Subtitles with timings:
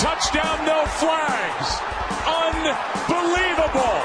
[0.00, 1.78] touchdown, no flags.
[2.26, 4.00] Unbelievable.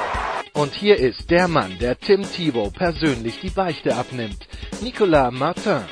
[0.54, 4.48] Und hier ist der Mann, der Tim Thibault persönlich die Beichte abnimmt.
[4.82, 5.86] Nicolas Martin.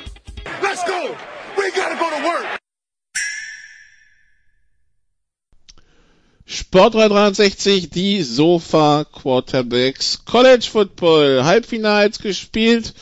[0.62, 1.16] Let's go!
[1.56, 2.60] We gotta go to work!
[6.46, 12.94] Sport 360, die Sofa Quarterbacks, College Football, Halbfinals gespielt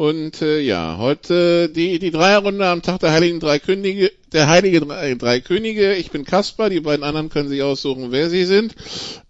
[0.00, 4.80] und äh, ja, heute die die Dreierrunde am Tag der Heiligen Drei Könige, der Heilige
[4.80, 5.94] Drei, Drei Könige.
[5.94, 8.74] Ich bin Kaspar, die beiden anderen können sich aussuchen, wer sie sind.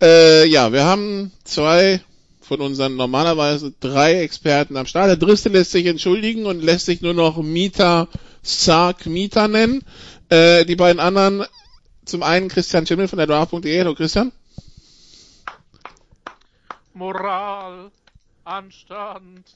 [0.01, 2.01] Äh, ja, wir haben zwei
[2.41, 5.09] von unseren normalerweise drei Experten am Start.
[5.09, 8.07] Der dritte lässt sich entschuldigen und lässt sich nur noch Mita
[8.41, 9.83] Sark Mita nennen.
[10.29, 11.47] Äh, die beiden anderen
[12.05, 13.77] zum einen Christian Schimmel von der Draft.de.
[13.77, 14.31] Hallo Christian.
[16.95, 17.91] Moral,
[18.45, 19.47] Anstand,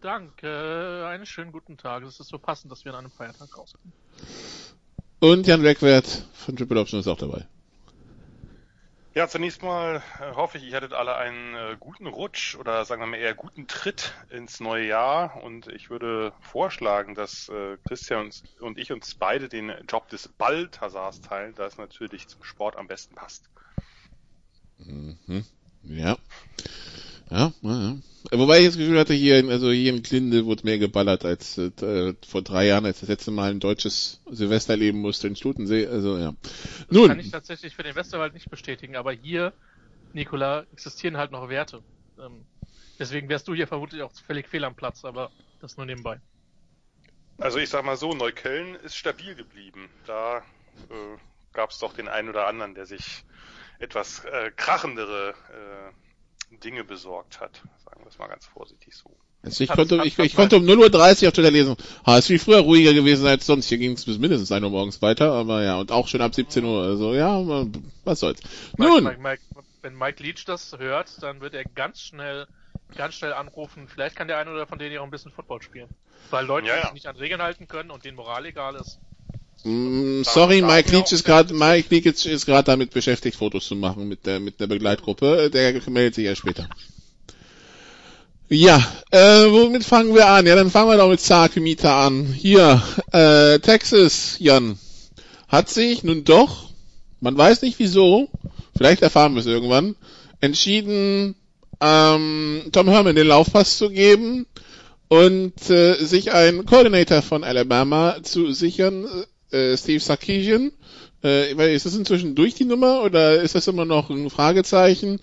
[0.00, 2.02] danke, einen schönen guten Tag.
[2.04, 3.92] Es ist so passend, dass wir an einem Feiertag rauskommen.
[5.20, 7.46] Und Jan Reckwert von Triple Option ist auch dabei.
[9.14, 13.02] Ja, zunächst mal äh, hoffe ich, ihr hattet alle einen äh, guten Rutsch oder sagen
[13.02, 18.26] wir mal eher guten Tritt ins neue Jahr und ich würde vorschlagen, dass äh, Christian
[18.26, 22.76] und, und ich uns beide den Job des Balthasars teilen, da es natürlich zum Sport
[22.76, 23.48] am besten passt.
[24.78, 25.44] Mhm.
[25.82, 26.16] Ja.
[27.30, 27.96] Ja, ja, ja.
[28.30, 31.56] Wobei ich das Gefühl hatte, hier in, also hier in Klinde wurde mehr geballert als
[31.58, 35.86] äh, vor drei Jahren, als das letzte Mal ein deutsches Silvester leben musste in Stutensee.
[35.86, 36.34] Also ja.
[36.42, 37.08] Das Nun.
[37.08, 39.52] kann ich tatsächlich für den Westerwald nicht bestätigen, aber hier,
[40.12, 41.82] Nikola, existieren halt noch Werte.
[42.18, 42.44] Ähm,
[42.98, 45.30] deswegen wärst du hier vermutlich auch völlig fehl am Platz, aber
[45.60, 46.20] das nur nebenbei.
[47.38, 49.88] Also ich sag mal so, Neukölln ist stabil geblieben.
[50.06, 51.18] Da äh,
[51.52, 53.24] gab es doch den einen oder anderen, der sich
[53.78, 56.07] etwas äh, krachendere äh,
[56.50, 57.62] Dinge besorgt hat.
[57.84, 59.10] Sagen wir es mal ganz vorsichtig so.
[59.42, 62.38] Also ich konnte, ich, ich konnte um 0.30 Uhr auf Twitter lesen, ha, ist wie
[62.38, 63.66] früher ruhiger gewesen als sonst.
[63.68, 66.34] Hier ging es bis mindestens 1 Uhr morgens weiter, aber ja, und auch schon ab
[66.34, 66.82] 17 Uhr.
[66.82, 67.40] Also ja,
[68.04, 68.40] was soll's.
[68.76, 69.04] Mike, Nun.
[69.04, 69.42] Mike, Mike,
[69.82, 72.48] wenn Mike Leach das hört, dann wird er ganz schnell,
[72.96, 73.86] ganz schnell anrufen.
[73.86, 75.88] Vielleicht kann der eine oder von denen ja auch ein bisschen Football spielen.
[76.30, 76.84] Weil Leute, Ja, die ja.
[76.86, 78.98] sich nicht an Regeln halten können und denen Moral egal ist.
[79.64, 83.74] Mm, sorry, Mike Leach ist gerade Mike Leach ist, ist gerade damit beschäftigt, Fotos zu
[83.76, 85.50] machen mit der mit der Begleitgruppe.
[85.50, 86.68] Der meldet sich ja später.
[88.50, 89.18] Ja, äh,
[89.50, 90.46] womit fangen wir an?
[90.46, 92.24] Ja, dann fangen wir doch mit Mieter an.
[92.24, 92.82] Hier,
[93.12, 94.78] äh, Texas, Jan,
[95.48, 96.70] hat sich nun doch,
[97.20, 98.30] man weiß nicht wieso,
[98.74, 99.96] vielleicht erfahren wir es irgendwann,
[100.40, 101.34] entschieden,
[101.82, 104.46] ähm, Tom Herman den Laufpass zu geben
[105.08, 109.06] und äh, sich einen Coordinator von Alabama zu sichern,
[109.50, 110.72] äh, Steve Sarkisian.
[111.22, 115.20] Äh, ist das inzwischen durch die Nummer oder ist das immer noch ein Fragezeichen?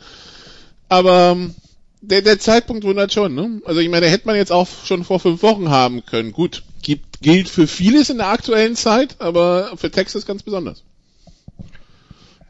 [0.89, 1.55] Aber ähm,
[2.01, 3.61] der, der Zeitpunkt wundert schon, ne?
[3.65, 6.31] Also ich meine, hätte man jetzt auch schon vor fünf Wochen haben können.
[6.31, 10.83] Gut, gibt, gilt für vieles in der aktuellen Zeit, aber für Texas ganz besonders.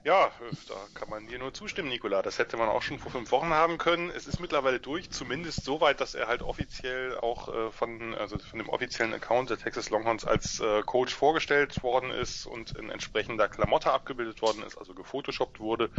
[0.06, 0.30] Ja,
[0.68, 2.22] da kann man dir nur zustimmen, Nikola.
[2.22, 4.12] Das hätte man auch schon vor fünf Wochen haben können.
[4.12, 8.38] Es ist mittlerweile durch, zumindest so weit, dass er halt offiziell auch äh, von, also
[8.38, 12.92] von dem offiziellen Account der Texas Longhorns als äh, Coach vorgestellt worden ist und in
[12.92, 15.90] entsprechender Klamotte abgebildet worden ist, also gefotoshoppt wurde.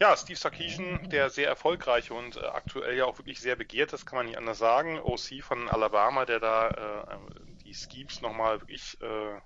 [0.00, 4.06] Ja, Steve Sarkisian, der sehr erfolgreiche und äh, aktuell ja auch wirklich sehr begehrt, das
[4.06, 4.98] kann man nicht anders sagen.
[4.98, 7.18] OC von Alabama, der da äh,
[7.66, 9.40] die Schemes nochmal wirklich äh, äh,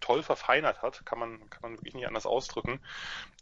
[0.00, 2.80] toll verfeinert hat, kann man, kann man wirklich nicht anders ausdrücken.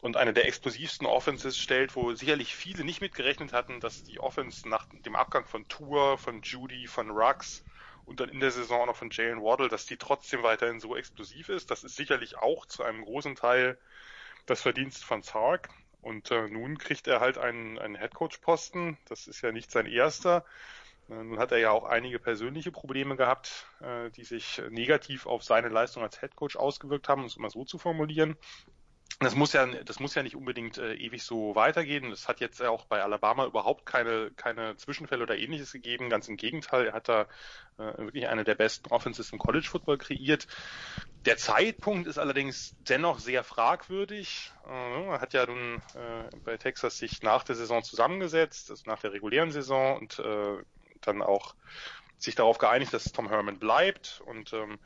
[0.00, 4.68] Und eine der explosivsten Offenses stellt, wo sicherlich viele nicht mitgerechnet hatten, dass die Offense
[4.68, 7.64] nach dem Abgang von Tour, von Judy, von Ruggs
[8.04, 10.96] und dann in der Saison auch noch von Jalen Waddle, dass die trotzdem weiterhin so
[10.96, 11.70] explosiv ist.
[11.70, 13.78] Das ist sicherlich auch zu einem großen Teil
[14.46, 15.70] das Verdienst von Sark.
[16.02, 18.98] Und äh, nun kriegt er halt einen, einen Headcoach-Posten.
[19.06, 20.44] Das ist ja nicht sein erster.
[21.08, 25.68] Nun hat er ja auch einige persönliche Probleme gehabt, äh, die sich negativ auf seine
[25.68, 28.36] Leistung als Headcoach ausgewirkt haben, um es mal so zu formulieren.
[29.20, 32.10] Das muss ja, das muss ja nicht unbedingt äh, ewig so weitergehen.
[32.10, 36.10] Es hat jetzt auch bei Alabama überhaupt keine, keine Zwischenfälle oder ähnliches gegeben.
[36.10, 37.22] Ganz im Gegenteil, er hat da
[37.78, 40.48] äh, wirklich eine der besten Offenses im College Football kreiert.
[41.26, 44.52] Der Zeitpunkt ist allerdings dennoch sehr fragwürdig.
[44.66, 45.80] Er hat ja nun
[46.44, 50.22] bei Texas sich nach der Saison zusammengesetzt, also nach der regulären Saison und
[51.06, 51.54] dann auch
[52.18, 54.78] sich darauf geeinigt, dass Tom Herman bleibt und ähm,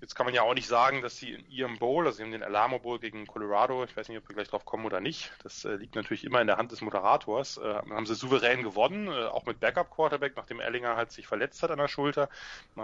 [0.00, 2.42] Jetzt kann man ja auch nicht sagen, dass sie in ihrem Bowl, also haben den
[2.42, 5.64] Alamo Bowl gegen Colorado, ich weiß nicht, ob wir gleich drauf kommen oder nicht, das
[5.64, 9.24] äh, liegt natürlich immer in der Hand des Moderators, äh, haben sie souverän gewonnen, äh,
[9.26, 12.28] auch mit Backup-Quarterback, nachdem Erlinger halt sich verletzt hat an der Schulter.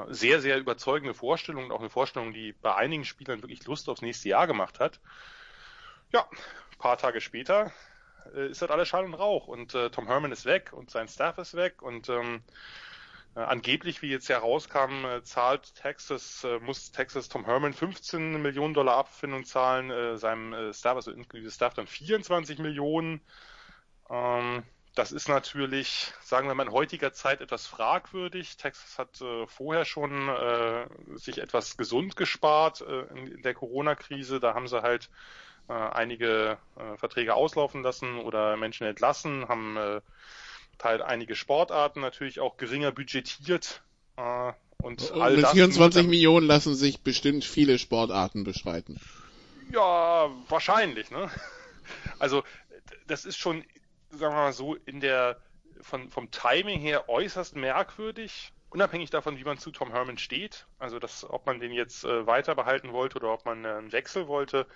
[0.08, 4.02] Sehr, sehr überzeugende Vorstellung und auch eine Vorstellung, die bei einigen Spielern wirklich Lust aufs
[4.02, 5.00] nächste Jahr gemacht hat.
[6.12, 6.26] Ja,
[6.78, 7.72] paar Tage später
[8.34, 11.38] ist halt alles Schall und Rauch und äh, Tom Herman ist weg und sein Staff
[11.38, 12.43] ist weg und ähm,
[13.37, 18.75] äh, angeblich, wie jetzt herauskam, äh, zahlt Texas, äh, muss Texas Tom Herman 15 Millionen
[18.75, 23.20] Dollar Abfindung zahlen, äh, seinem äh, Staff, also inklusive Staff dann 24 Millionen.
[24.11, 24.64] Ähm,
[24.96, 28.56] das ist natürlich, sagen wir mal, in heutiger Zeit etwas fragwürdig.
[28.56, 34.40] Texas hat äh, vorher schon äh, sich etwas gesund gespart äh, in, in, der Corona-Krise.
[34.40, 35.08] Da haben sie halt
[35.70, 40.00] äh, einige äh, Verträge auslaufen lassen oder Menschen entlassen, haben äh,
[40.82, 43.81] halt einige Sportarten natürlich auch geringer budgetiert.
[44.17, 44.52] Äh,
[44.82, 48.99] und, und all mit das 24 Millionen lassen sich bestimmt viele Sportarten beschreiten.
[49.72, 51.31] Ja, wahrscheinlich, ne?
[52.19, 52.44] Also
[53.06, 53.64] das ist schon,
[54.11, 55.40] sagen wir mal so, in der
[55.82, 60.67] von, vom Timing her äußerst merkwürdig, unabhängig davon, wie man zu Tom Herman steht.
[60.78, 63.93] Also das, ob man den jetzt äh, weiter behalten wollte oder ob man äh, einen
[63.93, 64.67] Wechsel wollte,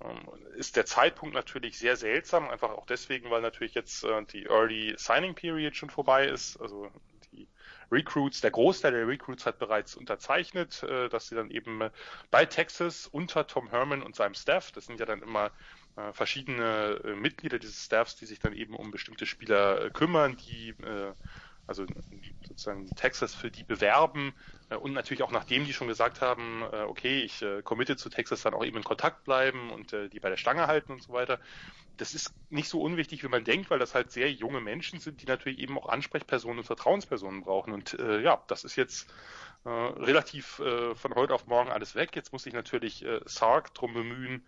[0.00, 4.46] ähm, ist der Zeitpunkt natürlich sehr seltsam, einfach auch deswegen, weil natürlich jetzt äh, die
[4.46, 6.56] Early Signing Period schon vorbei ist.
[6.60, 6.90] Also
[7.32, 7.48] die
[7.92, 11.90] Recruits, der Großteil der Recruits hat bereits unterzeichnet, äh, dass sie dann eben äh,
[12.30, 15.50] bei Texas unter Tom Herman und seinem Staff, das sind ja dann immer
[15.96, 20.36] äh, verschiedene äh, Mitglieder dieses Staffs, die sich dann eben um bestimmte Spieler äh, kümmern,
[20.36, 20.74] die
[21.66, 21.86] also
[22.46, 24.34] sozusagen Texas für die bewerben
[24.70, 28.08] äh, und natürlich auch nachdem die schon gesagt haben, äh, okay, ich äh, committe zu
[28.10, 31.12] Texas dann auch eben in Kontakt bleiben und die bei der Stange halten und so
[31.12, 31.38] weiter.
[31.96, 35.22] Das ist nicht so unwichtig, wie man denkt, weil das halt sehr junge Menschen sind,
[35.22, 37.72] die natürlich eben auch Ansprechpersonen und Vertrauenspersonen brauchen.
[37.72, 39.08] Und äh, ja, das ist jetzt
[39.64, 42.16] äh, relativ äh, von heute auf morgen alles weg.
[42.16, 44.46] Jetzt muss sich natürlich äh, Sark drum bemühen,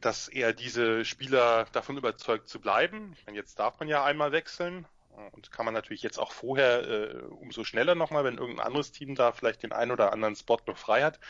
[0.00, 3.14] dass er diese Spieler davon überzeugt zu bleiben.
[3.18, 4.86] Ich meine, jetzt darf man ja einmal wechseln
[5.32, 9.14] und kann man natürlich jetzt auch vorher äh, umso schneller nochmal, wenn irgendein anderes Team
[9.14, 11.20] da vielleicht den einen oder anderen Spot noch frei hat.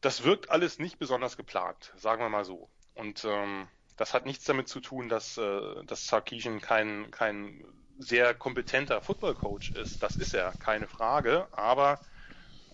[0.00, 2.68] Das wirkt alles nicht besonders geplant, sagen wir mal so.
[2.94, 7.64] Und ähm, das hat nichts damit zu tun, dass, äh, dass Sarkisian kein, kein
[7.98, 10.02] sehr kompetenter Football-Coach ist.
[10.02, 11.48] Das ist er, keine Frage.
[11.52, 12.00] Aber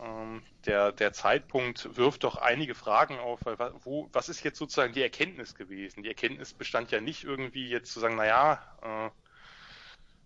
[0.00, 4.92] ähm, der, der Zeitpunkt wirft doch einige Fragen auf, weil wo, was ist jetzt sozusagen
[4.92, 6.02] die Erkenntnis gewesen?
[6.02, 9.10] Die Erkenntnis bestand ja nicht irgendwie jetzt zu sagen, naja, äh,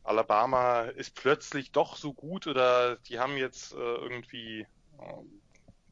[0.09, 4.61] Alabama ist plötzlich doch so gut oder die haben jetzt äh, irgendwie
[4.99, 5.25] äh,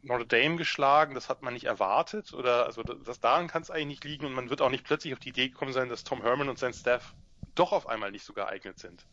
[0.02, 3.86] Notre Dame geschlagen, das hat man nicht erwartet oder also das daran kann es eigentlich
[3.86, 6.22] nicht liegen und man wird auch nicht plötzlich auf die Idee gekommen sein, dass Tom
[6.22, 7.14] Herman und sein Staff
[7.54, 9.04] doch auf einmal nicht so geeignet sind.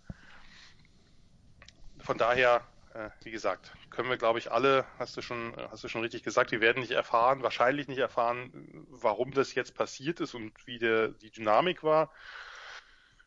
[1.99, 2.61] Von daher,
[2.93, 6.23] äh, wie gesagt, können wir glaube ich alle, hast du schon, hast du schon richtig
[6.23, 10.79] gesagt, wir werden nicht erfahren, wahrscheinlich nicht erfahren, warum das jetzt passiert ist und wie
[10.79, 12.09] der, die Dynamik war.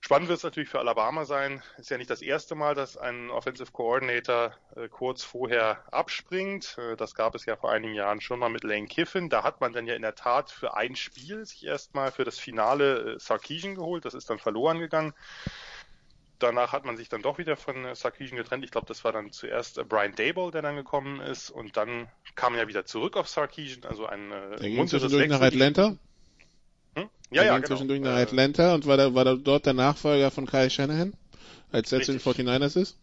[0.06, 1.64] Spannend wird es natürlich für Alabama sein.
[1.78, 6.78] Ist ja nicht das erste Mal, dass ein Offensive Coordinator äh, kurz vorher abspringt.
[6.78, 9.30] Äh, das gab es ja vor einigen Jahren schon mal mit Lane Kiffin.
[9.30, 12.38] Da hat man dann ja in der Tat für ein Spiel sich erstmal für das
[12.38, 14.04] Finale äh, Sarkisian geholt.
[14.04, 15.12] Das ist dann verloren gegangen.
[16.38, 18.64] Danach hat man sich dann doch wieder von äh, Sarkisian getrennt.
[18.64, 21.50] Ich glaube, das war dann zuerst äh, Brian Dable, der dann gekommen ist.
[21.50, 22.06] Und dann
[22.36, 23.82] kam er ja wieder zurück auf Sarkisian.
[23.82, 25.96] Also ein äh, ging zwischendurch nach Atlanta?
[27.30, 27.66] Ja, ja, genau.
[27.66, 31.14] zwischendurch nach Atlanta und war, da, war da dort der Nachfolger von Kyle Shanahan,
[31.72, 32.98] als er zu den 49ers ist?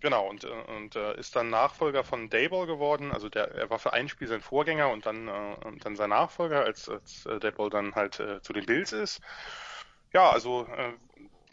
[0.00, 3.12] Genau, und, und äh, ist dann Nachfolger von Dayball geworden.
[3.12, 6.08] Also der, er war für ein Spiel sein Vorgänger und dann, äh, und dann sein
[6.08, 9.20] Nachfolger, als, als äh, Dayball dann halt äh, zu den Bills ist.
[10.12, 10.92] Ja, also äh,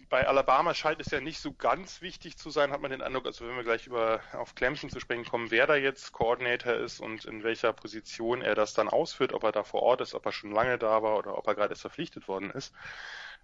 [0.09, 3.25] bei Alabama scheint es ja nicht so ganz wichtig zu sein, hat man den Eindruck,
[3.25, 6.99] also wenn wir gleich über auf Clemson zu sprechen kommen, wer da jetzt Koordinator ist
[6.99, 10.25] und in welcher Position er das dann ausführt, ob er da vor Ort ist, ob
[10.25, 12.73] er schon lange da war oder ob er gerade erst verpflichtet worden ist.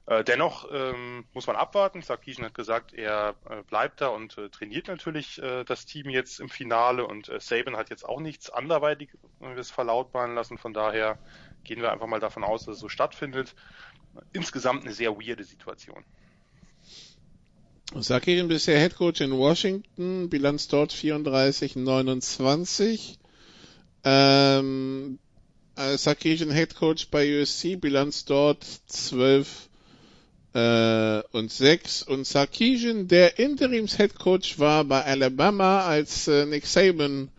[0.06, 2.02] Äh, dennoch ähm, muss man abwarten.
[2.02, 6.40] Sarkisian hat gesagt, er äh, bleibt da und äh, trainiert natürlich äh, das Team jetzt
[6.40, 10.58] im Finale und äh, Saban hat jetzt auch nichts anderweitiges verlautbaren lassen.
[10.58, 11.20] Von daher
[11.64, 13.56] gehen wir einfach mal davon aus, dass es so stattfindet.
[14.34, 16.04] Insgesamt eine sehr weirde Situation.
[17.92, 23.18] Sakirin bisher Head Coach in Washington, Bilanz dort 34-29.
[24.04, 25.20] Ähm,
[25.76, 29.70] äh, Sarkisian Head Coach bei USC, Bilanz dort 12
[30.54, 32.04] äh, und 6.
[32.04, 37.30] Und Sarkisian, der Interims Head Coach war bei Alabama, als äh, Nick Saban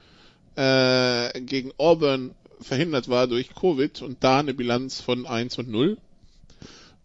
[0.57, 5.99] äh, gegen Auburn verhindert war durch Covid und da eine Bilanz von 1 und 0.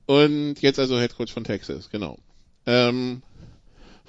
[0.05, 2.17] Und jetzt also Head Coach von Texas, genau.
[2.65, 3.21] Ähm,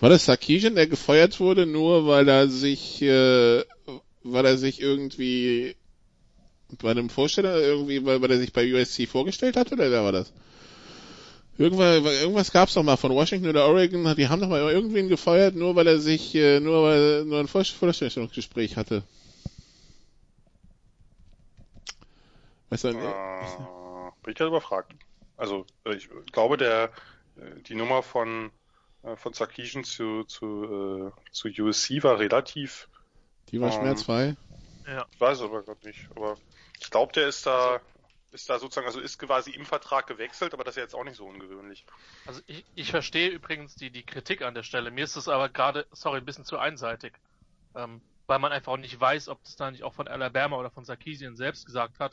[0.01, 3.63] war das Sarkisian, der gefeuert wurde, nur weil er sich äh,
[4.23, 5.77] weil er sich irgendwie
[6.83, 10.13] bei einem Vorsteller irgendwie, weil, weil er sich bei USC vorgestellt hat oder wer war
[10.13, 10.33] das?
[11.59, 15.55] Irgendwas, irgendwas gab's doch mal von Washington oder Oregon, die haben doch mal irgendwen gefeuert,
[15.55, 19.03] nur weil er sich, äh, nur weil nur ein Vorstellungsgespräch hatte.
[22.71, 22.93] Weißt du, äh,
[24.23, 24.95] bin ich gerade überfragt.
[25.37, 26.91] Also ich glaube, der
[27.67, 28.51] die Nummer von
[29.17, 32.89] von Sarkisian zu zu zu USC war relativ.
[33.51, 34.37] Die war ähm, schmerzfrei.
[34.87, 35.07] Ja.
[35.11, 36.09] Ich weiß aber gerade nicht.
[36.15, 36.37] Aber
[36.79, 37.85] ich glaube, der ist da also,
[38.33, 41.05] ist da sozusagen, also ist quasi im Vertrag gewechselt, aber das ist ja jetzt auch
[41.05, 41.85] nicht so ungewöhnlich.
[42.27, 44.91] Also ich, ich verstehe übrigens die, die Kritik an der Stelle.
[44.91, 47.15] Mir ist es aber gerade, sorry, ein bisschen zu einseitig.
[47.75, 50.71] Ähm, weil man einfach auch nicht weiß, ob das da nicht auch von Alabama oder
[50.71, 52.13] von Sarkisian selbst gesagt hat,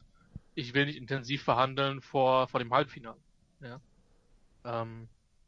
[0.56, 3.20] ich will nicht intensiv verhandeln vor, vor dem Halbfinale.
[3.62, 3.80] Ja?
[4.66, 5.08] Ähm,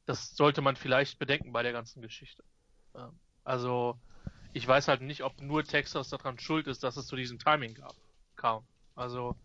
[0.10, 2.44] das sollte man vielleicht bedenken bei der ganzen Geschichte.
[2.96, 3.12] Ähm,
[3.44, 3.96] also
[4.54, 7.76] ich weiß halt nicht, ob nur Texas daran schuld ist, dass es zu diesem Timing
[7.76, 7.94] gab,
[8.36, 8.64] kam.
[8.96, 9.36] Also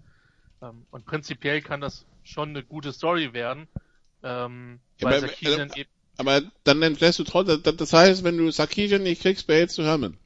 [0.63, 3.69] ähm, und prinzipiell kann das schon eine gute Story werden.
[4.23, 8.39] Ähm, ja, weil aber, Sarkisian äh, eben aber dann entlässt du trotzdem, das heißt, wenn
[8.39, 10.17] du Sarkisian nicht kriegst, behältst du Herman.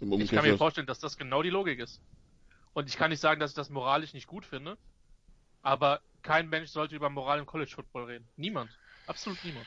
[0.00, 2.00] Ich kann mir vorstellen, dass das genau die Logik ist.
[2.72, 4.78] Und ich kann nicht sagen, dass ich das moralisch nicht gut finde,
[5.60, 8.26] aber kein Mensch sollte über Moral im College Football reden.
[8.36, 8.70] Niemand.
[9.06, 9.66] Absolut niemand.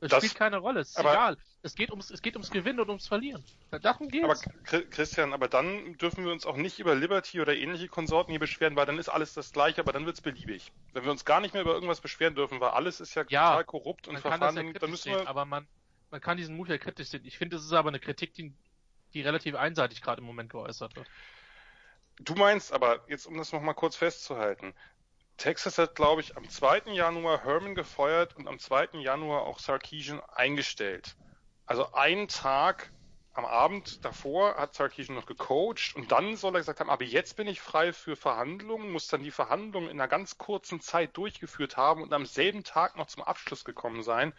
[0.00, 1.36] Es das, spielt keine Rolle, es ist aber, egal.
[1.62, 3.44] Es geht ums, es geht ums Gewinnen und ums Verlieren.
[3.70, 4.24] Darum geht's.
[4.64, 8.40] Aber Christian, aber dann dürfen wir uns auch nicht über Liberty oder ähnliche Konsorten hier
[8.40, 10.72] beschweren, weil dann ist alles das gleiche, aber dann wird's beliebig.
[10.92, 13.50] Wenn wir uns gar nicht mehr über irgendwas beschweren dürfen, weil alles ist ja, ja
[13.50, 15.18] total korrupt und verfahren, ja dann müssen wir.
[15.18, 15.68] Sehen, aber man,
[16.10, 17.24] man kann diesen Move ja kritisch sehen.
[17.24, 18.52] Ich finde, es ist aber eine Kritik, die,
[19.14, 21.06] die relativ einseitig gerade im Moment geäußert wird.
[22.18, 24.74] Du meinst aber, jetzt um das nochmal kurz festzuhalten,
[25.42, 26.92] Texas hat, glaube ich, am 2.
[26.92, 29.00] Januar Herman gefeuert und am 2.
[29.00, 31.16] Januar auch Sarkeesian eingestellt.
[31.66, 32.92] Also einen Tag
[33.32, 37.34] am Abend davor hat Sarkeesian noch gecoacht und dann soll er gesagt haben, aber jetzt
[37.34, 41.76] bin ich frei für Verhandlungen, muss dann die Verhandlungen in einer ganz kurzen Zeit durchgeführt
[41.76, 44.32] haben und am selben Tag noch zum Abschluss gekommen sein.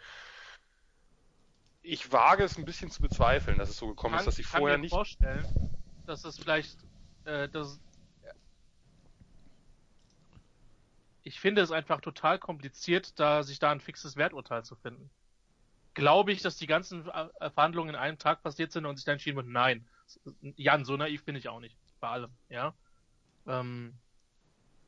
[1.82, 4.46] Ich wage es ein bisschen zu bezweifeln, dass es so gekommen kann, ist, dass ich
[4.46, 4.86] vorher nicht.
[4.86, 6.78] Ich kann mir vorstellen, dass es vielleicht,
[7.26, 7.78] äh, dass
[11.24, 15.10] ich finde es einfach total kompliziert, da sich da ein fixes Werturteil zu finden.
[15.94, 19.14] Glaube ich, dass die ganzen äh, Verhandlungen in einem Tag passiert sind und sich dann
[19.14, 19.86] entschieden wird, nein.
[20.56, 21.78] Jan, so naiv bin ich auch nicht.
[21.98, 22.74] Bei allem, ja.
[23.46, 23.94] Ähm,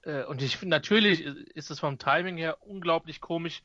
[0.02, 3.62] äh, und ich finde, natürlich ist es vom Timing her unglaublich komisch.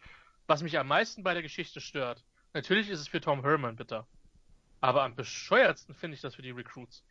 [0.47, 2.23] Was mich am meisten bei der Geschichte stört,
[2.53, 4.07] natürlich ist es für Tom Herman bitter.
[4.79, 7.03] Aber am bescheuertsten finde ich das für die Recruits.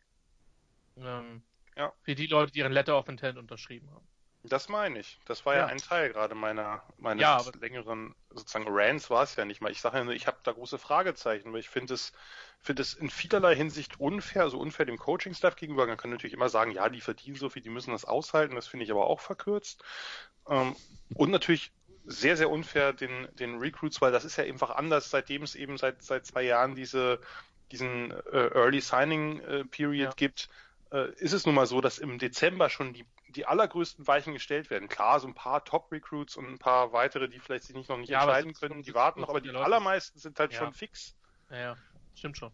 [0.97, 1.43] Ähm,
[1.77, 1.93] ja.
[2.01, 4.07] Für die Leute, die ihren Letter of Intent unterschrieben haben.
[4.43, 5.19] Das meine ich.
[5.25, 9.35] Das war ja, ja ein Teil gerade meiner meines ja, längeren sozusagen Rants war es
[9.35, 9.71] ja nicht mal.
[9.71, 12.11] Ich sage ja nur, ich habe da große Fragezeichen, weil ich finde es
[12.59, 15.85] finde es in vielerlei Hinsicht unfair, also unfair dem Coaching Staff gegenüber.
[15.85, 18.55] Man kann natürlich immer sagen, ja, die verdienen so viel, die müssen das aushalten.
[18.55, 19.83] Das finde ich aber auch verkürzt.
[20.47, 20.75] Ähm,
[21.13, 21.71] und natürlich
[22.05, 25.77] sehr sehr unfair den den Recruits, weil das ist ja einfach anders, seitdem es eben
[25.77, 27.19] seit seit zwei Jahren diese
[27.71, 30.13] diesen äh, Early Signing äh, Period ja.
[30.15, 30.49] gibt
[30.91, 34.69] äh, ist es nun mal so, dass im Dezember schon die die allergrößten Weichen gestellt
[34.69, 34.89] werden.
[34.89, 38.09] Klar, so ein paar Top-Recruits und ein paar weitere, die vielleicht sich nicht noch nicht
[38.09, 40.59] ja, entscheiden können, die warten noch, aber die Leute allermeisten sind halt ja.
[40.59, 41.15] schon fix.
[41.49, 41.77] Ja, ja,
[42.15, 42.51] stimmt schon.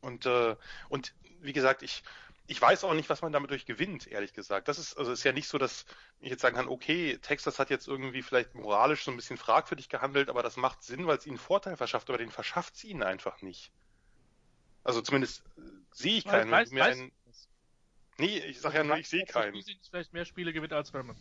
[0.00, 0.56] Und, äh,
[0.88, 2.02] und wie gesagt, ich,
[2.46, 4.68] ich weiß auch nicht, was man damit durch gewinnt, ehrlich gesagt.
[4.68, 5.84] Das ist, also ist ja nicht so, dass
[6.20, 9.88] ich jetzt sagen kann, okay, Texas hat jetzt irgendwie vielleicht moralisch so ein bisschen fragwürdig
[9.88, 13.02] gehandelt, aber das macht Sinn, weil es ihnen Vorteil verschafft, aber den verschafft es ihnen
[13.02, 13.70] einfach nicht.
[14.84, 15.60] Also zumindest äh,
[15.92, 16.50] sehe ich keinen.
[16.50, 17.12] Weiß, weiß, einen,
[18.18, 19.62] Nee, ich sag ja nur, ich sehe keinen.
[19.90, 21.16] vielleicht mehr Spiele gewinnt als Herman.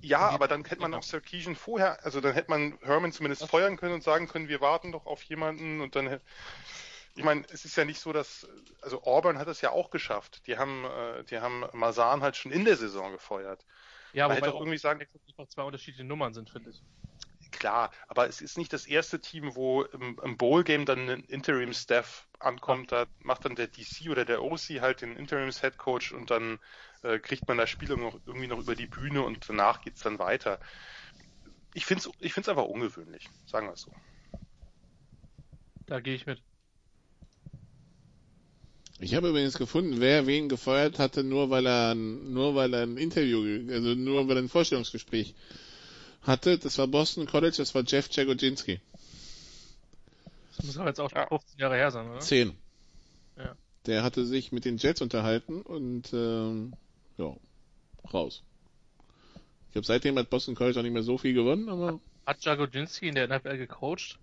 [0.00, 3.50] Ja, aber dann hätte man auch Sarkeesian vorher, also dann hätte man Herman zumindest das
[3.50, 6.20] feuern können und sagen können, wir warten doch auf jemanden und dann
[7.16, 8.46] ich meine, es ist ja nicht so, dass
[8.80, 10.46] also Auburn hat das ja auch geschafft.
[10.46, 13.64] Die haben äh, die haben Masan halt schon in der Saison gefeuert.
[14.12, 16.80] Ja, man aber hätte auch irgendwie sagen, dass noch zwei unterschiedliche Nummern sind, finde ich
[17.50, 22.28] klar, aber es ist nicht das erste Team, wo im, im Bowl-Game dann ein Interim-Staff
[22.38, 26.58] ankommt, da macht dann der DC oder der OC halt den Interims-Head-Coach und dann
[27.02, 30.18] äh, kriegt man das Spiel noch, irgendwie noch über die Bühne und danach geht's dann
[30.18, 30.60] weiter.
[31.74, 33.92] Ich finde es ich find's einfach ungewöhnlich, sagen wir es so.
[35.86, 36.42] Da gehe ich mit.
[39.00, 42.96] Ich habe übrigens gefunden, wer wen gefeuert hatte, nur weil er nur weil er ein
[42.96, 45.34] Interview, also nur weil er ein Vorstellungsgespräch
[46.22, 48.80] hatte, das war Boston College, das war Jeff Jagodzinski.
[50.56, 52.20] Das muss aber jetzt auch schon 15 Jahre her sein, oder?
[52.20, 52.56] 10.
[53.36, 53.54] Ja.
[53.86, 56.74] Der hatte sich mit den Jets unterhalten und ähm,
[57.16, 57.34] ja,
[58.12, 58.42] raus.
[59.66, 62.00] Ich glaube, seitdem hat Boston College auch nicht mehr so viel gewonnen, aber.
[62.26, 64.18] Hat Jagodzinski in der NFL gecoacht?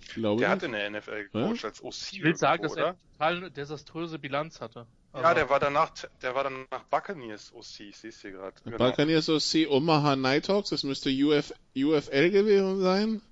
[0.00, 0.56] Ich glaube Der nicht.
[0.56, 2.12] hat in der NFL gecoacht als OC.
[2.12, 2.88] Ich will sagen, dass oder?
[2.88, 4.86] er total eine desaströse Bilanz hatte.
[5.22, 5.90] Ja, der war danach,
[6.22, 8.54] der war danach Buccaneers OC, ich sehe es hier gerade.
[8.64, 8.76] Genau.
[8.76, 13.22] Buccaneers OC Omaha Nighthawks, das müsste Uf, UFL gewesen sein.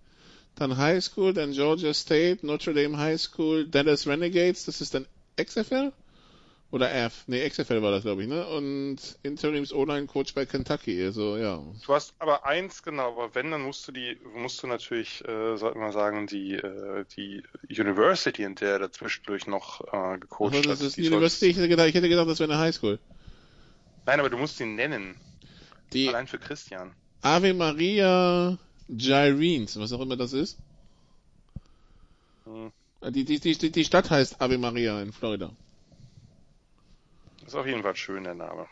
[0.56, 5.06] Dann High School, dann Georgia State, Notre Dame High School, Dallas Renegades, das ist dann
[5.36, 5.92] XFL?
[6.74, 7.22] Oder F?
[7.28, 8.44] Nee, XFL war das, glaube ich, ne?
[8.48, 11.62] Und Interims O-Line-Coach bei Kentucky, also ja.
[11.86, 15.56] Du hast aber eins, genau, aber wenn, dann musst du die, musst du natürlich, äh,
[15.56, 20.68] sollten wir sagen, die, äh, die University, in der er dazwischendurch noch äh, gecoacht Also,
[20.68, 20.86] das hat.
[20.88, 22.98] ist die University, ich hätte gedacht, ich hätte gedacht, das wäre eine High School.
[22.98, 25.14] sollst- Nein, aber du musst ihn nennen.
[25.92, 26.90] Die Allein für Christian.
[27.22, 30.58] Ave Maria Gyrenes, was auch immer das ist.
[32.46, 32.72] Hm.
[33.10, 35.52] Die, die, die, die Stadt heißt Ave Maria in Florida.
[37.44, 38.66] Das ist auf jeden Fall schön, der Name.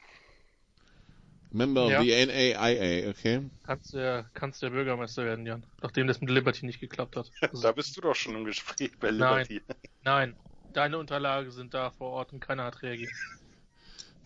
[1.51, 1.99] Member Ja.
[2.01, 3.43] of the NAIA, okay.
[3.67, 5.65] Kannst der, kannst der Bürgermeister werden, Jan.
[5.83, 7.31] Nachdem das mit Liberty nicht geklappt hat.
[7.43, 9.47] Also, Da bist du doch schon im Gespräch bei Nein.
[9.49, 9.61] Liberty.
[10.03, 10.37] nein,
[10.73, 13.11] deine Unterlagen sind da vor Ort und keiner hat reagiert.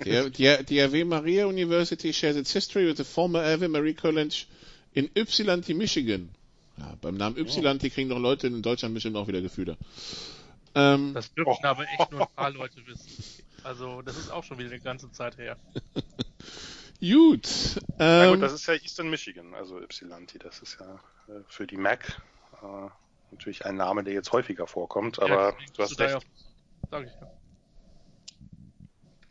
[0.04, 4.44] The, the, the Ave Maria University shares its history with the former Ave Maria College
[4.92, 6.28] in Ypsilanti, Michigan.
[6.78, 9.76] Ja, beim Namen Ypsilanti kriegen doch Leute in Deutschland bestimmt auch wieder Gefühle.
[10.74, 11.68] Ähm, Das dürften Oh.
[11.68, 13.08] aber echt nur ein paar Leute wissen.
[13.66, 15.58] Also, das ist auch schon wieder eine ganze Zeit her.
[17.00, 17.48] gut.
[17.98, 20.38] Na Ähm, gut, das ist ja Eastern Michigan, also Ypsilanti.
[20.38, 20.94] Das ist ja
[21.26, 22.22] äh, für die Mac
[22.62, 22.88] äh,
[23.32, 26.14] natürlich ein Name, der jetzt häufiger vorkommt, aber Ja, du hast da recht.
[26.14, 27.28] ja- Sag ich ja.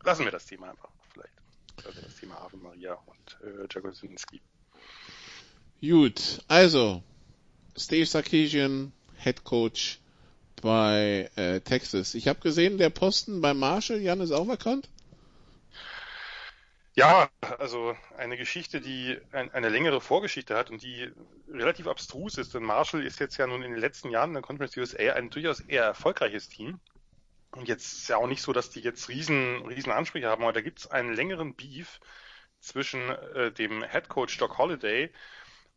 [0.04, 1.34] Lassen wir das Thema einfach vielleicht.
[1.86, 4.42] Also das Thema Ave Maria und äh, Jagosinski.
[5.80, 7.02] Gut, also
[7.78, 10.00] Steve Sarkisian, Head Coach
[10.62, 12.16] bei äh, Texas.
[12.16, 14.90] Ich habe gesehen, der Posten bei Marshall, Jan, ist auch vakant.
[16.98, 21.12] Ja, also eine Geschichte, die ein, eine längere Vorgeschichte hat und die
[21.50, 24.44] relativ abstrus ist, denn Marshall ist jetzt ja nun in den letzten Jahren in der
[24.44, 26.80] Conference USA ein durchaus eher erfolgreiches Team.
[27.52, 30.54] Und jetzt ist ja auch nicht so, dass die jetzt riesen, riesen Ansprüche haben, aber
[30.54, 32.00] da gibt es einen längeren Beef
[32.62, 35.12] zwischen äh, dem Head Coach Doc Holliday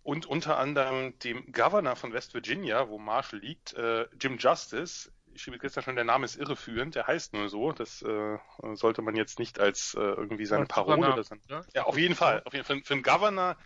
[0.08, 5.12] und unter anderem dem Governor von West Virginia, wo Marshall liegt, äh, Jim Justice.
[5.34, 7.72] Ich schrieb gestern schon, der Name ist irreführend, der heißt nur so.
[7.72, 8.38] Das äh,
[8.72, 11.42] sollte man jetzt nicht als äh, irgendwie seine Parole oder sein.
[11.50, 11.60] ne?
[11.74, 12.40] Ja, auf jeden Fall.
[12.46, 12.78] Auf jeden Fall.
[12.78, 13.58] Für, für einen Governor,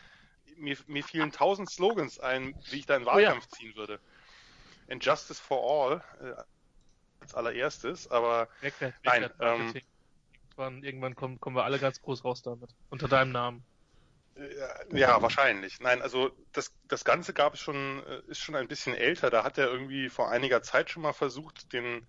[0.57, 3.15] mir, mir fielen tausend Slogans ein, wie ich da in Oh ja.
[3.29, 4.01] Wahlkampf ziehen würde.
[4.91, 6.43] And Justice for All äh,
[7.21, 9.75] als allererstes, aber Weg, weg, Nein, ähm,
[10.57, 12.75] irgendwann, irgendwann kommen, kommen wir alle ganz groß raus damit.
[12.91, 13.65] Unter deinem Namen.
[14.93, 15.81] Ja, wahrscheinlich.
[15.81, 19.31] Nein, also das, das Ganze gab es schon, äh, ist schon ein bisschen älter.
[19.31, 22.07] Da hat er irgendwie vor einiger Zeit schon mal versucht, den,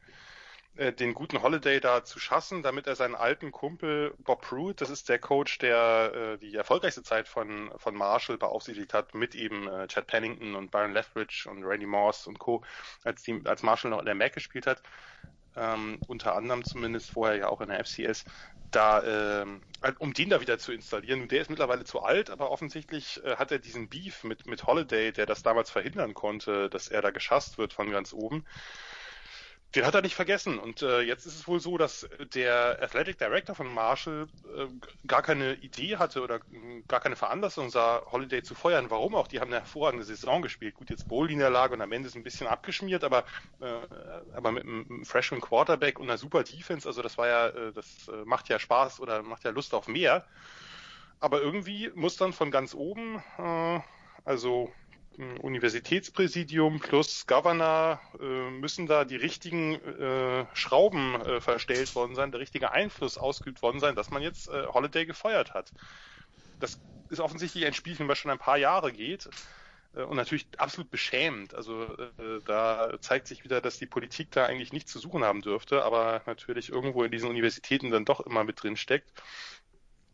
[0.76, 4.90] äh, den guten Holiday da zu schassen, damit er seinen alten Kumpel Bob Pruitt, das
[4.90, 9.68] ist der Coach, der äh, die erfolgreichste Zeit von, von Marshall beaufsichtigt hat, mit eben
[9.68, 12.64] äh, Chad Pennington und Byron Leftwich und Randy Moss und Co.,
[13.04, 14.82] als, die, als Marshall noch in der MAC gespielt hat.
[15.56, 18.26] Ähm, unter anderem zumindest vorher ja auch in der FCS,
[18.72, 19.62] da, ähm,
[20.00, 21.22] um den da wieder zu installieren.
[21.22, 24.66] Und der ist mittlerweile zu alt, aber offensichtlich äh, hat er diesen Beef mit, mit
[24.66, 28.46] Holiday, der das damals verhindern konnte, dass er da geschasst wird von ganz oben.
[29.76, 30.60] Den hat er nicht vergessen.
[30.60, 34.68] Und äh, jetzt ist es wohl so, dass der Athletic Director von Marshall äh,
[35.08, 38.92] gar keine Idee hatte oder äh, gar keine Veranlassung sah, Holiday zu feuern.
[38.92, 39.28] Warum auch?
[39.28, 40.76] Die haben eine hervorragende Saison gespielt.
[40.76, 43.26] Gut, jetzt Bowl-Niederlage und am Ende ist ein bisschen abgeschmiert, aber,
[43.62, 43.88] äh,
[44.34, 48.08] aber mit einem Freshman Quarterback und einer super Defense, also das war ja, äh, das
[48.10, 50.28] äh, macht ja Spaß oder macht ja Lust auf mehr.
[51.20, 53.80] Aber irgendwie muss dann von ganz oben, äh,
[54.26, 54.72] also
[55.17, 62.39] Universitätspräsidium plus Governor äh, müssen da die richtigen äh, Schrauben äh, verstellt worden sein, der
[62.39, 65.71] richtige Einfluss ausgeübt worden sein, dass man jetzt äh, Holiday gefeuert hat.
[66.60, 69.30] Das ist offensichtlich ein Spielchen, was schon ein paar Jahre geht
[69.95, 71.54] äh, und natürlich absolut beschämend.
[71.54, 75.41] Also äh, da zeigt sich wieder, dass die Politik da eigentlich nichts zu suchen haben
[75.41, 79.12] dürfte, aber natürlich irgendwo in diesen Universitäten dann doch immer mit drin steckt.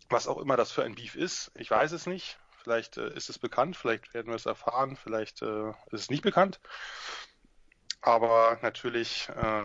[0.09, 2.37] Was auch immer das für ein Beef ist, ich weiß es nicht.
[2.69, 6.21] Vielleicht äh, ist es bekannt, vielleicht werden wir es erfahren, vielleicht äh, ist es nicht
[6.21, 6.59] bekannt.
[7.99, 9.63] Aber natürlich, äh,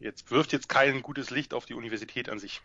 [0.00, 2.62] jetzt wirft jetzt kein gutes Licht auf die Universität an sich.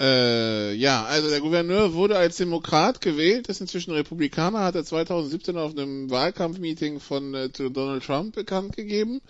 [0.00, 5.56] Äh, ja, also der Gouverneur wurde als Demokrat gewählt, ist inzwischen Republikaner, hat er 2017
[5.56, 9.20] auf einem Wahlkampfmeeting von äh, Donald Trump bekannt gegeben,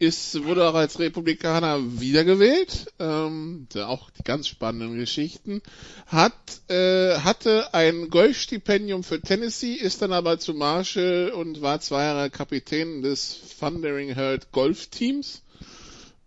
[0.00, 5.60] ist, wurde auch als Republikaner wiedergewählt, ähm, auch die ganz spannenden Geschichten,
[6.06, 6.32] hat,
[6.68, 12.30] äh, hatte ein Golfstipendium für Tennessee, ist dann aber zu Marshall und war zwei Jahre
[12.30, 15.42] Kapitän des Thundering Herd Golfteams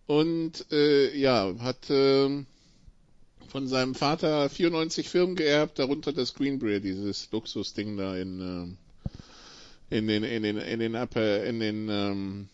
[0.05, 2.29] und äh, ja, hat äh,
[3.47, 8.77] von seinem Vater 94 Firmen geerbt, darunter das Greenbrier, dieses Luxusding da in,
[9.89, 12.49] in den, in den, in den Upper, in den, ähm,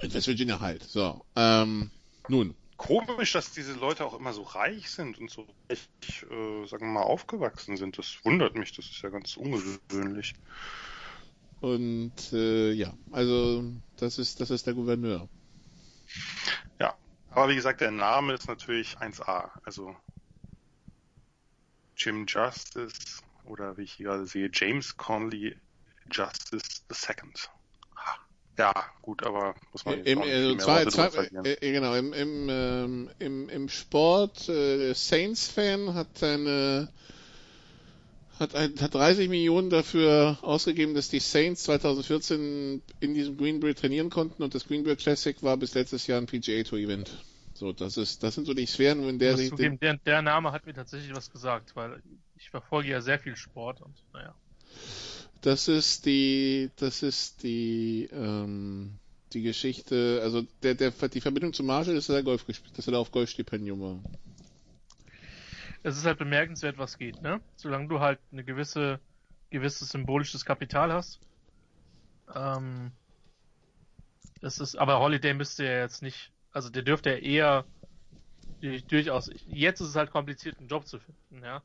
[0.00, 0.82] West Virginia halt.
[0.82, 1.90] So, ähm,
[2.28, 2.54] nun.
[2.76, 5.90] Komisch, dass diese Leute auch immer so reich sind und so echt,
[6.30, 7.98] äh, sagen wir mal, aufgewachsen sind.
[7.98, 10.34] Das wundert mich, das ist ja ganz ungewöhnlich.
[11.60, 13.64] Und äh, ja, also
[13.96, 15.28] das ist das ist der Gouverneur.
[16.78, 16.94] Ja,
[17.30, 19.50] aber wie gesagt, der Name ist natürlich 1A.
[19.64, 19.96] Also
[21.96, 25.56] Jim Justice oder wie ich hier gerade sehe, James Conley
[26.12, 27.48] Justice II.
[28.58, 33.48] Ja, gut, aber muss man Im, also zwei, zwei, äh, genau, im, im, ähm, im,
[33.48, 36.88] im Sport, äh, Saints-Fan hat eine
[38.40, 44.10] hat, ein, hat 30 Millionen dafür ausgegeben, dass die Saints 2014 in diesem Greenbrier trainieren
[44.10, 47.10] konnten und das Greenbrier Classic war bis letztes Jahr ein PGA Tour Event.
[47.54, 49.50] So, das ist, das sind so die Sphären, wo in der sich.
[49.50, 52.02] Zugeben, der, der Name hat mir tatsächlich was gesagt, weil
[52.36, 54.34] ich verfolge ja sehr viel Sport und naja.
[55.42, 58.98] Das ist die, das ist die, ähm,
[59.32, 62.88] die Geschichte, also der, der, die Verbindung zu Marshall ist, dass er Golf gespielt, dass
[62.88, 64.00] er da auf Golfstipendium war
[65.82, 67.40] es ist halt bemerkenswert, was geht, ne?
[67.56, 69.00] Solange du halt eine gewisse,
[69.50, 71.20] gewisses symbolisches Kapital hast.
[72.34, 72.92] Ähm,
[74.40, 77.64] das ist, aber Holiday müsste ja jetzt nicht, also der dürfte ja eher
[78.88, 81.62] durchaus, jetzt ist es halt kompliziert, einen Job zu finden, ja.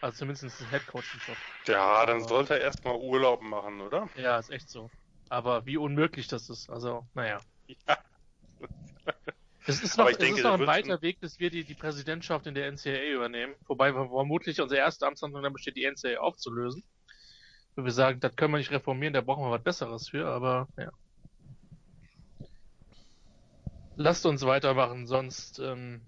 [0.00, 1.36] Also zumindest einen Headcoach-Job.
[1.66, 4.08] Ja, dann sollte er erstmal Urlaub machen, oder?
[4.16, 4.90] Ja, ist echt so.
[5.28, 7.40] Aber wie unmöglich das ist, also, naja.
[7.86, 7.98] Ja.
[9.66, 12.46] Es ist noch, es denke, ist noch ein weiter Weg, bis wir die, die Präsidentschaft
[12.46, 13.54] in der NCAA übernehmen.
[13.66, 16.84] Wobei vermutlich unsere erste Amtshandlung dann besteht, die NCAA aufzulösen.
[17.74, 20.68] Wenn wir sagen, das können wir nicht reformieren, da brauchen wir was Besseres für, aber
[20.76, 20.90] ja.
[23.96, 26.02] Lasst uns weitermachen, sonst, ähm,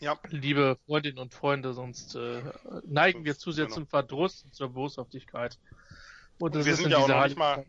[0.00, 0.18] ja.
[0.30, 2.40] liebe Freundinnen und Freunde, sonst äh,
[2.86, 3.76] neigen wir zu sehr genau.
[3.76, 5.58] zum Verdruss und zur Boshaftigkeit.
[6.38, 7.64] Und, und wir sind ja auch noch nicht mal,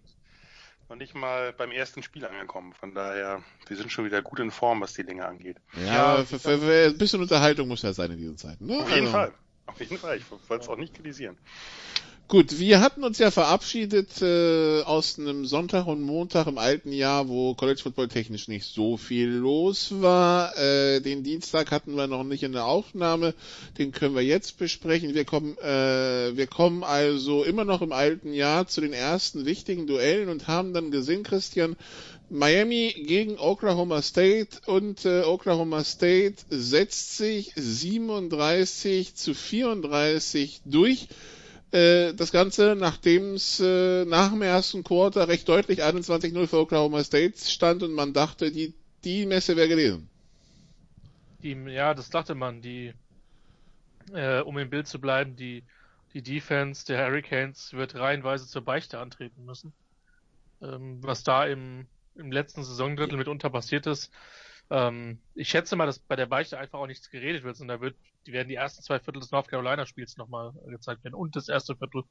[0.89, 2.73] noch nicht mal beim ersten Spiel angekommen.
[2.73, 5.57] Von daher, wir sind schon wieder gut in Form, was die Länge angeht.
[5.75, 8.65] Ja, ja für, für, für ein bisschen Unterhaltung muss ja sein in diesen Zeiten.
[8.67, 8.79] Ne?
[8.79, 9.11] Auf jeden also.
[9.11, 9.33] Fall.
[9.65, 10.17] Auf jeden Fall.
[10.17, 11.37] Ich wollte es auch nicht kritisieren.
[12.29, 17.27] Gut, wir hatten uns ja verabschiedet äh, aus einem Sonntag und Montag im alten Jahr,
[17.27, 20.55] wo College Football technisch nicht so viel los war.
[20.55, 23.33] Äh, den Dienstag hatten wir noch nicht in der Aufnahme,
[23.79, 25.15] den können wir jetzt besprechen.
[25.15, 29.87] Wir kommen, äh, wir kommen also immer noch im alten Jahr zu den ersten wichtigen
[29.87, 31.77] Duellen und haben dann gesehen, Christian,
[32.29, 41.07] Miami gegen Oklahoma State und äh, Oklahoma State setzt sich 37 zu 34 durch.
[41.71, 47.03] Äh, das Ganze, nachdem es äh, nach dem ersten Quarter recht deutlich 21-0 für Oklahoma
[47.03, 50.09] State stand und man dachte, die, die Messe wäre gelesen.
[51.43, 52.61] Die, ja, das dachte man.
[52.61, 52.93] Die,
[54.13, 55.63] äh, um im Bild zu bleiben, die,
[56.13, 59.71] die Defense der Hurricanes wird reihenweise zur Beichte antreten müssen.
[60.61, 64.11] Ähm, was da im, im letzten Saisondrittel mitunter passiert ist,
[64.71, 67.81] ähm, ich schätze mal, dass bei der Beichte einfach auch nichts geredet wird, sondern da
[67.81, 67.95] wird,
[68.29, 71.49] die werden die ersten zwei Viertel des North Carolina Spiels nochmal gezeigt werden und das
[71.49, 72.03] erste Viertel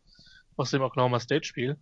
[0.56, 1.76] aus dem Oklahoma State Spiel.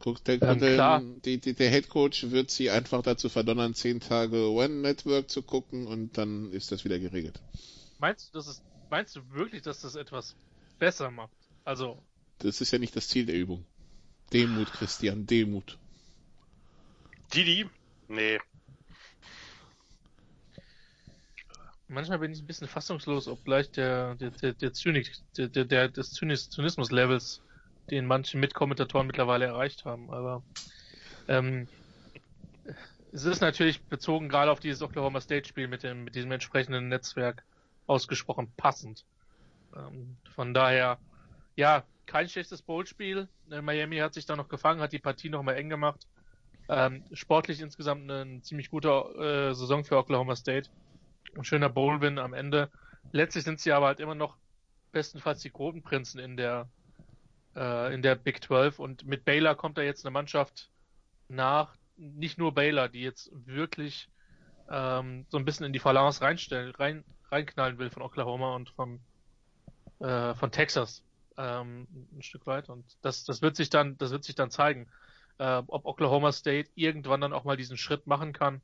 [0.00, 4.00] Guck, der, ähm, der, die, die, der Head Coach wird sie einfach dazu verdonnern, zehn
[4.00, 7.40] Tage One Network zu gucken und dann ist das wieder geregelt.
[8.00, 10.36] Meinst du, das ist, meinst du wirklich, dass das etwas
[10.80, 11.36] besser macht?
[11.64, 12.02] Also.
[12.38, 13.64] Das ist ja nicht das Ziel der Übung.
[14.32, 15.78] Demut, Christian, Demut.
[17.32, 17.68] Didi?
[18.08, 18.38] Nee,
[21.88, 26.12] manchmal bin ich ein bisschen fassungslos, obgleich der, der, der, der Zynik, der, der, des
[26.12, 27.42] Zynismus-Levels,
[27.90, 30.10] den manche Mitkommentatoren mittlerweile erreicht haben.
[30.10, 30.42] Aber
[31.26, 31.68] ähm,
[33.12, 37.42] es ist natürlich bezogen gerade auf dieses Oklahoma State-Spiel mit dem mit diesem entsprechenden Netzwerk
[37.86, 39.04] ausgesprochen passend.
[39.74, 40.98] Ähm, von daher,
[41.56, 43.28] ja, kein schlechtes Bowl-Spiel.
[43.50, 46.06] Äh, Miami hat sich da noch gefangen, hat die Partie noch mal eng gemacht.
[46.68, 50.68] Ähm, sportlich insgesamt eine ziemlich gute äh, Saison für Oklahoma State.
[51.36, 52.70] Ein schöner Bowl-Win am Ende.
[53.12, 54.36] Letztlich sind sie aber halt immer noch
[54.92, 56.68] bestenfalls die Quotenprinzen in der
[57.54, 60.70] äh, in der Big 12 und mit Baylor kommt da jetzt eine Mannschaft
[61.28, 64.08] nach, nicht nur Baylor, die jetzt wirklich
[64.70, 69.00] ähm, so ein bisschen in die Balance reinstellen, rein, reinknallen will von Oklahoma und von
[70.00, 71.04] äh, von Texas
[71.36, 72.68] ähm, ein Stück weit.
[72.68, 74.88] Und das das wird sich dann das wird sich dann zeigen,
[75.38, 78.62] äh, ob Oklahoma State irgendwann dann auch mal diesen Schritt machen kann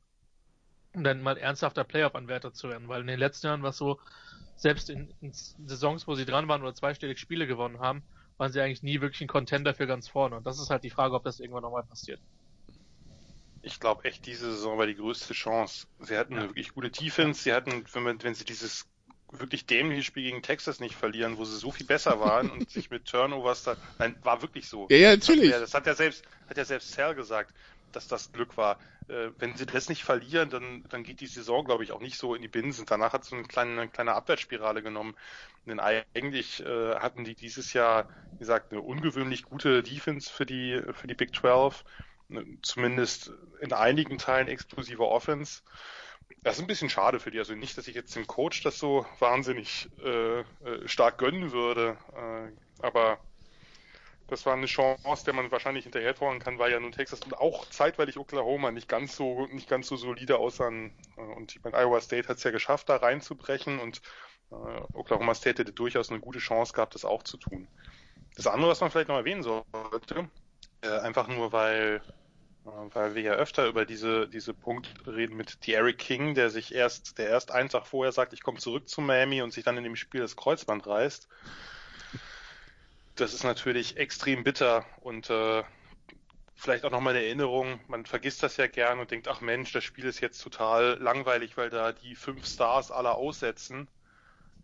[0.95, 3.99] um dann mal ernsthafter Playoff-Anwärter zu werden, weil in den letzten Jahren war es so,
[4.55, 8.03] selbst in, in, Saisons, wo sie dran waren oder zweistellig Spiele gewonnen haben,
[8.37, 10.37] waren sie eigentlich nie wirklich ein Contender für ganz vorne.
[10.37, 12.19] Und das ist halt die Frage, ob das irgendwann nochmal passiert.
[13.61, 15.87] Ich glaube echt, diese Saison war die größte Chance.
[15.99, 16.39] Sie hatten ja.
[16.39, 18.87] eine wirklich gute Defense, sie hatten, wenn, man, wenn sie dieses
[19.31, 22.89] wirklich dämliche Spiel gegen Texas nicht verlieren, wo sie so viel besser waren und sich
[22.89, 24.87] mit Turnovers da, nein, war wirklich so.
[24.89, 25.51] Ja, ja, natürlich.
[25.51, 27.53] Das hat ja selbst, hat ja selbst Sal gesagt,
[27.95, 28.79] dass das Glück war.
[29.07, 32.17] Äh, wenn sie das nicht verlieren, dann, dann geht die Saison, glaube ich, auch nicht
[32.17, 32.85] so in die Binsen.
[32.85, 35.15] Danach hat es so eine kleine, eine kleine Abwärtsspirale genommen.
[35.65, 40.81] Denn eigentlich äh, hatten die dieses Jahr, wie gesagt, eine ungewöhnlich gute Defense für die,
[40.93, 41.83] für die Big 12.
[42.63, 43.31] Zumindest
[43.61, 45.61] in einigen Teilen explosiver Offense.
[46.41, 47.39] Das ist ein bisschen schade für die.
[47.39, 50.43] Also nicht, dass ich jetzt dem Coach das so wahnsinnig äh, äh
[50.85, 53.19] stark gönnen würde, äh, aber
[54.27, 57.37] das war eine Chance, der man wahrscheinlich hinterher trauen kann, weil ja nun Texas und
[57.37, 60.93] auch zeitweilig Oklahoma nicht ganz so nicht ganz so solide aussahen.
[61.15, 64.01] Und ich meine, Iowa State hat es ja geschafft, da reinzubrechen und
[64.51, 64.55] äh,
[64.93, 67.67] Oklahoma State hätte durchaus eine gute Chance gehabt, das auch zu tun.
[68.35, 70.29] Das andere, was man vielleicht noch erwähnen sollte,
[70.81, 72.01] äh, einfach nur weil
[72.65, 76.73] äh, weil wir ja öfter über diese diese Punkte reden mit Eric King, der sich
[76.73, 79.77] erst der erst einen Tag vorher sagt, ich komme zurück zu Miami und sich dann
[79.77, 81.29] in dem Spiel das Kreuzband reißt
[83.15, 85.63] das ist natürlich extrem bitter und äh,
[86.55, 89.83] vielleicht auch nochmal eine Erinnerung, man vergisst das ja gern und denkt, ach Mensch, das
[89.83, 93.87] Spiel ist jetzt total langweilig, weil da die fünf Stars alle aussetzen.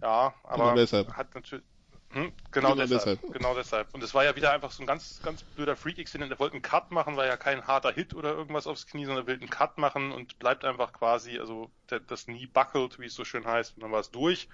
[0.02, 0.76] Ja, aber
[1.14, 1.66] hat natürlich
[2.14, 3.94] hm, genau, genau deshalb, deshalb, Genau deshalb.
[3.94, 6.30] Und es war ja wieder einfach so ein ganz, ganz blöder Freak-Accident.
[6.30, 9.28] Der wollte einen Cut machen, war ja kein harter Hit oder irgendwas aufs Knie, sondern
[9.28, 13.24] will einen Cut machen und bleibt einfach quasi, also das Knie buckelt, wie es so
[13.24, 14.50] schön heißt, und dann war es durch.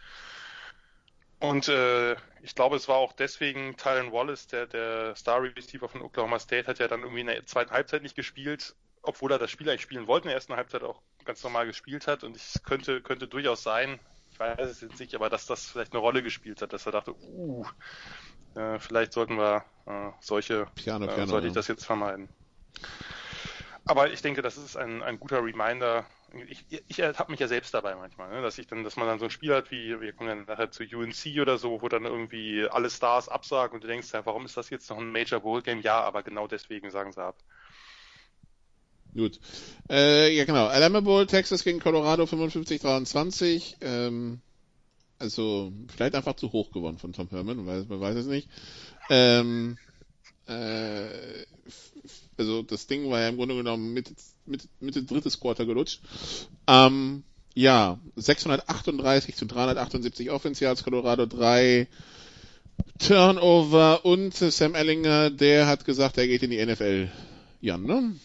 [1.40, 6.02] Und äh, ich glaube, es war auch deswegen Tylen Wallace, der, der Star Receiver von
[6.02, 9.52] Oklahoma State, hat ja dann irgendwie in der zweiten Halbzeit nicht gespielt, obwohl er das
[9.52, 12.24] Spiel eigentlich spielen wollte, in der ersten Halbzeit auch ganz normal gespielt hat.
[12.24, 14.00] Und es könnte, könnte durchaus sein,
[14.32, 16.92] ich weiß es jetzt nicht, aber dass das vielleicht eine Rolle gespielt hat, dass er
[16.92, 17.66] dachte, uh,
[18.56, 22.30] äh, vielleicht sollten wir äh, solche, Piano, äh, Piano, sollte ich das jetzt vermeiden.
[23.86, 26.06] Aber ich denke, das ist ein, ein guter Reminder,
[26.50, 28.42] ich, ich ertappe mich ja selbst dabei manchmal, ne?
[28.42, 30.72] dass ich dann, dass man dann so ein Spiel hat wie, wir kommen dann nachher
[30.72, 34.46] zu UNC oder so, wo dann irgendwie alle Stars absagen und du denkst ja, warum
[34.46, 35.82] ist das jetzt noch ein Major Bowl Game?
[35.82, 37.38] Ja, aber genau deswegen sagen sie ab.
[39.14, 39.40] Gut.
[39.90, 40.68] Äh, ja genau.
[40.68, 43.78] Alabama Bowl, Texas gegen Colorado 55-23.
[43.82, 44.42] Ähm,
[45.20, 48.50] also vielleicht einfach zu hoch gewonnen von Tom Herman, man weiß, man weiß es nicht.
[49.10, 49.78] Ähm,
[50.48, 51.46] äh,
[52.38, 54.14] also das Ding war ja im Grunde genommen Mitte,
[54.48, 56.02] Mitte, Mitte drittes Quarter gelutscht.
[56.68, 61.88] Ähm, ja, 638 zu 378 Offense Yards, Colorado 3
[63.00, 67.10] Turnover und Sam Ellinger, der hat gesagt, er geht in die NFL.
[67.62, 68.16] Jan, ne?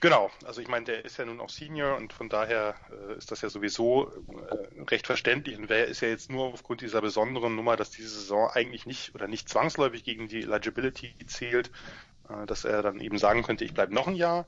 [0.00, 2.74] Genau, also ich meine, der ist ja nun auch Senior und von daher
[3.08, 6.82] äh, ist das ja sowieso äh, recht verständlich und wer ist ja jetzt nur aufgrund
[6.82, 11.68] dieser besonderen Nummer, dass diese Saison eigentlich nicht oder nicht zwangsläufig gegen die Eligibility zählt,
[11.68, 11.70] äh,
[12.46, 14.46] dass er dann eben sagen könnte, ich bleibe noch ein Jahr.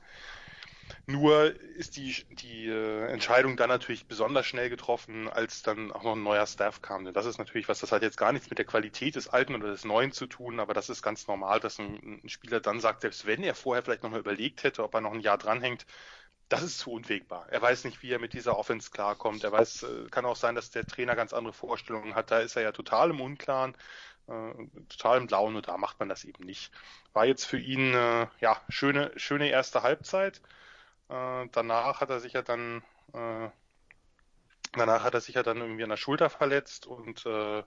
[1.05, 6.15] Nur ist die, die äh, Entscheidung dann natürlich besonders schnell getroffen, als dann auch noch
[6.15, 7.05] ein neuer Staff kam.
[7.05, 9.55] Denn das ist natürlich was, das hat jetzt gar nichts mit der Qualität des Alten
[9.55, 12.79] oder des Neuen zu tun, aber das ist ganz normal, dass ein, ein Spieler dann
[12.79, 15.85] sagt, selbst wenn er vorher vielleicht nochmal überlegt hätte, ob er noch ein Jahr dranhängt,
[16.49, 17.47] das ist zu unwegbar.
[17.49, 19.43] Er weiß nicht, wie er mit dieser Offense klarkommt.
[19.43, 22.31] Er weiß, äh, kann auch sein, dass der Trainer ganz andere Vorstellungen hat.
[22.31, 23.75] Da ist er ja total im Unklaren,
[24.29, 26.71] äh, total im Blauen und da macht man das eben nicht.
[27.13, 30.41] War jetzt für ihn, äh, ja, schöne, schöne erste Halbzeit.
[31.09, 33.49] Äh, danach hat er sich ja dann, äh,
[34.73, 37.63] danach hat er sich ja dann irgendwie an der Schulter verletzt und äh,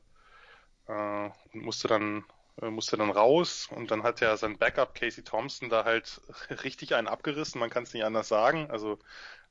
[0.89, 2.25] äh, musste dann
[2.61, 6.21] äh, musste dann raus und dann hat ja sein Backup Casey Thompson da halt
[6.65, 8.71] richtig einen abgerissen, man kann es nicht anders sagen.
[8.71, 8.99] Also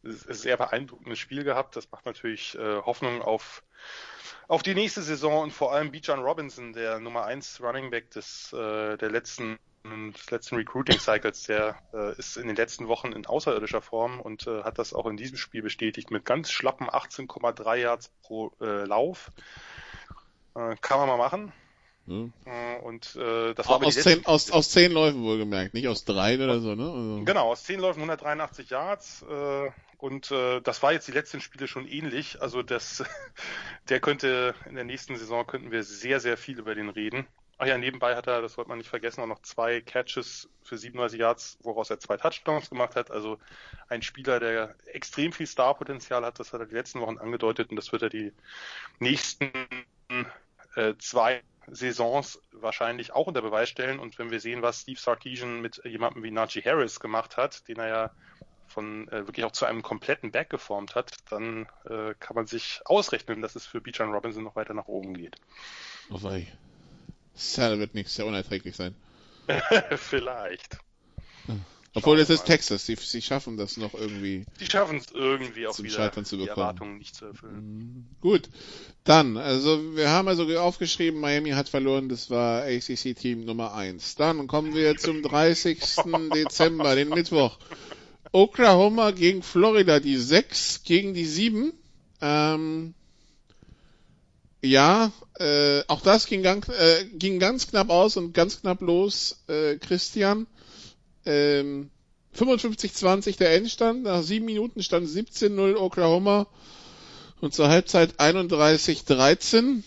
[0.04, 1.76] es ist sehr beeindruckendes Spiel gehabt.
[1.76, 3.64] Das macht natürlich äh, Hoffnung auf
[4.52, 8.52] auf die nächste Saison und vor allem Bijan Robinson, der Nummer 1 Running Back des
[8.52, 13.26] äh, der letzten des letzten Recruiting Cycles, der äh, ist in den letzten Wochen in
[13.26, 17.76] außerirdischer Form und äh, hat das auch in diesem Spiel bestätigt mit ganz schlappen 18,3
[17.78, 19.32] Yards pro äh, Lauf.
[20.54, 21.54] Äh, kann man mal machen.
[22.08, 22.34] Hm.
[22.84, 26.60] Und äh, das war aus, zehn, aus, aus zehn Läufen wohlgemerkt, nicht aus drei oder
[26.60, 26.84] so, ne?
[26.84, 27.24] Also.
[27.26, 29.24] Genau, aus zehn Läufen 183 Yards.
[29.30, 32.42] Äh, und äh, das war jetzt die letzten Spiele schon ähnlich.
[32.42, 33.04] Also das,
[33.90, 37.28] der könnte in der nächsten Saison könnten wir sehr, sehr viel über den reden.
[37.60, 40.80] Ach ja, nebenbei hat er, das sollte man nicht vergessen, auch noch zwei Catches für
[40.80, 43.12] 37 Yards, woraus er zwei Touchdowns gemacht hat.
[43.12, 43.38] Also
[43.88, 47.76] ein Spieler, der extrem viel Starpotenzial hat, das hat er die letzten Wochen angedeutet und
[47.76, 48.34] das wird er die
[48.98, 49.52] nächsten
[50.76, 54.00] äh, zwei Saisons wahrscheinlich auch unter Beweis stellen.
[54.00, 57.78] Und wenn wir sehen, was Steve Sarkeesian mit jemandem wie Najee Harris gemacht hat, den
[57.78, 58.12] er ja
[58.68, 62.82] von äh, wirklich auch zu einem kompletten Back geformt hat, dann äh, kann man sich
[62.86, 65.36] ausrechnen, dass es für Bijan Robinson noch weiter nach oben geht.
[66.10, 66.48] Oh wei.
[67.34, 68.96] Sal wird nicht sehr unerträglich sein.
[69.96, 70.78] Vielleicht.
[71.94, 72.46] Obwohl es ist.
[72.46, 74.46] Texas, sie, sie schaffen das noch irgendwie.
[74.62, 76.62] Die schaffen es irgendwie auch Zum wieder, Scheitern zu die bekommen.
[76.62, 78.08] Erwartungen nicht zu erfüllen.
[78.22, 78.50] Gut,
[79.04, 84.16] dann, also wir haben also aufgeschrieben, Miami hat verloren, das war ACC-Team Nummer 1.
[84.16, 85.80] Dann kommen wir zum 30.
[86.34, 87.58] Dezember, den Mittwoch.
[88.32, 91.74] Oklahoma gegen Florida, die 6 gegen die 7.
[92.22, 92.94] Ähm,
[94.62, 99.44] ja, äh, auch das ging ganz, äh, ging ganz knapp aus und ganz knapp los,
[99.48, 100.48] äh, Christian.
[101.26, 101.90] Ähm,
[102.36, 106.48] 55-20 der Endstand, nach sieben Minuten stand 17-0 Oklahoma
[107.42, 109.84] und zur Halbzeit 31-13.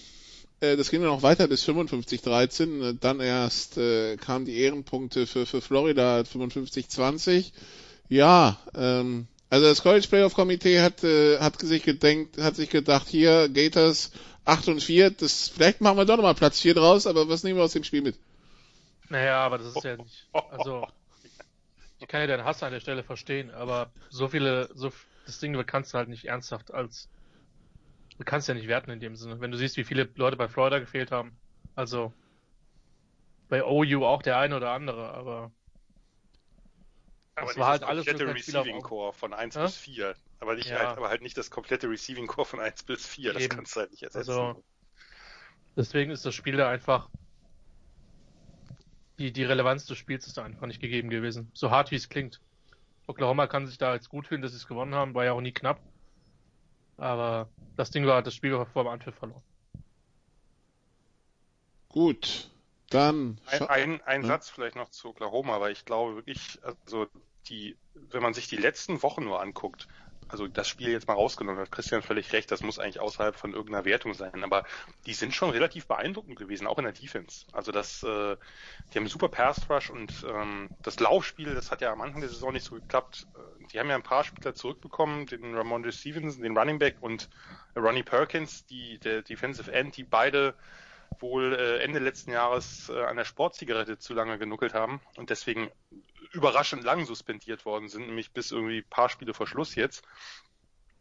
[0.60, 2.90] Äh, das ging dann noch weiter bis 55-13.
[2.90, 7.52] Äh, Dann erst äh, kamen die Ehrenpunkte für, für Florida 55-20.
[8.08, 13.08] Ja, ähm, also das College Playoff Komitee hat, äh, hat sich gedenkt, hat sich gedacht,
[13.08, 14.10] hier Gators
[14.44, 17.58] 8 und 4, das, vielleicht machen wir doch nochmal Platz 4 draus, aber was nehmen
[17.58, 18.16] wir aus dem Spiel mit?
[19.08, 20.26] Naja, aber das ist ja nicht.
[20.32, 20.86] Also,
[22.04, 24.92] ich kann ja deinen Hass an der Stelle verstehen, aber so viele, so
[25.24, 27.08] das Ding kannst du halt nicht ernsthaft als.
[28.18, 29.40] Du kannst ja nicht werten in dem Sinne.
[29.40, 31.38] Wenn du siehst, wie viele Leute bei Florida gefehlt haben.
[31.74, 32.12] Also
[33.48, 35.50] bei OU auch der eine oder andere, aber
[37.36, 38.82] Aber Das war halt alles komplette Receiving.
[38.82, 39.64] Core von 1 Hä?
[39.64, 40.14] bis 4.
[40.40, 40.78] Aber, nicht Ja.
[40.78, 43.32] halt, aber halt nicht das komplette Receiving Core von 1 bis 4.
[43.32, 43.56] Das Eben.
[43.56, 44.28] kannst du halt nicht ersetzen.
[44.28, 44.64] Also,
[45.76, 47.08] deswegen ist das Spiel da einfach.
[49.18, 51.50] Die, die Relevanz des Spiels ist da einfach nicht gegeben gewesen.
[51.54, 52.40] So hart wie es klingt.
[53.06, 55.40] Oklahoma kann sich da jetzt gut fühlen, dass sie es gewonnen haben, war ja auch
[55.40, 55.82] nie knapp.
[56.96, 59.44] Aber das Ding war, das Spiel war vor dem Anpfiff verloren.
[61.88, 62.50] Gut,
[62.90, 64.28] dann Ein, ein, ein Ja.
[64.28, 67.06] Satz vielleicht noch zu Oklahoma, weil ich glaube wirklich, also
[67.48, 69.86] die, wenn man sich die letzten Wochen nur anguckt,
[70.28, 73.52] also das Spiel jetzt mal rausgenommen, hat Christian völlig recht, das muss eigentlich außerhalb von
[73.52, 74.64] irgendeiner Wertung sein, aber
[75.06, 77.46] die sind schon relativ beeindruckend gewesen, auch in der Defense.
[77.52, 78.36] Also das, äh,
[78.92, 82.30] die haben super Pass Rush und ähm, das Laufspiel, das hat ja am Anfang der
[82.30, 83.26] Saison nicht so geklappt.
[83.34, 87.28] Äh, Die haben ja ein paar Spieler zurückbekommen, den Ramondre Stevenson, den Running Back und
[87.76, 90.54] Ronnie Perkins, die der Defensive End, die beide
[91.20, 95.70] wohl äh, Ende letzten Jahres äh, an der Sportzigarette zu lange genuckelt haben und deswegen
[96.32, 100.04] überraschend lang suspendiert worden sind, nämlich bis irgendwie ein paar Spiele vor Schluss jetzt.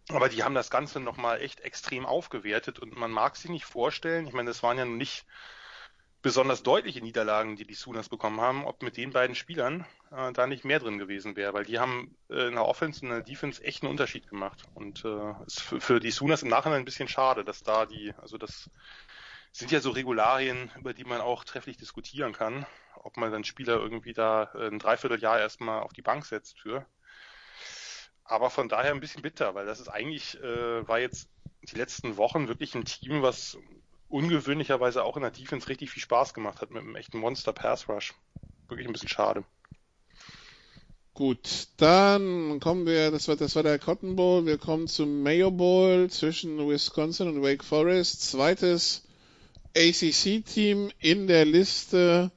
[0.09, 4.27] Aber die haben das Ganze nochmal echt extrem aufgewertet und man mag sich nicht vorstellen,
[4.27, 5.25] ich meine, das waren ja nicht
[6.21, 10.47] besonders deutliche Niederlagen, die die Sooners bekommen haben, ob mit den beiden Spielern äh, da
[10.47, 13.23] nicht mehr drin gewesen wäre, weil die haben äh, in der Offense und in der
[13.23, 16.85] Defense echt einen Unterschied gemacht und äh, ist für, für die Sooners im Nachhinein ein
[16.85, 18.69] bisschen schade, dass da die, also das
[19.53, 23.79] sind ja so Regularien, über die man auch trefflich diskutieren kann, ob man dann Spieler
[23.79, 26.85] irgendwie da äh, ein Dreivierteljahr erstmal auf die Bank setzt für.
[28.25, 31.29] Aber von daher ein bisschen bitter, weil das ist eigentlich, äh, war jetzt
[31.61, 33.57] die letzten Wochen wirklich ein Team, was
[34.09, 37.87] ungewöhnlicherweise auch in der Defense richtig viel Spaß gemacht hat mit einem echten Monster Pass
[37.87, 38.15] Rush.
[38.67, 39.43] Wirklich ein bisschen schade.
[41.13, 45.51] Gut, dann kommen wir, das war, das war der Cotton Bowl, wir kommen zum Mayo
[45.51, 48.23] Bowl zwischen Wisconsin und Wake Forest.
[48.23, 49.03] Zweites
[49.75, 52.31] ACC-Team in der Liste.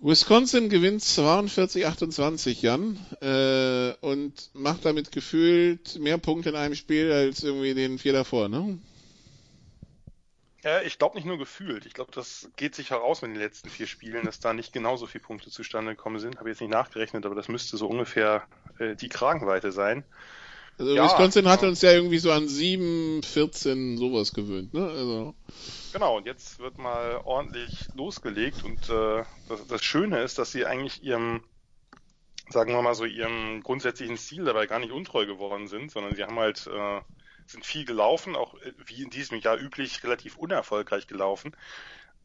[0.00, 7.44] Wisconsin gewinnt 42-28, Jan, äh, und macht damit gefühlt mehr Punkte in einem Spiel als
[7.44, 8.78] irgendwie den vier davor, ne?
[10.64, 11.86] Ja, ich glaube nicht nur gefühlt.
[11.86, 15.06] Ich glaube, das geht sich heraus mit den letzten vier Spielen, dass da nicht genauso
[15.06, 16.38] viele Punkte zustande gekommen sind.
[16.38, 18.46] Habe jetzt nicht nachgerechnet, aber das müsste so ungefähr
[18.78, 20.04] äh, die Kragenweite sein.
[20.78, 21.70] Also Ja, Wisconsin hatte ja.
[21.70, 24.86] uns ja irgendwie so an 7, 14 sowas gewöhnt, ne?
[24.86, 25.34] Also,
[25.92, 30.64] Genau, und jetzt wird mal ordentlich losgelegt und äh, das, das Schöne ist, dass sie
[30.64, 31.44] eigentlich ihrem,
[32.48, 36.22] sagen wir mal so, ihrem grundsätzlichen Ziel dabei gar nicht untreu geworden sind, sondern sie
[36.24, 37.00] haben halt, äh,
[37.46, 41.54] sind viel gelaufen, auch äh, wie in diesem Jahr üblich relativ unerfolgreich gelaufen,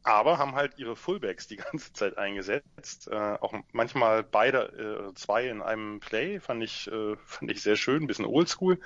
[0.08, 5.48] aber haben halt ihre Fullbacks die ganze Zeit eingesetzt, äh, auch manchmal beide, äh, zwei
[5.48, 8.80] in einem Play, fand ich, äh, fand ich sehr schön, ein bisschen oldschool.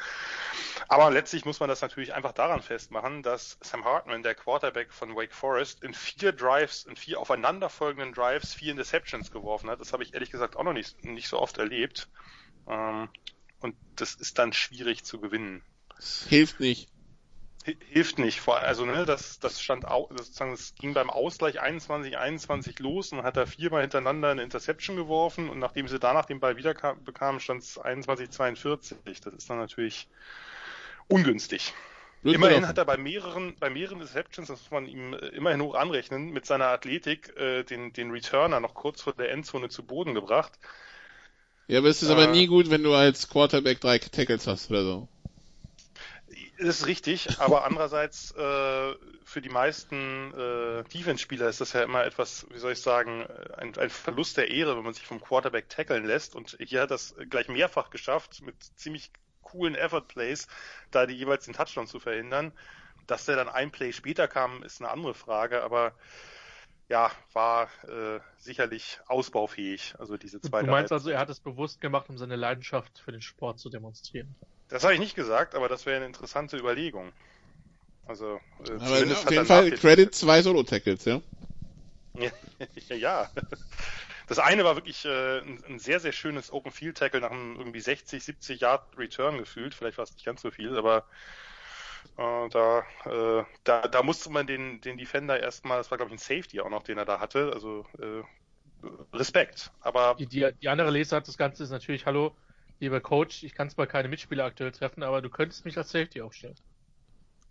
[0.87, 5.15] Aber letztlich muss man das natürlich einfach daran festmachen, dass Sam Hartman, der Quarterback von
[5.15, 9.79] Wake Forest, in vier Drives, in vier aufeinanderfolgenden Drives vier Interceptions geworfen hat.
[9.79, 12.09] Das habe ich ehrlich gesagt auch noch nicht, nicht so oft erlebt.
[12.67, 13.09] Ähm,
[13.59, 15.61] und das ist dann schwierig zu gewinnen.
[16.27, 16.89] hilft nicht.
[17.63, 18.41] Hilft nicht.
[18.41, 22.79] Vor, also ne, das, das stand au, das, sozusagen, es ging beim Ausgleich 21, 21
[22.79, 26.57] los und hat er viermal hintereinander eine Interception geworfen und nachdem sie danach den Ball
[26.57, 29.21] wieder kam, bekamen, stand es 21, 42.
[29.21, 30.07] Das ist dann natürlich
[31.07, 31.73] ungünstig.
[32.21, 35.61] Blöd Immerhin hat er bei mehreren, bei mehreren Deceptions, das muss man ihm äh, immerhin
[35.61, 39.83] hoch anrechnen, mit seiner Athletik äh, den, den Returner noch kurz vor der Endzone zu
[39.83, 40.51] Boden gebracht.
[41.67, 44.69] Ja, aber es ist Äh, aber nie gut, wenn du als Quarterback drei Tackles hast
[44.69, 45.07] oder so.
[46.61, 48.93] Das ist richtig, aber andererseits äh,
[49.23, 53.25] für die meisten äh, Defense-Spieler ist das ja immer etwas, wie soll ich sagen,
[53.57, 56.35] ein, ein Verlust der Ehre, wenn man sich vom Quarterback tackeln lässt.
[56.35, 60.47] Und hier hat das gleich mehrfach geschafft, mit ziemlich coolen Effort-Plays,
[60.91, 62.51] da die jeweils den Touchdown zu verhindern.
[63.07, 65.93] Dass der dann ein Play später kam, ist eine andere Frage, aber
[66.89, 71.81] ja, war äh, sicherlich ausbaufähig, also diese zweite Du meinst also, er hat es bewusst
[71.81, 74.35] gemacht, um seine Leidenschaft für den Sport zu demonstrieren?
[74.71, 77.11] Das habe ich nicht gesagt, aber das wäre eine interessante Überlegung.
[78.07, 81.21] Also, äh, aber auf jeden Fall Credit zwei Solo-Tackles, ja?
[82.15, 82.31] ja,
[82.95, 83.29] ja.
[84.27, 87.57] Das eine war wirklich äh, ein, ein, sehr, sehr schönes Open Field Tackle nach einem
[87.57, 89.75] irgendwie 60, 70 Yard Return gefühlt.
[89.75, 91.05] Vielleicht war es nicht ganz so viel, aber
[92.17, 96.15] äh, da, äh, da, da musste man den, den Defender erstmal, das war glaube ich
[96.15, 98.23] ein Safety auch noch, den er da hatte, also äh,
[99.13, 99.73] Respekt.
[99.81, 102.33] Aber die, die, die andere Lesart des Ganzen ist natürlich, hallo,
[102.81, 106.21] lieber Coach, ich kann zwar keine Mitspieler aktuell treffen, aber du könntest mich als Safety
[106.21, 106.55] aufstellen.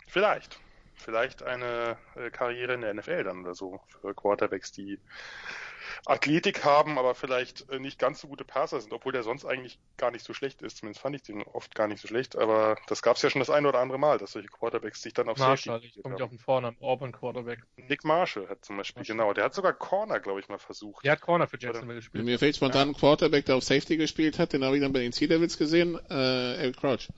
[0.06, 0.60] Vielleicht.
[1.00, 4.98] Vielleicht eine äh, Karriere in der NFL dann oder so für Quarterbacks, die
[6.06, 9.78] Athletik haben, aber vielleicht äh, nicht ganz so gute Passer sind, obwohl der sonst eigentlich
[9.96, 10.78] gar nicht so schlecht ist.
[10.78, 13.40] Zumindest fand ich den oft gar nicht so schlecht, aber das gab es ja schon
[13.40, 16.22] das eine oder andere Mal, dass solche Quarterbacks sich dann auf Marshall, Safety ich komme
[16.22, 17.60] auf den Vornamen, Auburn Quarterback.
[17.76, 19.16] Nick Marshall hat zum Beispiel, Marshall.
[19.16, 21.04] genau, der hat sogar Corner, glaube ich, mal versucht.
[21.04, 22.24] Der hat Corner für Jacksonville gespielt.
[22.24, 22.94] Mir fällt spontan ja.
[22.94, 25.58] ein Quarterback, der auf Safety gespielt hat, den habe ich dann bei den Sea Devils
[25.58, 27.08] gesehen, äh, Eric Crouch.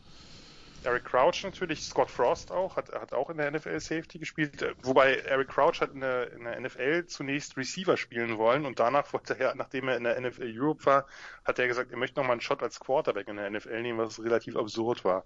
[0.85, 5.16] Eric Crouch natürlich, Scott Frost auch, hat, hat auch in der NFL Safety gespielt, wobei
[5.16, 9.39] Eric Crouch hat in der, in der NFL zunächst Receiver spielen wollen und danach wollte
[9.39, 11.07] er, nachdem er in der NFL Europe war,
[11.45, 14.22] hat er gesagt, er möchte nochmal einen Shot als Quarterback in der NFL nehmen, was
[14.22, 15.24] relativ absurd war.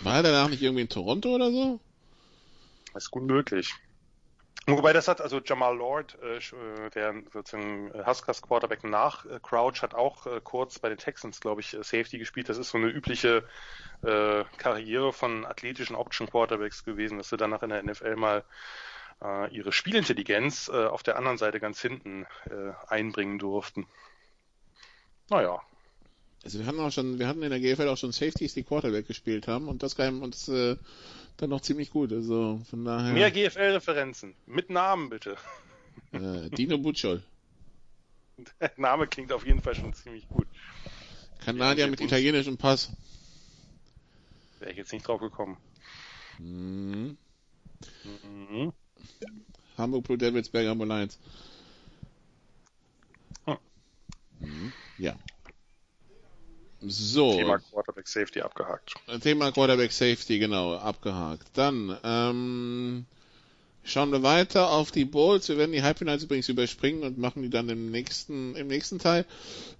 [0.00, 1.80] War er danach nicht irgendwie in Toronto oder so?
[2.94, 3.74] Das ist gut möglich.
[4.68, 9.80] Wobei das hat, also Jamal Lord, äh, äh der sozusagen Huskers Quarterback nach äh, Crouch,
[9.80, 12.50] hat auch äh, kurz bei den Texans, glaube ich, äh, Safety gespielt.
[12.50, 13.48] Das ist so eine übliche
[14.02, 18.44] äh, Karriere von athletischen Option Quarterbacks gewesen, dass sie danach in der NFL mal
[19.22, 23.86] äh, ihre Spielintelligenz äh, auf der anderen Seite ganz hinten äh, einbringen durften.
[25.30, 25.62] Naja.
[26.44, 29.06] Also wir hatten auch schon, wir hatten in der GFL auch schon Safeties, die Quarterback
[29.06, 30.76] gespielt haben und das kam uns äh,
[31.36, 32.12] dann noch ziemlich gut.
[32.12, 33.12] Also von daher.
[33.12, 34.34] Mehr GFL-Referenzen.
[34.46, 35.36] Mit Namen bitte.
[36.12, 37.22] Äh, Dino Butschol.
[38.60, 40.46] Der Name klingt auf jeden Fall schon ziemlich gut.
[41.44, 42.90] Kanadier mit italienischem Pass.
[44.58, 45.56] Wäre ich jetzt nicht drauf gekommen.
[46.38, 47.16] Mhm.
[48.04, 48.72] Mhm.
[49.76, 51.18] Hamburg Blue Devils, Berger Lions.
[53.44, 53.58] Hm.
[54.40, 54.72] Mhm.
[54.98, 55.14] Ja.
[56.80, 57.36] So.
[57.36, 58.94] Thema Quarterback Safety abgehakt.
[59.22, 61.46] Thema Quarterback Safety, genau, abgehakt.
[61.54, 63.06] Dann, ähm,
[63.88, 65.48] schauen wir weiter auf die Bowls.
[65.48, 69.24] Wir werden die Halbfinals übrigens überspringen und machen die dann im nächsten, im nächsten Teil.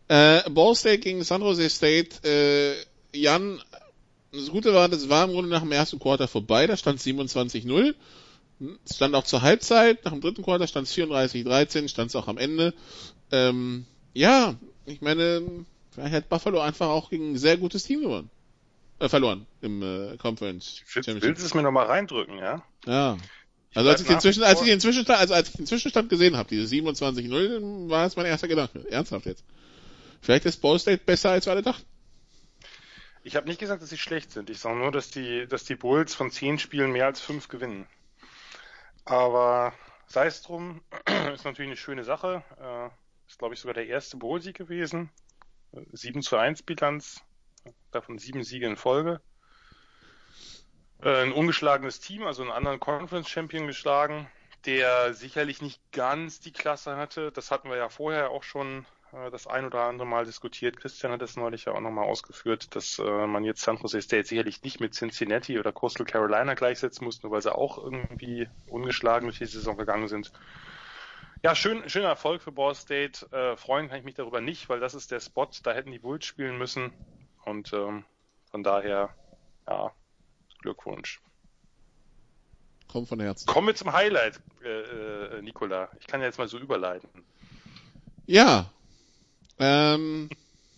[0.09, 2.27] Äh, Ball State gegen San Jose State.
[2.27, 2.75] Äh,
[3.17, 3.61] Jan,
[4.33, 6.67] das Gute war, das war im Grunde nach dem ersten Quarter vorbei.
[6.67, 7.95] Da stand 27-0.
[8.85, 10.05] Es stand auch zur Halbzeit.
[10.05, 11.89] Nach dem dritten Quarter stand es 34-13.
[11.89, 12.75] Stand es auch am Ende.
[13.31, 15.65] Ähm, ja, ich meine,
[15.99, 18.31] Vielleicht hat Buffalo einfach auch gegen ein sehr gutes Team gewonnen.
[19.01, 20.83] Äh, verloren im äh, Conference.
[20.93, 22.63] Willst, willst du es mir nochmal reindrücken, ja?
[22.87, 23.17] Ja.
[23.75, 26.37] Also als ich, den Zwischen, als ich den Zwischenstand, also als ich den Zwischenstand gesehen
[26.37, 28.91] habe, diese 27-0, war es mein erster Gedanke.
[28.91, 29.45] Ernsthaft jetzt.
[30.21, 31.85] Vielleicht ist Ball State besser, als wir alle dachten.
[33.23, 34.51] Ich habe nicht gesagt, dass sie schlecht sind.
[34.51, 37.87] Ich sage nur, dass die, dass die Bulls von zehn Spielen mehr als fünf gewinnen.
[39.05, 39.75] Aber
[40.07, 40.81] sei es drum,
[41.35, 42.43] ist natürlich eine schöne Sache.
[42.61, 42.89] Äh,
[43.29, 45.11] ist, glaube ich, sogar der erste Bowl-Sieg gewesen.
[45.73, 47.23] 7 zu 1 Bilanz,
[47.91, 49.21] davon sieben Siege in Folge.
[51.03, 54.29] Äh, ein ungeschlagenes Team, also einen anderen Conference Champion geschlagen,
[54.67, 57.31] der sicherlich nicht ganz die Klasse hatte.
[57.33, 60.77] Das hatten wir ja vorher auch schon äh, das ein oder andere Mal diskutiert.
[60.77, 64.27] Christian hat das neulich ja auch nochmal ausgeführt, dass äh, man jetzt San Jose State
[64.27, 69.29] sicherlich nicht mit Cincinnati oder Coastal Carolina gleichsetzen muss, nur weil sie auch irgendwie ungeschlagen
[69.29, 70.33] durch die Saison gegangen sind.
[71.43, 73.27] Ja, schön, schöner Erfolg für Ball State.
[73.31, 76.01] Äh, freuen kann ich mich darüber nicht, weil das ist der Spot, da hätten die
[76.01, 76.93] Bulls spielen müssen.
[77.45, 78.05] Und ähm,
[78.51, 79.15] von daher,
[79.69, 79.93] ja,
[80.61, 81.21] Glückwunsch.
[82.89, 83.47] Kommt von Herzen.
[83.47, 85.91] Kommen wir zum Highlight, äh, äh, Nicola.
[86.01, 87.09] Ich kann jetzt mal so überleiten.
[88.27, 88.71] Ja.
[89.61, 90.31] Ähm,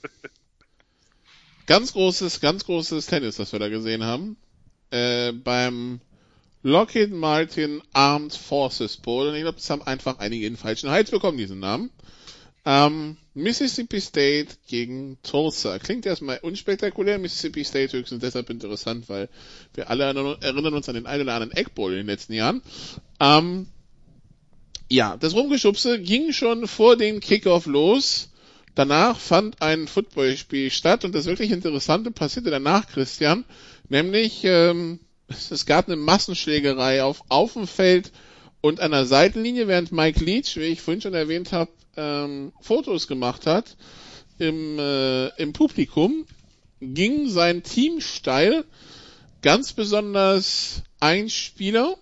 [1.67, 4.37] ganz großes, ganz großes Tennis, das wir da gesehen haben.
[4.91, 6.01] Äh, beim
[6.63, 9.29] Lockheed Martin Armed Forces Bowl.
[9.29, 11.91] Und ich glaube, das haben einfach einige in falschen Hals bekommen, diesen Namen.
[12.67, 15.79] Ähm, Mississippi State gegen Tulsa.
[15.79, 17.19] Klingt erstmal unspektakulär.
[17.19, 19.29] Mississippi State höchstens deshalb interessant, weil
[19.75, 22.63] wir alle erinnern uns an den einen oder anderen Egg Bowl in den letzten Jahren.
[23.19, 23.67] Ähm,
[24.91, 28.31] ja, das Rumgeschubse ging schon vor dem Kickoff los.
[28.75, 33.45] Danach fand ein Footballspiel statt und das wirklich Interessante passierte danach, Christian.
[33.89, 35.01] Nämlich, ähm,
[35.51, 38.13] es gab eine Massenschlägerei auf, auf dem Feld
[38.61, 43.07] und an der Seitenlinie, während Mike Leach, wie ich vorhin schon erwähnt habe, ähm, Fotos
[43.07, 43.77] gemacht hat
[44.39, 46.27] im, äh, im Publikum,
[46.81, 48.65] ging sein Team steil,
[49.43, 51.97] ganz besonders ein Spieler,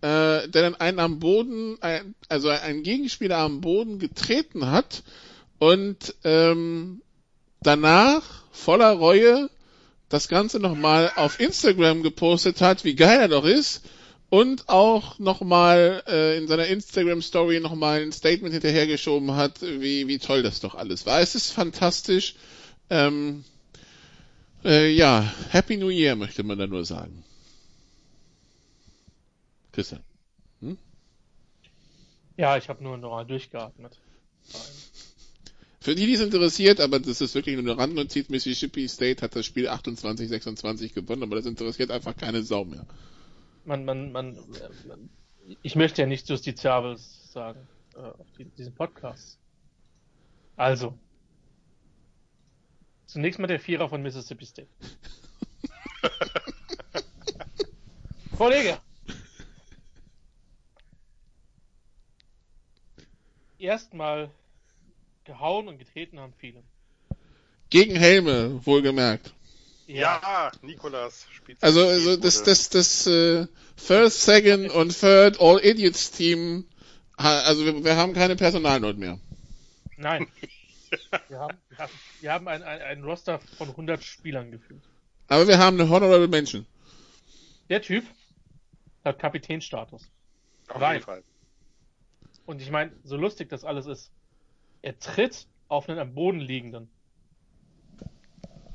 [0.00, 5.02] äh, der dann einen am Boden, ein, also einen Gegenspieler am Boden getreten hat
[5.58, 7.02] und ähm,
[7.62, 9.50] danach voller Reue
[10.08, 13.82] das Ganze nochmal auf Instagram gepostet hat, wie geil er doch ist
[14.30, 20.18] und auch nochmal äh, in seiner Instagram Story nochmal ein Statement hinterhergeschoben hat, wie, wie
[20.18, 21.20] toll das doch alles war.
[21.20, 22.34] Es ist fantastisch.
[22.90, 23.44] Ähm,
[24.64, 27.24] äh, ja, Happy New Year möchte man da nur sagen.
[29.72, 30.02] Christian.
[30.60, 30.78] Hm?
[32.36, 33.98] Ja, ich habe nur noch durchgeatmet.
[35.84, 39.36] Für die, die es interessiert, aber das ist wirklich nur eine Randnotiz, Mississippi State hat
[39.36, 42.86] das Spiel 28-26 gewonnen, aber das interessiert einfach keine Sau mehr.
[43.66, 44.34] Man, man, man,
[44.88, 45.10] man
[45.60, 49.38] ich möchte ja nicht justiziabel sagen äh, auf die, diesen Podcast.
[50.56, 50.98] Also,
[53.04, 54.68] zunächst mal der Vierer von Mississippi State.
[58.38, 58.78] Kollege,
[63.58, 64.30] erstmal
[65.24, 66.62] gehauen und getreten haben viele.
[67.70, 69.34] Gegen Helme, wohlgemerkt.
[69.86, 71.62] Ja, ja Nikolas spielt.
[71.62, 73.46] Also, also das, das, das äh,
[73.76, 76.66] First, Second und Third All Idiots Team,
[77.16, 79.18] also wir, wir haben keine Personalnot mehr.
[79.96, 80.26] Nein.
[81.28, 84.82] wir haben, wir haben, wir haben ein, ein, ein Roster von 100 Spielern gefühlt.
[85.28, 86.66] Aber wir haben eine Honorable Menschen.
[87.68, 88.04] Der Typ
[89.04, 90.10] hat Kapitänstatus.
[90.68, 91.22] Auf jeden Fall.
[92.46, 94.10] Und ich meine, so lustig das alles ist,
[94.84, 96.90] er tritt auf einen am Boden liegenden.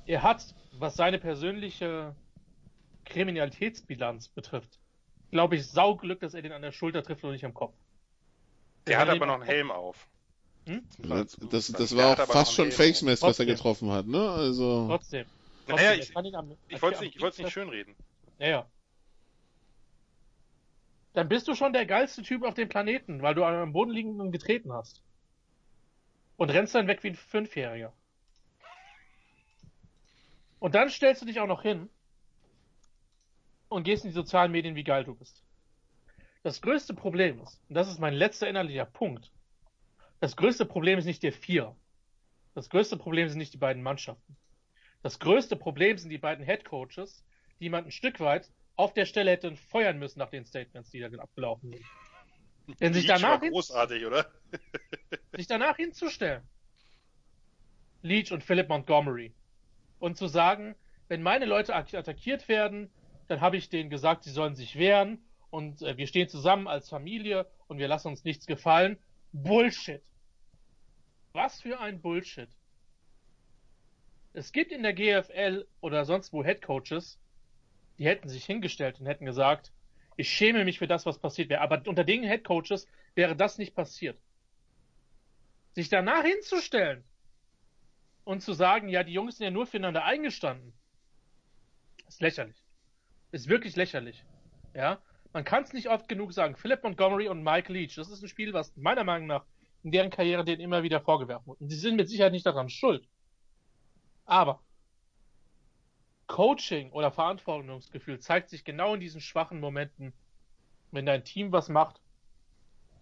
[0.08, 2.16] Er hat, was seine persönliche
[3.06, 4.80] Kriminalitätsbilanz betrifft,
[5.30, 7.76] glaube ich, Sauglück, dass er den an der Schulter trifft und nicht am Kopf.
[8.88, 10.08] Der, der hat aber noch einen Helm auf.
[10.66, 10.84] Hm?
[10.98, 14.32] Das, das, das war auch fast schon Fakesmess, was er getroffen hat, ne?
[14.32, 14.88] Also.
[14.88, 15.28] Trotzdem.
[15.68, 16.10] Trotzdem naja, ich,
[16.70, 17.96] ich wollte es nicht, nicht schönreden.
[18.40, 18.68] Naja.
[21.14, 24.32] Dann bist du schon der geilste Typ auf dem Planeten, weil du am Boden liegenden
[24.32, 25.04] getreten hast.
[26.40, 27.92] Und rennst dann weg wie ein Fünfjähriger.
[30.60, 31.90] Und dann stellst du dich auch noch hin
[33.68, 35.44] und gehst in die sozialen Medien, wie geil du bist.
[36.44, 39.34] Das größte Problem ist, und das ist mein letzter innerlicher Punkt,
[40.22, 41.76] das größte Problem ist nicht der Vier.
[42.56, 44.38] Das größte Problem sind nicht die beiden Mannschaften.
[45.04, 47.26] Das größte Problem sind die beiden Head Coaches,
[47.60, 51.02] die man ein Stück weit auf der Stelle hätte feuern müssen nach den Statements, die
[51.02, 51.86] da abgelaufen sind.
[52.80, 54.32] Denn sich danach, großartig, oder?
[55.36, 56.44] sich danach hinzustellen,
[58.02, 59.34] Leach und Philip Montgomery,
[60.00, 60.76] und zu sagen,
[61.08, 62.90] wenn meine Leute attackiert werden,
[63.28, 66.90] dann habe ich denen gesagt, sie sollen sich wehren und äh, wir stehen zusammen als
[66.90, 68.98] Familie und wir lassen uns nichts gefallen.
[69.32, 70.02] Bullshit.
[71.34, 72.50] Was für ein Bullshit.
[74.34, 77.20] Es gibt in der GFL oder sonst wo Head Coaches,
[77.98, 79.72] die hätten sich hingestellt und hätten gesagt,
[80.20, 81.62] ich schäme mich für das, was passiert wäre.
[81.62, 84.20] Aber unter den Head Coaches wäre das nicht passiert.
[85.72, 87.06] Sich danach hinzustellen
[88.26, 90.74] und zu sagen, ja, die Jungs sind ja nur füreinander eingestanden,
[92.08, 92.58] ist lächerlich.
[93.32, 94.26] Ist wirklich lächerlich.
[94.74, 95.02] Ja,
[95.32, 96.58] man kann es nicht oft genug sagen.
[96.58, 99.46] Philip Montgomery und Mike Leach, das ist ein Spiel, was meiner Meinung nach
[99.84, 101.62] in deren Karriere denen immer wieder vorgewerfen wird.
[101.62, 103.08] Und sie sind mit Sicherheit nicht daran schuld.
[104.26, 104.62] Aber
[106.30, 110.14] Coaching oder Verantwortungsgefühl zeigt sich genau in diesen schwachen Momenten,
[110.92, 112.00] wenn dein Team was macht,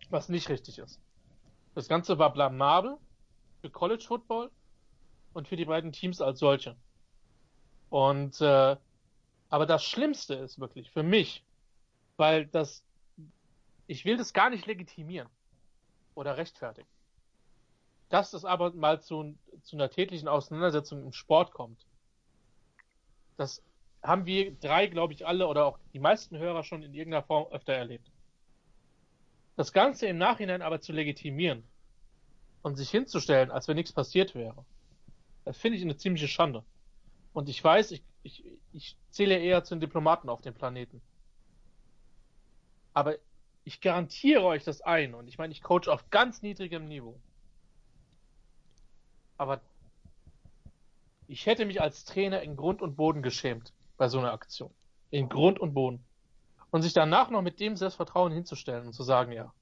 [0.09, 0.99] was nicht richtig ist.
[1.75, 2.97] Das Ganze war blamabel
[3.61, 4.49] für College Football
[5.33, 6.77] und für die beiden Teams als solche.
[7.89, 8.77] Und äh,
[9.49, 11.43] aber das Schlimmste ist wirklich für mich,
[12.15, 12.83] weil das
[13.87, 15.29] ich will das gar nicht legitimieren
[16.15, 16.89] oder rechtfertigen.
[18.07, 21.85] Dass das aber mal zu, zu einer tätlichen Auseinandersetzung im Sport kommt,
[23.37, 23.63] das
[24.03, 27.51] haben wir drei, glaube ich, alle oder auch die meisten Hörer schon in irgendeiner Form
[27.51, 28.11] öfter erlebt.
[29.55, 31.63] Das Ganze im Nachhinein aber zu legitimieren
[32.61, 34.65] und sich hinzustellen, als wenn nichts passiert wäre,
[35.45, 36.63] das finde ich eine ziemliche Schande.
[37.33, 41.01] Und ich weiß, ich, ich, ich zähle eher zu den Diplomaten auf dem Planeten.
[42.93, 43.15] Aber
[43.63, 47.19] ich garantiere euch das ein, und ich meine, ich coach auf ganz niedrigem Niveau.
[49.37, 49.61] Aber
[51.27, 54.71] ich hätte mich als Trainer in Grund und Boden geschämt bei so einer Aktion.
[55.09, 56.03] In Grund und Boden.
[56.71, 59.53] Und sich danach noch mit dem Selbstvertrauen hinzustellen und zu sagen, ja,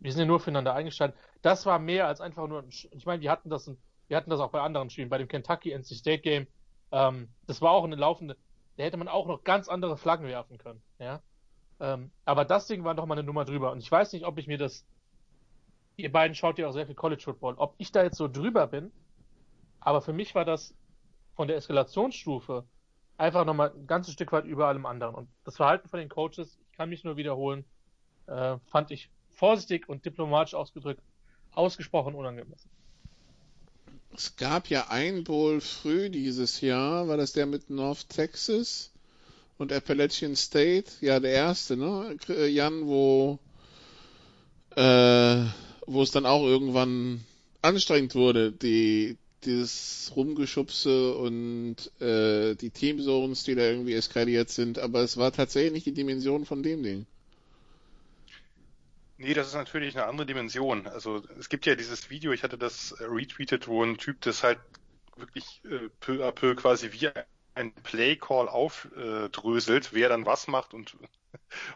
[0.00, 1.18] wir sind ja nur füreinander eingestanden.
[1.42, 3.70] Das war mehr als einfach nur, ich meine, wir hatten das,
[4.08, 6.46] wir hatten das auch bei anderen Spielen, bei dem Kentucky NC State Game.
[6.90, 8.36] Ähm, das war auch eine laufende,
[8.76, 11.20] da hätte man auch noch ganz andere Flaggen werfen können, ja.
[11.80, 13.70] Ähm, aber das Ding war doch mal eine Nummer drüber.
[13.70, 14.84] Und ich weiß nicht, ob ich mir das,
[15.96, 18.66] ihr beiden schaut ja auch sehr viel College Football, ob ich da jetzt so drüber
[18.66, 18.90] bin,
[19.80, 20.74] aber für mich war das
[21.34, 22.64] von der Eskalationsstufe
[23.16, 25.14] einfach nochmal ein ganzes Stück weit über allem anderen.
[25.14, 27.64] Und das Verhalten von den Coaches, ich kann mich nur wiederholen,
[28.26, 31.02] äh, fand ich vorsichtig und diplomatisch ausgedrückt
[31.52, 32.70] ausgesprochen unangemessen.
[34.14, 38.90] Es gab ja ein Bowl früh dieses Jahr, war das der mit North Texas
[39.58, 40.90] und Appalachian State?
[41.00, 42.16] Ja, der erste, ne?
[42.48, 43.38] Jan, wo,
[44.76, 45.44] äh,
[45.86, 47.24] wo es dann auch irgendwann
[47.60, 55.00] anstrengend wurde, die, dieses Rumgeschubse und äh, die Teamzones, die da irgendwie eskaliert sind, aber
[55.00, 57.06] es war tatsächlich nicht die Dimension von dem Ding.
[59.18, 60.86] Nee, das ist natürlich eine andere Dimension.
[60.86, 64.60] Also es gibt ja dieses Video, ich hatte das retweetet, wo ein Typ das halt
[65.16, 67.10] wirklich äh, peu à peu quasi wie
[67.54, 71.08] ein Play-Call aufdröselt, wer dann was macht und, und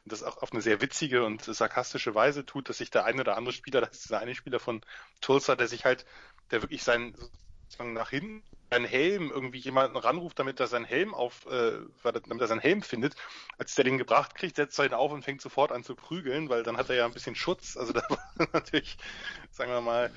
[0.05, 3.37] das auch auf eine sehr witzige und sarkastische Weise tut, dass sich der eine oder
[3.37, 4.81] andere Spieler, das ist der eine Spieler von
[5.21, 6.07] Tulsa, der sich halt,
[6.53, 7.15] der wirklich sein
[7.73, 12.41] sozusagen nach hinten seinen Helm irgendwie jemanden ranruft, damit er seinen Helm auf, äh, damit
[12.41, 13.17] er seinen Helm findet.
[13.59, 16.49] Als der den gebracht kriegt, setzt er ihn auf und fängt sofort an zu prügeln,
[16.49, 17.77] weil dann hat er ja ein bisschen Schutz.
[17.77, 18.97] Also da war natürlich,
[19.51, 20.11] sagen wir mal,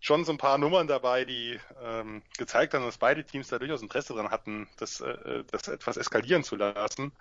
[0.00, 3.82] schon so ein paar Nummern dabei, die ähm, gezeigt haben, dass beide Teams da durchaus
[3.82, 7.12] Interesse dran hatten, das, äh, das etwas eskalieren zu lassen.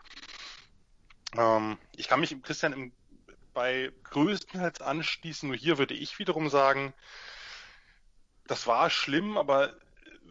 [1.38, 2.92] Ähm, ich kann mich Christian im,
[3.54, 6.94] bei größtenteils anschließen, nur hier würde ich wiederum sagen,
[8.52, 9.74] das war schlimm, aber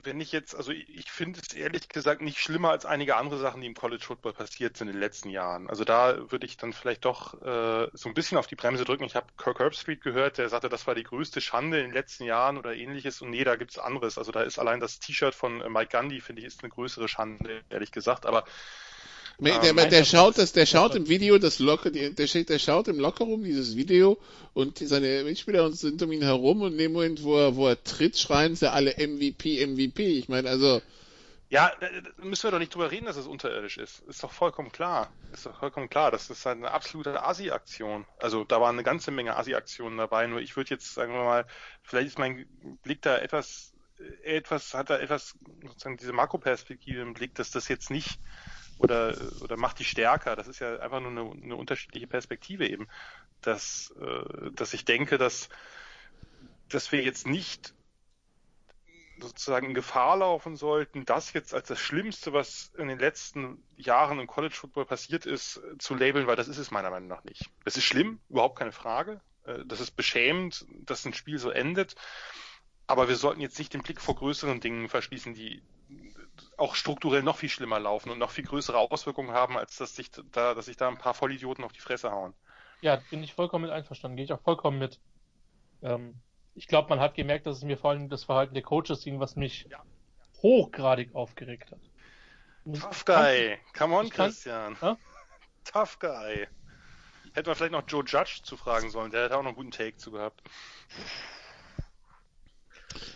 [0.02, 3.62] wenn ich jetzt, also ich finde es ehrlich gesagt nicht schlimmer als einige andere Sachen,
[3.62, 5.68] die im College Football passiert sind in den letzten Jahren.
[5.70, 9.04] Also da würde ich dann vielleicht doch äh, so ein bisschen auf die Bremse drücken.
[9.04, 12.24] Ich habe Kirk Herbstreit gehört, der sagte, das war die größte Schande in den letzten
[12.24, 13.22] Jahren oder ähnliches.
[13.22, 14.18] Und nee, da gibt's anderes.
[14.18, 17.08] Also da ist allein das T-Shirt von äh, Mike Gundy, finde ich, ist eine größere
[17.08, 18.26] Schande, ehrlich gesagt.
[18.26, 18.44] Aber
[19.40, 22.98] der, der, der schaut das, der schaut im Video das Locker, der, der schaut im
[22.98, 24.18] Lockerroom dieses Video
[24.52, 27.82] und seine Mitspieler sind um ihn herum und in dem Moment, wo er, wo er
[27.82, 30.18] tritt, schreien sie alle MVP, MVP.
[30.18, 30.82] Ich meine, also.
[31.48, 31.88] Ja, da
[32.22, 34.00] müssen wir doch nicht drüber reden, dass es unterirdisch ist.
[34.06, 35.12] Ist doch vollkommen klar.
[35.32, 36.12] Ist doch vollkommen klar.
[36.12, 38.06] Das ist halt eine absolute Asi-Aktion.
[38.18, 40.28] Also da waren eine ganze Menge Asi-Aktionen dabei.
[40.28, 41.46] Nur ich würde jetzt, sagen wir mal,
[41.82, 42.46] vielleicht ist mein
[42.84, 43.72] Blick da etwas,
[44.22, 45.34] etwas, hat da etwas,
[45.66, 48.20] sozusagen diese Makroperspektive im Blick, dass das jetzt nicht
[48.80, 50.36] oder, oder macht die stärker.
[50.36, 52.88] Das ist ja einfach nur eine, eine unterschiedliche Perspektive eben.
[53.42, 55.48] Dass, äh, dass ich denke, dass,
[56.68, 57.74] dass wir jetzt nicht
[59.18, 64.18] sozusagen in Gefahr laufen sollten, das jetzt als das Schlimmste, was in den letzten Jahren
[64.18, 67.50] im College Football passiert ist, zu labeln, weil das ist es meiner Meinung nach nicht.
[67.66, 69.20] Es ist schlimm, überhaupt keine Frage.
[69.44, 71.96] Äh, das ist beschämend, dass ein Spiel so endet.
[72.86, 75.62] Aber wir sollten jetzt nicht den Blick vor größeren Dingen verschließen, die
[76.56, 80.10] auch strukturell noch viel schlimmer laufen und noch viel größere Auswirkungen haben, als dass sich
[80.32, 82.34] da, dass sich da ein paar Vollidioten auf die Fresse hauen.
[82.80, 85.00] Ja, bin ich vollkommen mit einverstanden, gehe ich auch vollkommen mit.
[85.82, 86.14] Ähm,
[86.54, 89.20] ich glaube, man hat gemerkt, dass es mir vor allem das Verhalten der Coaches ging,
[89.20, 89.82] was mich ja.
[90.42, 91.80] hochgradig aufgeregt hat.
[92.78, 94.76] Tough Guy, come on, Christian.
[94.76, 94.96] Kann,
[95.64, 96.46] Tough Guy.
[97.32, 99.70] Hätte man vielleicht noch Joe Judge zu fragen sollen, der hätte auch noch einen guten
[99.70, 100.42] Take zu gehabt.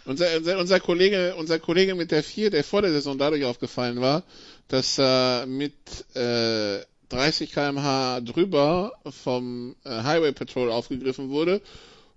[0.05, 4.01] Unser, unser, unser Kollege, unser Kollege mit der 4, der vor der Saison dadurch aufgefallen
[4.01, 4.23] war,
[4.69, 5.75] dass er mit
[6.15, 11.61] äh, 30 kmh drüber vom äh, Highway Patrol aufgegriffen wurde,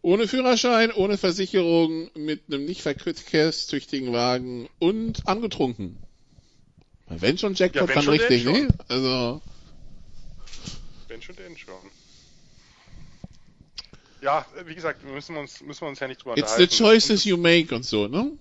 [0.01, 5.97] ohne Führerschein, ohne Versicherung, mit einem nicht verkehrstüchtigen Wagen und angetrunken.
[7.07, 8.67] Wenn schon Jackpot, ja, dann richtig, ne?
[8.89, 9.41] Also.
[11.07, 11.73] Wenn schon, denn schon
[14.21, 16.63] ja, wie gesagt, müssen wir uns, müssen wir uns ja nicht drüber It's unterhalten.
[16.63, 18.31] It's the choices you make und so, ne?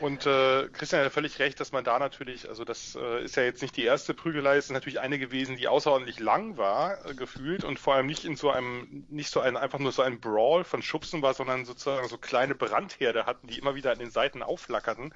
[0.00, 3.36] Und äh, Christian hat ja völlig recht, dass man da natürlich, also das äh, ist
[3.36, 7.06] ja jetzt nicht die erste Prügelei, es ist natürlich eine gewesen, die außerordentlich lang war,
[7.06, 10.02] äh, gefühlt und vor allem nicht in so einem, nicht so ein, einfach nur so
[10.02, 13.98] ein Brawl von Schubsen war, sondern sozusagen so kleine Brandherde hatten, die immer wieder an
[13.98, 15.14] den Seiten aufflackerten.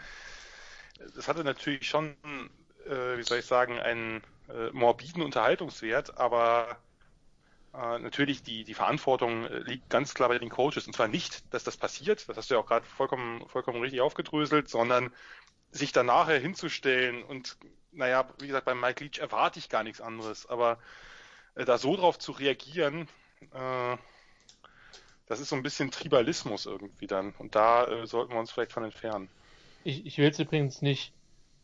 [1.15, 2.17] Das hatte natürlich schon,
[2.87, 6.79] äh, wie soll ich sagen, einen äh, morbiden Unterhaltungswert, aber
[7.79, 10.87] äh, natürlich, die, die Verantwortung äh, liegt ganz klar bei den Coaches.
[10.87, 14.01] Und zwar nicht, dass das passiert, das hast du ja auch gerade vollkommen, vollkommen richtig
[14.01, 15.13] aufgedröselt, sondern
[15.71, 17.57] sich dann nachher hinzustellen und,
[17.93, 20.79] naja, wie gesagt, beim Mike Leach erwarte ich gar nichts anderes, aber
[21.55, 23.09] äh, da so drauf zu reagieren,
[23.53, 23.97] äh,
[25.27, 27.35] das ist so ein bisschen Tribalismus irgendwie dann.
[27.39, 29.29] Und da äh, sollten wir uns vielleicht von entfernen.
[29.85, 31.13] Ich, ich will es übrigens nicht,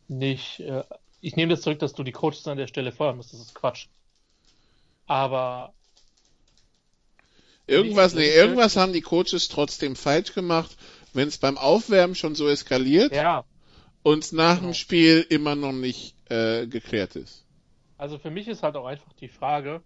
[0.07, 0.83] nicht, äh,
[1.19, 3.55] ich nehme das zurück, dass du die Coaches an der Stelle feuern musst, das ist
[3.55, 3.87] Quatsch.
[5.07, 5.73] Aber
[7.67, 10.75] Irgendwas, nee, irgendwas haben die Coaches trotzdem falsch gemacht,
[11.13, 13.13] wenn es beim Aufwärmen schon so eskaliert.
[13.13, 13.43] Ja.
[14.03, 14.67] und nach Genau.
[14.69, 17.43] dem Spiel immer noch nicht äh, geklärt ist.
[17.97, 19.81] Also für mich ist halt auch einfach die Frage,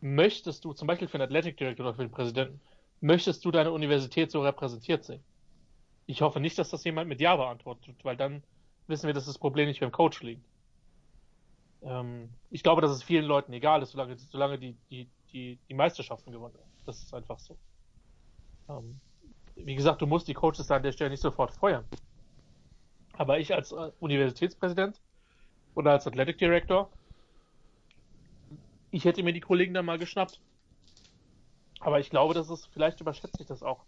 [0.00, 2.60] möchtest du, zum Beispiel für den Athletic Director oder für den Präsidenten,
[3.00, 5.22] möchtest du deine Universität so repräsentiert sehen?
[6.06, 8.42] Ich hoffe nicht, dass das jemand mit Ja beantwortet, weil dann
[8.88, 10.44] wissen wir, dass das Problem nicht beim Coach liegt.
[11.82, 15.74] Ähm, ich glaube, dass es vielen Leuten egal ist, solange, solange die, die, die, die
[15.74, 16.67] Meisterschaften gewonnen werden.
[16.88, 17.54] Das ist einfach so.
[18.70, 18.98] Ähm,
[19.56, 21.84] wie gesagt, du musst die Coaches an der Stelle nicht sofort feuern.
[23.12, 24.98] Aber ich als äh, Universitätspräsident
[25.74, 26.90] oder als Athletic Director,
[28.90, 30.40] ich hätte mir die Kollegen dann mal geschnappt.
[31.80, 33.84] Aber ich glaube, dass es, vielleicht überschätze ich das auch.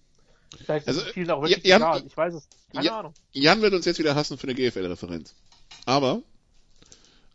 [0.59, 2.05] Vielleicht Also, ist es vielen auch wirklich Jan- egal.
[2.07, 2.49] Ich weiß es.
[2.75, 3.15] Keine Ja- Ahnung.
[3.33, 5.35] Jan wird uns jetzt wieder hassen für eine GFL-Referenz.
[5.87, 6.21] Aber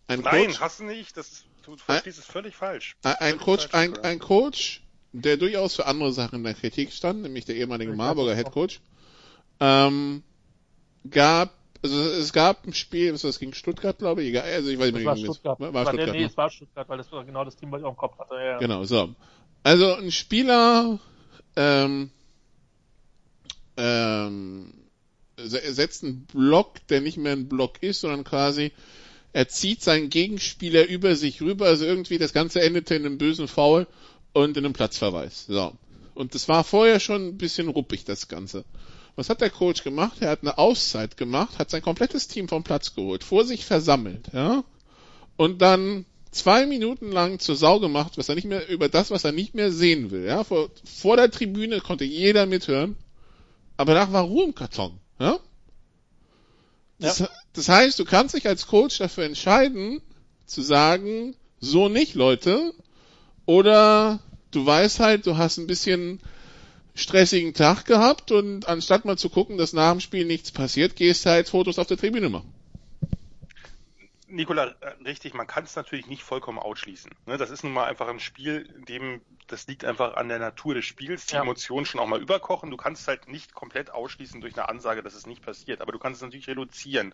[0.07, 1.17] ein Nein, Coach, hast du nicht.
[1.17, 2.95] Das ist, du verstehst es völlig falsch.
[3.01, 4.81] ein, ein Völlig Coach, falsch, ein, ein Coach,
[5.21, 8.43] der durchaus für andere Sachen in der Kritik stand, nämlich der ehemalige Marburger weiß es
[8.43, 8.79] Head Coach,
[9.59, 10.23] ähm,
[11.09, 14.69] gab, also es gab ein Spiel, was war das gegen Stuttgart, glaube ich, egal, also
[14.69, 15.59] ich weiß nicht war Stuttgart.
[15.59, 16.25] War, War Stuttgart, nee, ne?
[16.25, 18.35] es war Stuttgart, weil das war genau das Team, was ich auch im Kopf hatte.
[18.35, 18.57] Ja.
[18.57, 19.13] Genau, so.
[19.63, 20.99] Also ein Spieler
[21.55, 22.11] ähm,
[23.77, 24.73] ähm,
[25.37, 28.71] se- setzt einen Block, der nicht mehr ein Block ist, sondern quasi
[29.33, 33.47] er zieht seinen Gegenspieler über sich rüber, also irgendwie das Ganze endete in einem bösen
[33.49, 33.85] Foul
[34.35, 35.45] und in einem Platzverweis.
[35.47, 35.73] So.
[36.13, 38.65] Und das war vorher schon ein bisschen ruppig, das Ganze.
[39.15, 40.17] Was hat der Coach gemacht?
[40.19, 44.27] Er hat eine Auszeit gemacht, hat sein komplettes Team vom Platz geholt, vor sich versammelt,
[44.33, 44.65] ja,
[45.37, 49.23] und dann zwei Minuten lang zur Sau gemacht, was er nicht mehr, über das, was
[49.23, 50.43] er nicht mehr sehen will, ja.
[50.43, 52.97] Vor, vor der Tribüne konnte jeder mithören,
[53.77, 55.39] aber danach war Ruhe im Karton, ja.
[56.99, 57.23] Das,
[57.53, 60.01] das heißt, du kannst dich als Coach dafür entscheiden,
[60.45, 62.73] zu sagen, so nicht, Leute,
[63.45, 64.19] oder
[64.55, 66.19] du weißt halt, du hast ein bisschen
[66.95, 71.25] stressigen Tag gehabt und anstatt mal zu gucken, dass nach dem Spiel nichts passiert, gehst
[71.25, 72.53] halt Fotos auf der Tribüne machen.
[74.27, 77.11] Nikola, äh, richtig, man kann es natürlich nicht vollkommen ausschließen.
[77.25, 80.39] Ne, das ist nun mal einfach ein Spiel, in dem das liegt einfach an der
[80.39, 81.41] Natur des Spiels, die Ja.
[81.41, 82.71] Emotionen schon auch mal überkochen.
[82.71, 85.99] Du kannst halt nicht komplett ausschließen durch eine Ansage, dass es nicht passiert, aber du
[85.99, 87.13] kannst es natürlich reduzieren.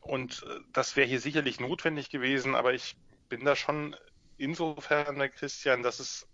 [0.00, 2.96] Und äh, das wäre hier sicherlich notwendig gewesen, aber ich
[3.28, 3.94] bin da schon
[4.42, 6.26] insofern Christian, dass es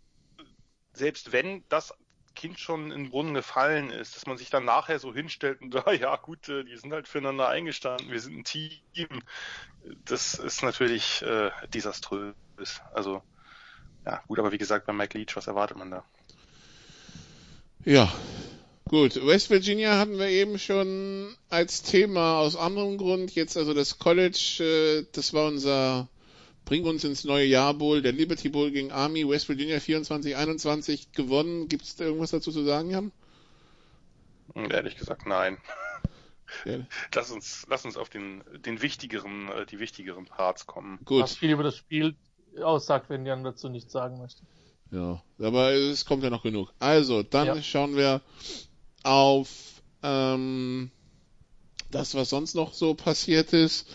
[0.92, 1.94] selbst wenn das
[2.34, 5.74] Kind schon in den Brunnen gefallen ist, dass man sich dann nachher so hinstellt und
[5.74, 9.22] da, ja gut, äh, die sind halt füreinander eingestanden, wir sind ein Team.
[10.04, 12.34] Das ist natürlich äh, desaströs.
[12.92, 13.22] Also,
[14.06, 16.04] ja, gut, aber wie gesagt, bei Mike Leach, was erwartet man da?
[17.84, 18.12] Ja,
[18.88, 19.16] gut.
[19.26, 23.34] West Virginia hatten wir eben schon als Thema aus anderem Grund.
[23.34, 26.08] Jetzt also das College, äh, das war unser
[26.68, 31.66] Bring uns ins neue Jahr Bowl, der Liberty Bowl gegen Army, West Virginia 24-21 gewonnen.
[31.68, 33.10] Gibt es da irgendwas dazu zu sagen, Jan?
[34.54, 35.56] Hm, Ehrlich gesagt, nein.
[36.66, 36.80] Ja,
[37.14, 40.98] Lass uns, lass uns auf den, den wichtigeren, äh, die wichtigeren Parts kommen.
[41.00, 41.38] Was gut.
[41.38, 42.14] viel über das Spiel
[42.62, 44.42] aussagt, wenn Jan dazu nichts sagen möchte.
[44.90, 46.74] Ja, aber es kommt ja noch genug.
[46.80, 47.62] Also, dann Ja.
[47.62, 48.20] schauen wir
[49.04, 49.48] auf
[50.02, 50.90] ähm,
[51.90, 53.88] das, was sonst noch so passiert ist.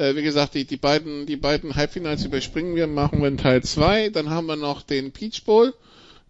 [0.00, 3.62] Äh, wie gesagt, die, die beiden, die beiden Halbfinals überspringen wir, machen wir in Teil
[3.62, 4.08] 2.
[4.08, 5.74] Dann haben wir noch den Peach Bowl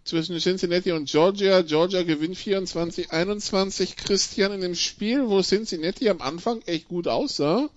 [0.03, 1.63] zwischen Cincinnati und Georgia.
[1.63, 3.95] Georgia gewinnt 24-21.
[3.97, 7.71] Christian in dem Spiel, wo Cincinnati am Anfang echt gut aussah,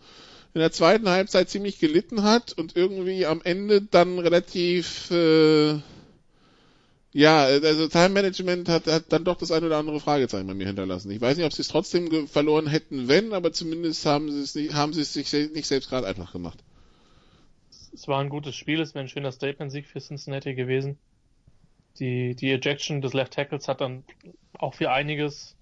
[0.55, 5.75] in der zweiten Halbzeit ziemlich gelitten hat und irgendwie am Ende dann relativ äh,
[7.14, 10.66] ja, also Time Management hat, hat dann doch das ein oder andere Fragezeichen bei mir
[10.66, 11.11] hinterlassen.
[11.11, 14.55] Ich weiß nicht, ob sie es trotzdem verloren hätten, wenn, aber zumindest haben sie es
[14.55, 16.57] nicht, haben sie es sich nicht selbst gerade einfach gemacht.
[17.93, 20.97] Es war ein gutes Spiel, es wäre ein schöner Statement-Sieg für Cincinnati gewesen.
[21.99, 24.03] Die, die Ejection des Left Tackles hat dann
[24.57, 25.55] auch für einiges,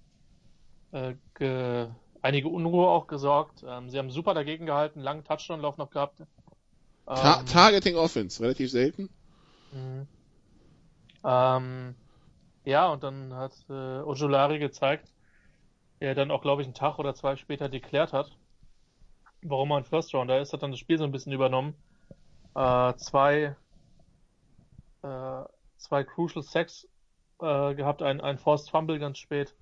[0.92, 1.88] äh, ge,
[2.22, 3.62] einige Unruhe auch gesorgt.
[3.68, 6.22] Ähm, sie haben super dagegen gehalten, langen Touchdown-Lauf noch gehabt.
[7.06, 9.10] Ta Ähm, Targeting Offense, relativ selten.
[9.72, 10.06] Mhm.
[11.24, 11.94] Ähm,
[12.64, 15.12] ja, und dann hat äh, Ojulari gezeigt,
[16.00, 18.36] der dann auch, glaube ich, einen Tag oder zwei später deklärt hat,
[19.42, 21.74] warum er ein First Rounder ist, hat dann das Spiel so ein bisschen übernommen.
[22.54, 23.56] Äh, zwei,
[25.02, 25.42] äh,
[25.76, 26.88] zwei Crucial Sacks
[27.40, 29.54] äh, gehabt, ein, ein Forced Fumble ganz spät.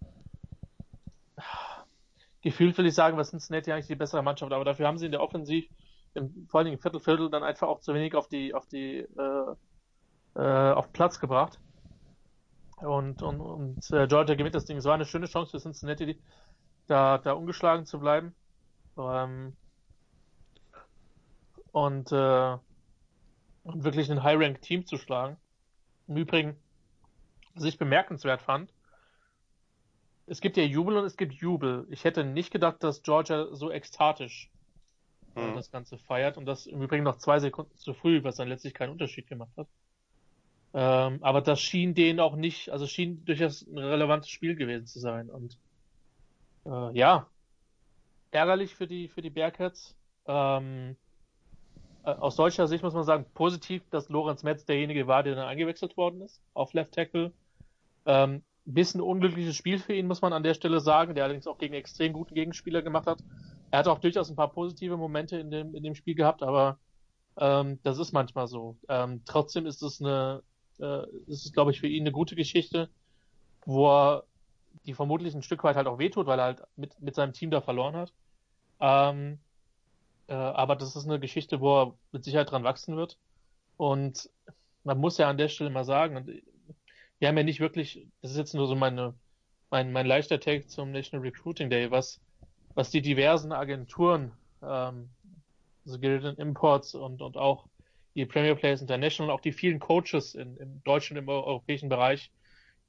[2.43, 5.13] Gefühlt will ich sagen, was Cincinnati eigentlich die bessere Mannschaft, aber dafür haben sie in
[5.13, 5.67] der Offensiv,
[6.15, 8.67] im, vor allen Dingen im Viertel, Viertel, dann einfach auch zu wenig auf die, auf
[8.67, 9.55] die, äh,
[10.35, 11.59] äh, auf Platz gebracht.
[12.77, 14.79] Und, und, und äh, Georgia gewinnt das Ding.
[14.79, 16.19] Es war eine schöne Chance für Cincinnati,
[16.87, 18.35] da, da ungeschlagen zu bleiben.
[18.97, 19.55] Ähm,
[21.73, 22.57] und, äh,
[23.65, 25.37] und wirklich ein High-Rank-Team zu schlagen.
[26.09, 26.57] Im Übrigen,
[27.55, 28.73] was ich bemerkenswert fand,
[30.27, 31.87] es gibt ja Jubel und es gibt Jubel.
[31.91, 34.51] Ich hätte nicht gedacht, dass Georgia so ekstatisch
[35.35, 35.55] äh, Hm.
[35.55, 38.75] das Ganze feiert und das im Übrigen noch zwei Sekunden zu früh, was dann letztlich
[38.75, 39.69] keinen Unterschied gemacht hat.
[40.73, 45.01] Ähm, aber das schien denen auch nicht, also schien durchaus ein relevantes Spiel gewesen zu
[45.01, 45.29] sein.
[45.29, 45.59] Und
[46.65, 47.27] äh, ja,
[48.31, 49.97] ärgerlich für die für die Bearcats.
[50.27, 50.97] Ähm,
[52.05, 55.49] äh, aus deutscher Sicht muss man sagen, positiv, dass Lorenz Metz derjenige war, der dann
[55.49, 57.33] eingewechselt worden ist auf Left Tackle.
[58.07, 61.59] Ähm, bisschen unglückliches Spiel für ihn, muss man an der Stelle sagen, der allerdings auch
[61.59, 63.19] gegen extrem guten Gegenspieler gemacht hat.
[63.71, 66.79] Er hat auch durchaus ein paar positive Momente in dem, in dem Spiel gehabt, aber
[67.37, 68.77] ähm, das ist manchmal so.
[68.89, 70.43] Ähm, trotzdem ist es eine,
[70.81, 72.89] äh, ist es, glaube ich, für ihn eine gute Geschichte,
[73.65, 74.25] wo er
[74.87, 77.51] die vermutlich ein Stück weit halt auch wehtut, weil er halt mit, mit seinem Team
[77.51, 78.13] da verloren hat.
[78.81, 79.39] Ähm,
[80.29, 83.19] äh, aber das ist eine Geschichte, wo er mit Sicherheit dran wachsen wird.
[83.77, 84.31] Und
[84.85, 86.29] man muss ja an der Stelle mal sagen, und
[87.19, 89.15] wir haben ja nicht wirklich, das ist jetzt nur so meine,
[89.71, 92.21] mein, mein leichter Take zum National Recruiting Day, was,
[92.75, 95.11] was die diversen Agenturen, ähm,
[95.85, 97.67] also Guild Imports und, und auch
[98.21, 102.31] die Premier Players International, auch die vielen Coaches in, im deutschen und im europäischen Bereich,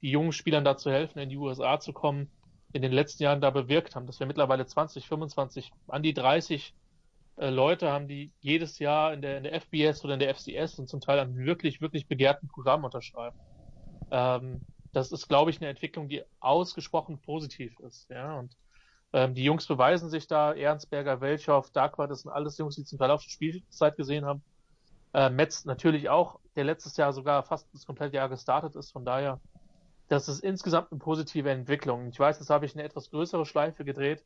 [0.00, 2.30] die jungen Spielern dazu helfen, in die USA zu kommen,
[2.72, 6.74] in den letzten Jahren da bewirkt haben, dass wir mittlerweile 20, 25, an die 30
[7.36, 10.78] äh, Leute haben, die jedes Jahr in der, in der FBS oder in der FCS
[10.78, 13.36] und zum Teil an wirklich, wirklich begehrten Programmen unterschreiben.
[14.10, 14.60] Ähm,
[14.92, 18.10] das ist, glaube ich, eine Entwicklung, die ausgesprochen positiv ist.
[18.10, 18.54] Ja, und
[19.12, 20.52] ähm, die Jungs beweisen sich da.
[20.52, 24.42] Ernstberger, Welchow, Darkwa, das sind alles Jungs, die zum Teil auch schon Spielzeit gesehen haben.
[25.14, 28.92] Äh, Metz natürlich auch, der letztes Jahr sogar fast das komplette Jahr gestartet ist.
[28.92, 29.40] Von daher,
[30.08, 32.08] das ist insgesamt eine positive Entwicklung.
[32.08, 34.24] Ich weiß, jetzt habe ich eine etwas größere Schleife gedreht,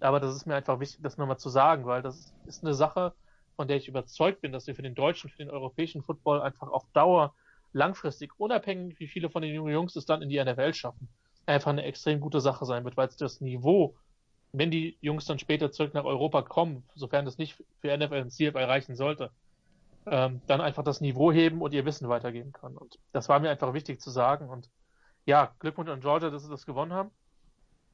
[0.00, 3.14] aber das ist mir einfach wichtig, das nochmal zu sagen, weil das ist eine Sache,
[3.56, 6.68] von der ich überzeugt bin, dass wir für den deutschen, für den europäischen Football einfach
[6.68, 7.34] auf Dauer
[7.72, 11.08] langfristig, unabhängig wie viele von den jungen Jungs es dann in die NFL schaffen,
[11.46, 13.96] einfach eine extrem gute Sache sein wird, weil es das Niveau,
[14.52, 18.30] wenn die Jungs dann später zurück nach Europa kommen, sofern das nicht für NFL und
[18.30, 19.30] CFL reichen sollte,
[20.06, 22.76] ähm, dann einfach das Niveau heben und ihr Wissen weitergeben kann.
[22.76, 24.48] Und das war mir einfach wichtig zu sagen.
[24.48, 24.70] Und
[25.24, 27.10] ja, Glückwunsch an Georgia, dass sie das gewonnen haben.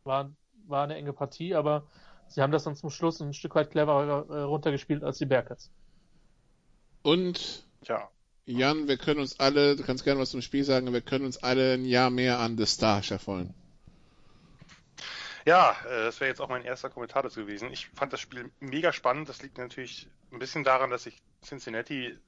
[0.05, 0.31] War,
[0.67, 1.85] war eine enge Partie, aber
[2.29, 5.71] sie haben das dann zum Schluss ein Stück weit cleverer äh, runtergespielt als die Bearcats.
[7.03, 8.11] Und Tja,
[8.47, 11.39] Jan, wir können uns alle, du kannst gerne was zum Spiel sagen, wir können uns
[11.39, 13.55] alle ein Jahr mehr an The Star erfreuen.
[15.47, 17.73] Ja, äh, das wäre jetzt auch mein erster Kommentar dazu gewesen.
[17.73, 19.29] Ich fand das Spiel mega spannend.
[19.29, 22.19] Das liegt natürlich ein bisschen daran, dass ich Cincinnati äh,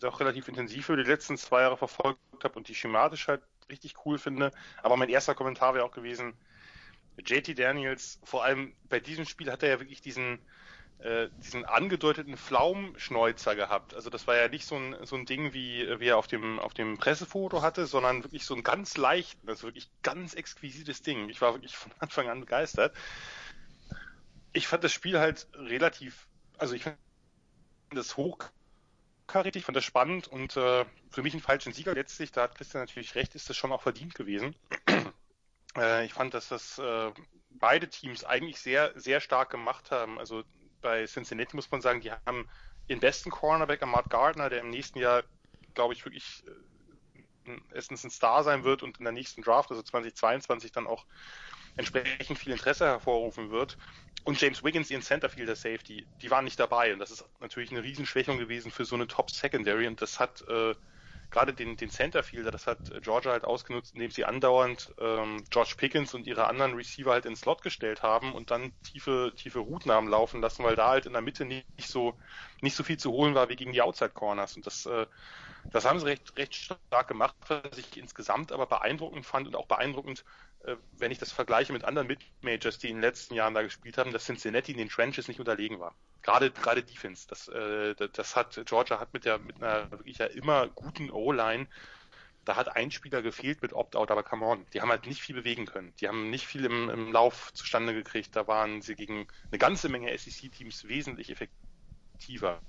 [0.00, 3.94] doch relativ intensiv für die letzten zwei Jahre verfolgt habe und die schematisch halt richtig
[4.04, 4.52] cool finde.
[4.82, 6.34] Aber mein erster Kommentar wäre auch gewesen,
[7.18, 10.38] JT Daniels, vor allem bei diesem Spiel hat er ja wirklich diesen,
[10.98, 13.94] äh, diesen angedeuteten Pflaumenschneuzer gehabt.
[13.94, 16.58] Also das war ja nicht so ein, so ein Ding, wie, wie er auf dem,
[16.58, 21.28] auf dem Pressefoto hatte, sondern wirklich so ein ganz leichten, also wirklich ganz exquisites Ding.
[21.28, 22.94] Ich war wirklich von Anfang an begeistert.
[24.54, 26.96] Ich fand das Spiel halt relativ, also ich fand
[27.90, 32.54] das hochkarätig, fand das spannend und äh, für mich ein falschen Sieger letztlich, da hat
[32.54, 34.56] Christian natürlich recht, ist das schon auch verdient gewesen.
[35.76, 37.12] Äh, ich fand, dass das äh,
[37.50, 40.18] beide Teams eigentlich sehr, sehr stark gemacht haben.
[40.18, 40.42] Also
[40.86, 42.48] bei Cincinnati muss man sagen, die haben
[42.86, 45.24] ihren besten Cornerback, Ahmad Gardner, der im nächsten Jahr,
[45.74, 46.44] glaube ich, wirklich
[47.44, 51.04] äh, erstens ein Star sein wird und in der nächsten Draft, also 2022, dann auch
[51.74, 53.76] entsprechend viel Interesse hervorrufen wird.
[54.22, 56.92] Und James Wiggins, ihren Centerfielder Safety, die waren nicht dabei.
[56.92, 59.88] Und das ist natürlich eine Riesenschwächung gewesen für so eine Top Secondary.
[59.88, 60.76] Und das hat äh,
[61.30, 66.14] gerade den, den Centerfielder, das hat Georgia halt ausgenutzt, indem sie andauernd ähm, George Pickens
[66.14, 70.08] und ihre anderen Receiver halt ins Slot gestellt haben und dann tiefe, tiefe Routen haben
[70.08, 72.18] laufen lassen, weil da halt in der Mitte nicht, so,
[72.60, 74.56] nicht so viel zu holen war wie gegen die Outside Corners.
[74.56, 75.06] Und das, äh,
[75.70, 79.66] das haben sie recht, recht stark gemacht, was ich insgesamt aber beeindruckend fand und auch
[79.66, 80.24] beeindruckend,
[80.92, 84.12] wenn ich das vergleiche mit anderen Mid-Majors, die in den letzten Jahren da gespielt haben,
[84.12, 85.94] dass Cincinnati in den Trenches nicht unterlegen war.
[86.22, 87.26] Gerade, gerade Defense.
[87.28, 91.68] Das, äh, das hat, Georgia hat mit der, mit einer wirklich ja immer guten O-Line,
[92.46, 95.34] da hat ein Spieler gefehlt mit Opt-out, aber come on, die haben halt nicht viel
[95.34, 95.92] bewegen können.
[96.00, 98.36] Die haben nicht viel im, im Lauf zustande gekriegt.
[98.36, 102.60] Da waren sie gegen eine ganze Menge SEC-Teams wesentlich effektiver.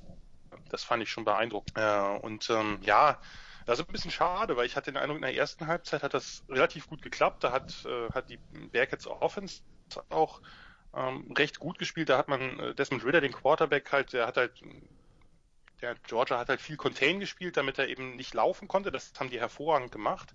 [0.70, 1.78] Das fand ich schon beeindruckend.
[1.78, 3.22] Äh, und ähm, ja,
[3.68, 6.14] das ist ein bisschen schade, weil ich hatte den Eindruck, in der ersten Halbzeit hat
[6.14, 7.44] das relativ gut geklappt.
[7.44, 8.38] Da hat, äh, hat die
[8.72, 9.62] Bearcats Offense
[10.10, 10.42] auch
[10.96, 12.08] ähm, recht gut gespielt.
[12.08, 14.54] Da hat man äh, Desmond Ritter, den Quarterback, halt, der hat halt,
[15.82, 18.90] der Georgia hat halt viel Contain gespielt, damit er eben nicht laufen konnte.
[18.90, 20.34] Das haben die hervorragend gemacht.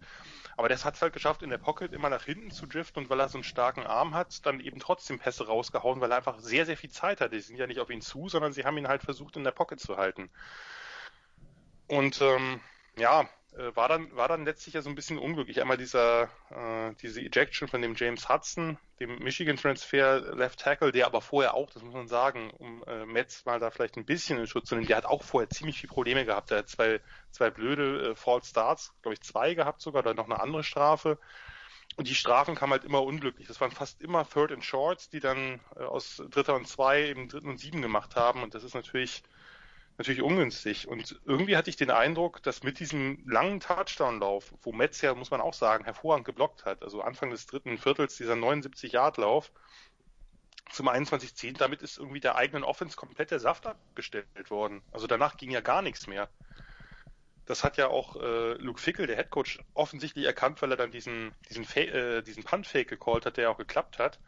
[0.58, 3.08] Aber das hat es halt geschafft, in der Pocket immer nach hinten zu driften und
[3.08, 6.38] weil er so einen starken Arm hat, dann eben trotzdem Pässe rausgehauen, weil er einfach
[6.38, 7.34] sehr, sehr viel Zeit hatte.
[7.34, 9.52] Die sind ja nicht auf ihn zu, sondern sie haben ihn halt versucht, in der
[9.52, 10.28] Pocket zu halten.
[11.88, 12.60] Und ähm,
[12.96, 15.60] ja, äh, war dann war dann letztlich ja so ein bisschen unglücklich.
[15.60, 21.06] Einmal dieser äh, diese Ejection von dem James Hudson, dem Michigan Transfer Left Tackle, der
[21.06, 24.38] aber vorher auch, das muss man sagen, um äh, Metz mal da vielleicht ein bisschen
[24.38, 26.50] in Schutz zu nehmen, der hat auch vorher ziemlich viele Probleme gehabt.
[26.50, 30.26] Der hat zwei zwei blöde äh, False Starts, glaube ich zwei gehabt sogar, oder noch
[30.26, 31.18] eine andere Strafe.
[31.96, 33.48] Und die Strafen kamen halt immer unglücklich.
[33.48, 37.28] Das waren fast immer Third and Shorts, die dann äh, aus Dritter und Zwei eben
[37.28, 38.42] Dritten und Sieben gemacht haben.
[38.42, 39.22] Und das ist natürlich
[39.98, 40.88] natürlich ungünstig.
[40.88, 45.30] Und irgendwie hatte ich den Eindruck, dass mit diesem langen Touchdown-Lauf, wo Metz ja, muss
[45.30, 49.52] man auch sagen, hervorragend geblockt hat, also Anfang des dritten Viertels dieser 79-Yard-Lauf
[50.70, 54.82] zum 21-10, damit ist irgendwie der eigenen Offense komplett der Saft abgestellt worden.
[54.90, 56.28] Also danach ging ja gar nichts mehr.
[57.44, 61.34] Das hat ja auch äh, Luke Fickel, der Headcoach, offensichtlich erkannt, weil er dann diesen,
[61.50, 64.18] diesen, äh, diesen Punt-Fake gecallt hat, der auch geklappt hat.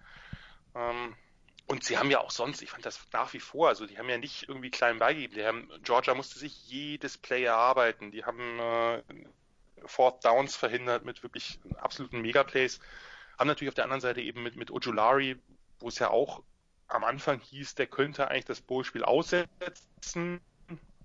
[0.74, 1.14] Ähm,
[1.66, 4.08] und sie haben ja auch sonst, ich fand das nach wie vor, also die haben
[4.08, 5.34] ja nicht irgendwie klein beigegeben.
[5.36, 8.10] Die haben, Georgia musste sich jedes Play erarbeiten.
[8.10, 9.02] Die haben äh,
[9.86, 12.80] Fourth Downs verhindert mit wirklich absoluten Megaplays.
[13.38, 15.36] Haben natürlich auf der anderen Seite eben mit, mit Ojulari,
[15.80, 16.42] wo es ja auch
[16.88, 20.40] am Anfang hieß, der könnte eigentlich das Bowl-Spiel aussetzen.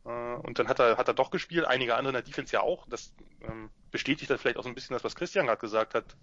[0.05, 2.61] Äh, und dann hat er, hat er doch gespielt, einige andere in der Defense ja
[2.61, 2.85] auch.
[2.89, 6.17] Das ähm, bestätigt dann vielleicht auch so ein bisschen das, was Christian gerade gesagt hat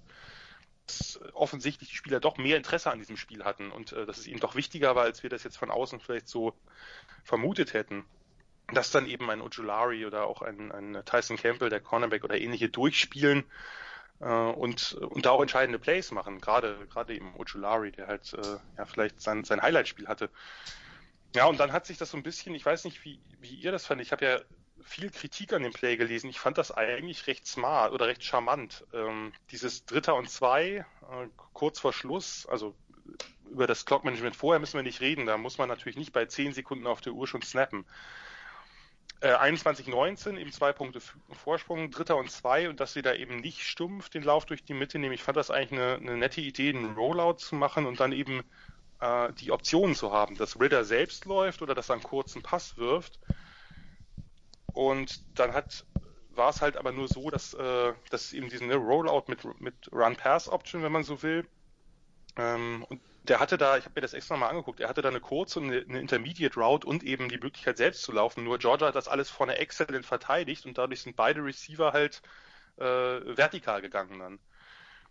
[1.32, 4.40] offensichtlich die Spieler doch mehr Interesse an diesem Spiel hatten und äh, dass es ihnen
[4.40, 6.54] doch wichtiger war, als wir das jetzt von außen vielleicht so
[7.24, 8.04] vermutet hätten.
[8.72, 12.68] Dass dann eben ein Ojulari oder auch ein, ein Tyson Campbell, der Cornerback oder ähnliche
[12.68, 13.44] durchspielen
[14.20, 16.40] äh, und, und da auch entscheidende Plays machen.
[16.40, 20.30] Gerade, gerade eben Ojulari, der halt äh, ja vielleicht sein, sein Highlight-Spiel hatte.
[21.34, 23.70] Ja, und dann hat sich das so ein bisschen, ich weiß nicht, wie, wie ihr
[23.70, 24.00] das fand.
[24.00, 24.40] Ich habe ja
[24.86, 26.30] viel Kritik an dem Play gelesen.
[26.30, 28.84] Ich fand das eigentlich recht smart oder recht charmant.
[28.94, 32.74] Ähm, dieses Dritter und Zwei, äh, kurz vor Schluss, also
[33.50, 35.26] über das Clock-Management vorher müssen wir nicht reden.
[35.26, 37.84] Da muss man natürlich nicht bei 10 Sekunden auf der Uhr schon snappen.
[39.20, 41.00] Äh, 21-19, eben zwei Punkte
[41.32, 44.74] Vorsprung, Dritter und Zwei und dass sie da eben nicht stumpf den Lauf durch die
[44.74, 45.14] Mitte nehmen.
[45.14, 48.44] Ich fand das eigentlich eine, eine nette Idee, einen Rollout zu machen und dann eben
[49.00, 52.76] äh, die Optionen zu haben, dass Ritter selbst läuft oder dass er einen kurzen Pass
[52.76, 53.18] wirft
[54.76, 55.84] und dann hat
[56.36, 59.90] war es halt aber nur so, dass, äh, dass eben diesen ne, Rollout mit, mit
[59.90, 61.46] Run-Pass-Option, wenn man so will,
[62.36, 65.08] ähm, und der hatte da, ich habe mir das extra mal angeguckt, er hatte da
[65.08, 68.44] eine kurze eine, eine Intermediate Route und eben die Möglichkeit selbst zu laufen.
[68.44, 72.22] Nur Georgia hat das alles vorne exzellent verteidigt und dadurch sind beide Receiver halt
[72.76, 74.38] äh, vertikal gegangen dann.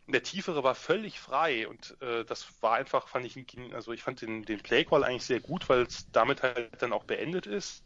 [0.08, 3.38] Der tiefere war völlig frei und äh, das war einfach, fand ich,
[3.74, 7.06] also ich fand den, den Playcall eigentlich sehr gut, weil es damit halt dann auch
[7.06, 7.84] beendet ist.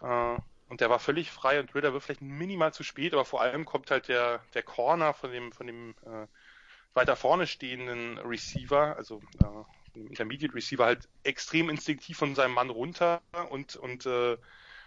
[0.00, 0.36] Äh,
[0.70, 3.64] und der war völlig frei und Ritter wird vielleicht minimal zu spät, aber vor allem
[3.64, 6.26] kommt halt der, der Corner von dem, von dem äh,
[6.94, 13.20] weiter vorne stehenden Receiver, also äh, Intermediate Receiver, halt extrem instinktiv von seinem Mann runter
[13.50, 14.36] und, und, äh,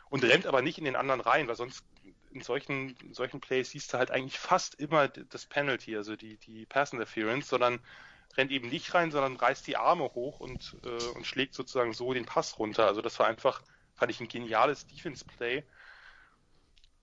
[0.09, 1.83] und rennt aber nicht in den anderen rein, weil sonst
[2.31, 6.37] in solchen, in solchen Plays siehst du halt eigentlich fast immer das Penalty, also die,
[6.37, 7.81] die Pass Interference, sondern
[8.37, 12.13] rennt eben nicht rein, sondern reißt die Arme hoch und, äh, und schlägt sozusagen so
[12.13, 12.87] den Pass runter.
[12.87, 13.61] Also das war einfach
[13.95, 15.63] fand ich ein geniales Defense-Play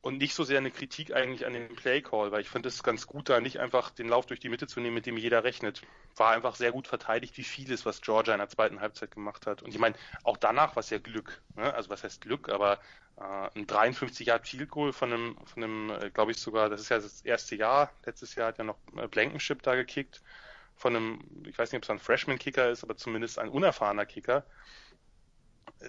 [0.03, 3.07] und nicht so sehr eine Kritik eigentlich an dem Play-Call, weil ich finde es ganz
[3.07, 5.83] gut, da nicht einfach den Lauf durch die Mitte zu nehmen, mit dem jeder rechnet.
[6.17, 9.63] War einfach sehr gut verteidigt, wie vieles, was Georgia in der zweiten Halbzeit gemacht hat.
[9.63, 11.43] Und ich meine, auch danach war es ja Glück.
[11.55, 11.73] Ne?
[11.75, 12.81] Also was heißt Glück, aber
[13.19, 16.81] äh, ein 53 Yard Field Goal von einem, von einem, äh, glaube ich sogar, das
[16.81, 17.93] ist ja das erste Jahr.
[18.07, 20.23] Letztes Jahr hat ja noch äh, Blankenship da gekickt.
[20.77, 24.47] Von einem, ich weiß nicht, ob es ein Freshman-Kicker ist, aber zumindest ein unerfahrener Kicker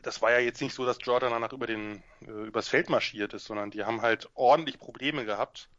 [0.04, 3.34] das war ja jetzt nicht so, dass Jordan danach über den äh, übers Feld marschiert
[3.34, 5.70] ist, sondern die haben halt ordentlich Probleme gehabt,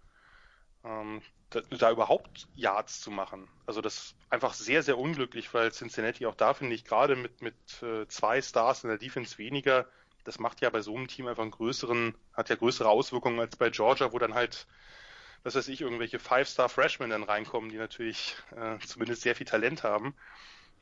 [0.85, 3.49] ähm, da, da, überhaupt Yards zu machen.
[3.67, 7.43] Also das ist einfach sehr, sehr unglücklich, weil Cincinnati auch da finde ich gerade mit
[7.43, 9.87] mit äh, zwei Stars in der Defense weniger,
[10.25, 13.57] das macht ja bei so einem Team einfach einen größeren, hat ja größere Auswirkungen als
[13.57, 14.67] bei Georgia, wo dann halt
[15.45, 20.15] was weiß ich, irgendwelche Five-Star-Freshmen dann reinkommen, die natürlich äh, zumindest sehr viel Talent haben.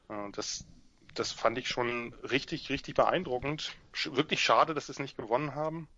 [0.09, 0.67] Äh, das,
[1.15, 3.73] das fand ich schon richtig, richtig beeindruckend.
[3.93, 5.89] Sch wirklich schade, dass sie es nicht gewonnen haben.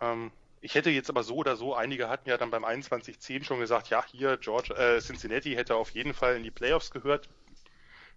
[0.00, 3.60] Ähm, ich hätte jetzt aber so oder so, einige hatten ja dann beim 21-10 schon
[3.60, 7.28] gesagt, ja, hier, George, äh, Cincinnati hätte auf jeden Fall in die Playoffs gehört.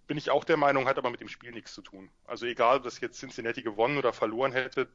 [0.06, 2.10] Bin ich auch der Meinung, hat aber mit dem Spiel nichts zu tun.
[2.26, 4.88] Also egal, ob das jetzt Cincinnati gewonnen oder verloren hätte,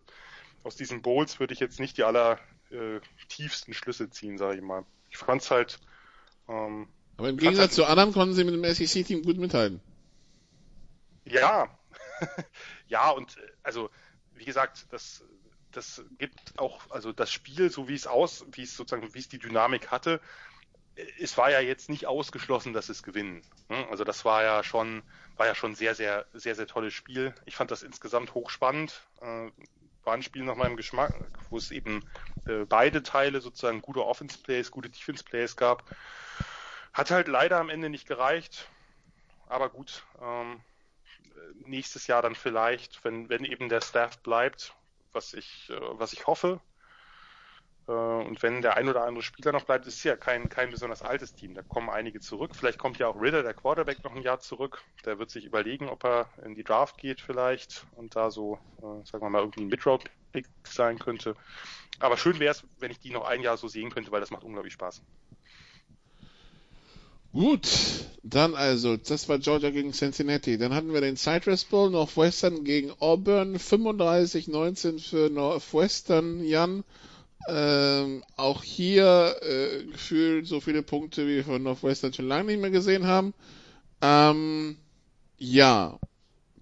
[0.63, 2.39] aus diesen Bowls würde ich jetzt nicht die aller
[2.71, 2.99] äh,
[3.29, 4.85] tiefsten Schlüsse ziehen, sage ich mal.
[5.09, 5.79] Ich fand's halt.
[6.49, 9.79] Ähm, aber im Gegensatz halt, zu anderen konnten sie mit dem SEC-Team gut mithalten.
[11.31, 11.69] Ja,
[12.87, 13.89] ja, und äh, also
[14.33, 15.23] wie gesagt, das,
[15.71, 19.29] das gibt auch, also das Spiel, so wie es aus, wie es sozusagen, wie es
[19.29, 20.21] die Dynamik hatte,
[20.95, 23.43] äh, es war ja jetzt nicht ausgeschlossen, dass es gewinnen.
[23.69, 23.87] Ne?
[23.89, 25.03] Also das war ja schon,
[25.37, 27.35] war ja schon sehr, sehr, sehr, sehr tolles Spiel.
[27.45, 29.07] Ich fand das insgesamt hochspannend.
[29.21, 29.51] Äh,
[30.03, 31.13] war ein Spiel nach meinem Geschmack,
[31.49, 32.05] wo es eben
[32.69, 35.83] beide Teile sozusagen gute Offense Plays, gute Defense Plays gab.
[36.93, 38.69] Hat halt leider am Ende nicht gereicht.
[39.47, 40.63] Aber gut, ähm,
[41.65, 44.75] nächstes Jahr dann vielleicht, wenn, wenn eben der Staff bleibt,
[45.13, 46.59] was ich, äh, was ich hoffe.
[47.87, 50.71] Äh, und wenn der ein oder andere Spieler noch bleibt, ist es ja kein, kein
[50.71, 51.53] besonders altes Team.
[51.53, 52.55] Da kommen einige zurück.
[52.55, 54.83] Vielleicht kommt ja auch Ritter, der Quarterback, noch ein Jahr zurück.
[55.05, 59.05] Der wird sich überlegen, ob er in die Draft geht vielleicht und da so, äh,
[59.05, 61.35] sagen wir mal, irgendwie ein Midround-Pick sein könnte.
[61.99, 64.31] Aber schön wäre es, wenn ich die noch ein Jahr so sehen könnte, weil das
[64.31, 65.01] macht unglaublich Spaß.
[67.33, 67.67] Gut,
[68.23, 70.57] dann also, das war Georgia gegen Cincinnati.
[70.57, 76.83] Dann hatten wir den Citrus Bowl, Northwestern gegen Auburn, 35-19 für Northwestern, Jan.
[77.47, 82.59] Ähm, auch hier äh, gefühlt so viele Punkte, wie wir von Northwestern schon lange nicht
[82.59, 83.33] mehr gesehen haben.
[84.01, 84.75] Ähm,
[85.37, 85.97] ja,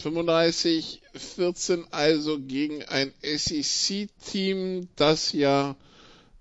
[0.04, 5.76] 35-14 also gegen ein SEC-Team, das ja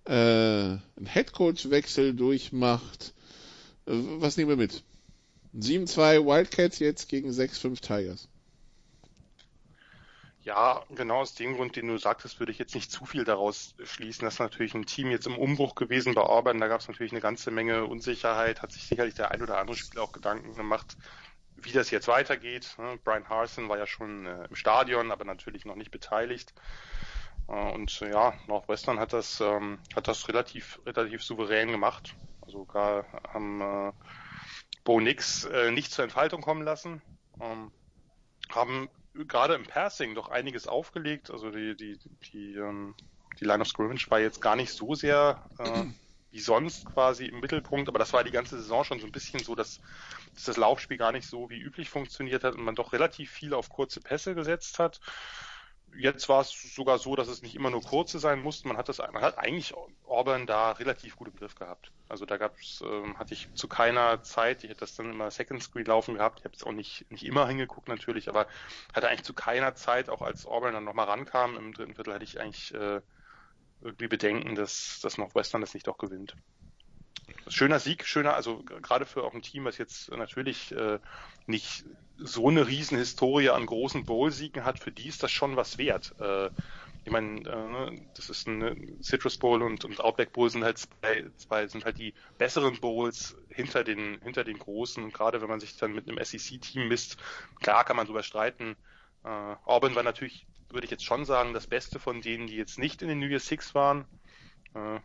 [0.04, 3.13] äh, einen Headcoach-Wechsel durchmacht.
[3.86, 4.82] Was nehmen wir mit?
[5.56, 8.28] 7-2 Wildcats jetzt gegen 6-5 Tigers.
[10.44, 13.74] Ja, genau aus dem Grund, den du sagtest, würde ich jetzt nicht zu viel daraus
[13.82, 14.26] schließen.
[14.26, 16.60] Das ist natürlich ein Team jetzt im Umbruch gewesen bei Auburn.
[16.60, 18.60] Da gab es natürlich eine ganze Menge Unsicherheit.
[18.60, 20.98] Hat sich sicherlich der ein oder andere Spieler auch Gedanken gemacht,
[21.56, 22.74] wie das jetzt weitergeht.
[22.76, 22.98] Ne?
[23.04, 26.52] Brian Harson war ja schon äh, im Stadion, aber natürlich noch nicht beteiligt.
[27.48, 32.14] Äh, und ja, Northwestern hat das, ähm, hat das relativ, relativ souverän gemacht.
[32.44, 33.92] Also gar haben äh,
[34.84, 37.02] Bo Nix äh, nicht zur Entfaltung kommen lassen.
[37.40, 37.72] Ähm,
[38.50, 41.30] haben gerade im Passing doch einiges aufgelegt.
[41.30, 41.98] Also die, die,
[42.32, 42.94] die, ähm,
[43.40, 45.84] die Line of Scrimmage war jetzt gar nicht so sehr äh,
[46.30, 49.40] wie sonst quasi im Mittelpunkt, aber das war die ganze Saison schon so ein bisschen
[49.40, 49.80] so, dass,
[50.34, 53.54] dass das Laufspiel gar nicht so wie üblich funktioniert hat und man doch relativ viel
[53.54, 55.00] auf kurze Pässe gesetzt hat
[55.98, 58.68] jetzt war es sogar so, dass es nicht immer nur kurze sein mussten.
[58.68, 59.74] Man hat das, man hat eigentlich
[60.06, 61.90] Auburn da relativ gut im Griff gehabt.
[62.08, 65.62] Also da gab's, ähm, hatte ich zu keiner Zeit, ich hätte das dann immer Second
[65.62, 66.40] Screen laufen gehabt.
[66.40, 68.46] Ich habe es auch nicht, nicht immer hingeguckt natürlich, aber
[68.92, 72.24] hatte eigentlich zu keiner Zeit, auch als Auburn dann nochmal rankam im dritten Viertel, hatte
[72.24, 73.00] ich eigentlich äh,
[73.80, 76.34] irgendwie Bedenken, dass, dass Northwestern das nicht doch gewinnt.
[77.48, 80.98] Schöner Sieg, schöner, also gerade für auch ein Team, was jetzt natürlich äh,
[81.46, 81.84] nicht
[82.16, 86.14] so eine riesen Historie an großen Bowl-Siegen hat, für die ist das schon was wert.
[86.20, 86.50] Äh,
[87.04, 90.78] ich meine, äh, das ist ein ne, Citrus Bowl und, und Outback Bowl sind halt
[90.78, 95.48] zwei, zwei sind halt die besseren Bowls hinter den hinter den großen und gerade wenn
[95.48, 97.18] man sich dann mit einem SEC-Team misst,
[97.60, 98.76] klar kann man darüber streiten.
[99.22, 102.78] Äh, Auburn war natürlich, würde ich jetzt schon sagen, das Beste von denen, die jetzt
[102.78, 104.06] nicht in den New Year Six waren.
[104.74, 105.00] Äh,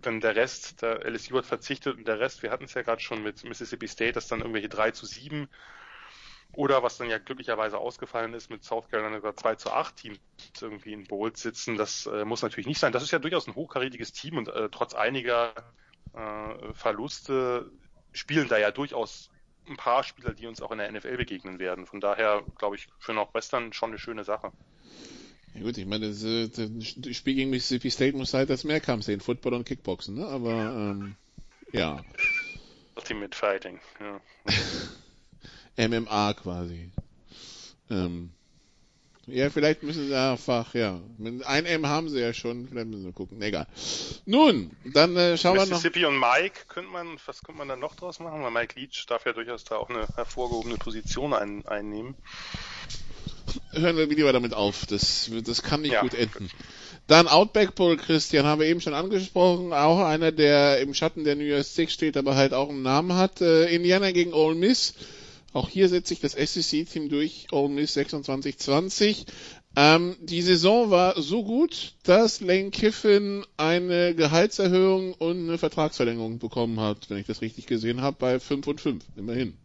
[0.00, 3.00] dann der Rest, der LSU hat verzichtet und der Rest, wir hatten es ja gerade
[3.00, 5.48] schon mit Mississippi State, das dann irgendwelche 3 zu 7
[6.52, 10.18] oder was dann ja glücklicherweise ausgefallen ist mit South Carolina sogar 2 zu 8 Teams
[10.60, 12.92] irgendwie in Bowls sitzen, das äh, muss natürlich nicht sein.
[12.92, 15.52] Das ist ja durchaus ein hochkarätiges Team und äh, trotz einiger
[16.14, 17.70] äh, Verluste
[18.12, 19.30] spielen da ja durchaus
[19.68, 21.86] ein paar Spieler, die uns auch in der NFL begegnen werden.
[21.86, 24.52] Von daher glaube ich für Nordwestern schon eine schöne Sache.
[25.54, 29.04] Ja gut, ich meine, das, äh, das Spiel gegen Mississippi State muss halt das Mehrkampf
[29.04, 30.26] sehen, Football und Kickboxen, ne?
[30.26, 31.16] Aber ähm,
[31.72, 32.02] ja.
[32.96, 34.20] Ultimate Fighting, ja.
[35.88, 36.90] MMA quasi.
[37.90, 38.30] Ähm,
[39.30, 41.00] ja, vielleicht müssen sie einfach, ja.
[41.44, 43.42] Ein M haben sie ja schon, vielleicht müssen wir gucken.
[43.42, 43.66] Egal.
[44.24, 45.68] Nun, dann äh, schauen wir noch.
[45.68, 48.42] Mississippi und Mike, könnte man, was könnte man da noch draus machen?
[48.42, 52.14] Weil Mike Leach darf ja durchaus da auch eine hervorgehobene Position ein, einnehmen.
[53.72, 54.86] Hören wir lieber damit auf.
[54.86, 56.00] Das, das kann nicht ja.
[56.00, 56.50] gut enden.
[57.06, 59.72] Dann Outback Bowl, Christian, haben wir eben schon angesprochen.
[59.72, 63.14] Auch einer, der im Schatten der New York Six steht, aber halt auch einen Namen
[63.14, 63.40] hat.
[63.40, 64.94] Äh, Indiana gegen Ole Miss.
[65.52, 69.24] Auch hier setzt sich das SEC-Team durch, Ole Miss 26-20.
[69.76, 76.80] Ähm, die Saison war so gut, dass Lane Kiffin eine Gehaltserhöhung und eine Vertragsverlängerung bekommen
[76.80, 79.56] hat, wenn ich das richtig gesehen habe, bei 5 und 5, immerhin.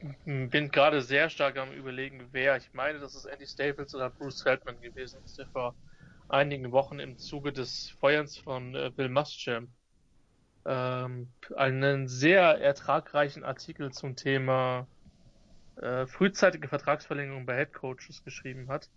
[0.00, 2.56] Ich bin gerade sehr stark am überlegen, wer.
[2.56, 5.74] Ich meine, dass es Andy Staples oder Bruce Feldman gewesen ist, der vor
[6.28, 9.68] einigen Wochen im Zuge des Feuerns von äh, Bill Muschamp
[10.64, 14.88] ähm, einen sehr ertragreichen Artikel zum Thema
[15.76, 18.88] äh, frühzeitige Vertragsverlängerung bei Headcoaches geschrieben hat.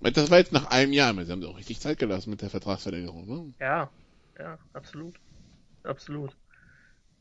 [0.00, 3.26] Das war jetzt nach einem Jahr, sie haben auch richtig Zeit gelassen mit der Vertragsverlängerung,
[3.26, 3.54] ne?
[3.58, 3.92] Ja,
[4.38, 5.18] ja, absolut.
[5.82, 6.36] Absolut.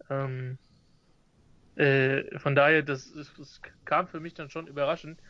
[0.10, 0.60] Ähm,
[1.78, 5.22] äh, von daher, das, das kam für mich dann schon überraschend.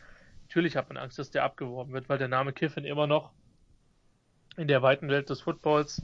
[0.48, 3.32] Natürlich hat man Angst, dass der abgeworben wird, weil der Name Kiffin immer noch
[4.56, 6.02] in der weiten Welt des Footballs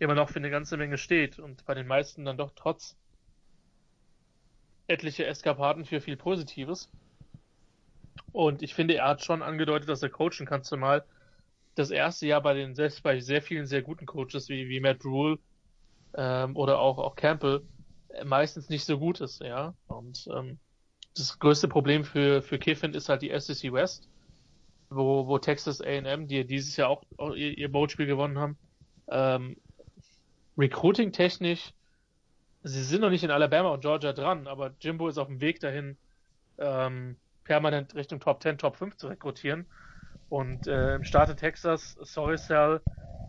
[0.00, 2.96] immer noch für eine ganze Menge steht und bei den meisten dann doch trotz
[4.88, 6.92] etliche Eskapaden für viel Positives.
[8.32, 11.06] Und ich finde, er hat schon angedeutet, dass er coachen kann, zumal
[11.74, 15.04] das erste Jahr bei den, selbst bei sehr vielen sehr guten Coaches wie, wie Matt
[15.04, 15.38] Rule
[16.14, 17.68] ähm, oder auch, auch Campbell
[18.24, 19.74] meistens nicht so gut ist, ja.
[19.86, 20.58] Und ähm,
[21.16, 24.08] das größte Problem für, für Kiffin ist halt die SEC West,
[24.90, 27.02] wo, wo Texas AM, die dieses Jahr auch,
[27.34, 28.58] ihr, ihr Bowl-Spiel gewonnen haben,
[29.08, 29.56] ähm,
[30.56, 31.72] Recruiting-technisch,
[32.62, 35.60] sie sind noch nicht in Alabama und Georgia dran, aber Jimbo ist auf dem Weg
[35.60, 35.96] dahin,
[36.58, 39.66] ähm, permanent Richtung Top 10, Top 5 zu rekrutieren.
[40.28, 42.80] Und äh, im Staat Texas, sorry Sal,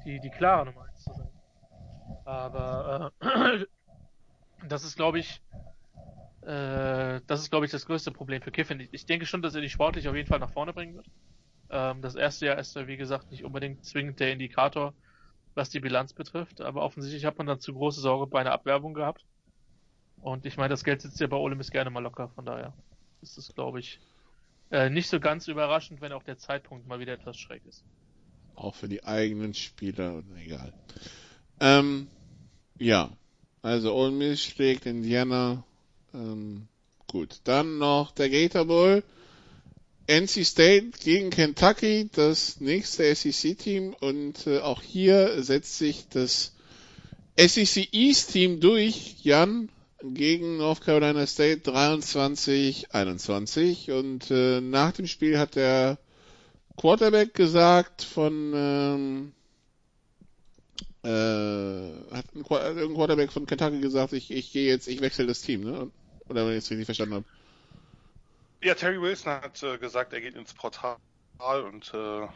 [0.06, 1.30] die, die klare Nummer 1 zu sein.
[2.26, 3.66] Aber äh,
[4.68, 5.42] das ist, glaube ich,
[6.42, 8.88] äh, das ist, glaube ich, das größte Problem für Kiffin.
[8.92, 11.08] Ich denke schon, dass er die sportlich auf jeden Fall nach vorne bringen wird.
[11.70, 14.94] Ähm, das erste Jahr ist er, wie gesagt, nicht unbedingt zwingend der Indikator,
[15.54, 18.94] was die Bilanz betrifft, aber offensichtlich hat man dann zu große Sorge bei einer Abwerbung
[18.94, 19.26] gehabt.
[20.22, 22.74] Und ich meine, das Geld sitzt ja bei Ole Miss gerne mal locker, von daher
[23.22, 24.00] ist es, glaube ich,
[24.72, 27.84] äh, nicht so ganz überraschend, wenn auch der Zeitpunkt mal wieder etwas schräg ist.
[28.56, 30.74] Auch für die eigenen Spieler, egal.
[31.60, 32.08] Ähm,
[32.78, 33.10] ja,
[33.62, 35.64] also Ole Miss schlägt Indiana.
[36.14, 36.68] Ähm,
[37.08, 39.04] gut, dann noch der Gator Bowl.
[40.08, 46.54] NC State gegen Kentucky, das nächste SEC-Team und äh, auch hier setzt sich das
[47.38, 49.24] SEC East-Team durch.
[49.24, 49.70] Jan
[50.04, 55.98] gegen North Carolina State 23-21 und äh, nach dem Spiel hat der
[56.76, 59.32] Quarterback gesagt von ähm,
[61.04, 65.42] äh, hat ein, ein Quarterback von Kentucky gesagt, ich, ich gehe jetzt, ich wechsle das
[65.42, 65.92] Team, ne?
[66.30, 67.26] Oder wenn ich es richtig verstanden habe.
[68.64, 70.98] Ja, Terry Wilson hat äh, gesagt, er geht ins Portal
[71.40, 72.28] und äh,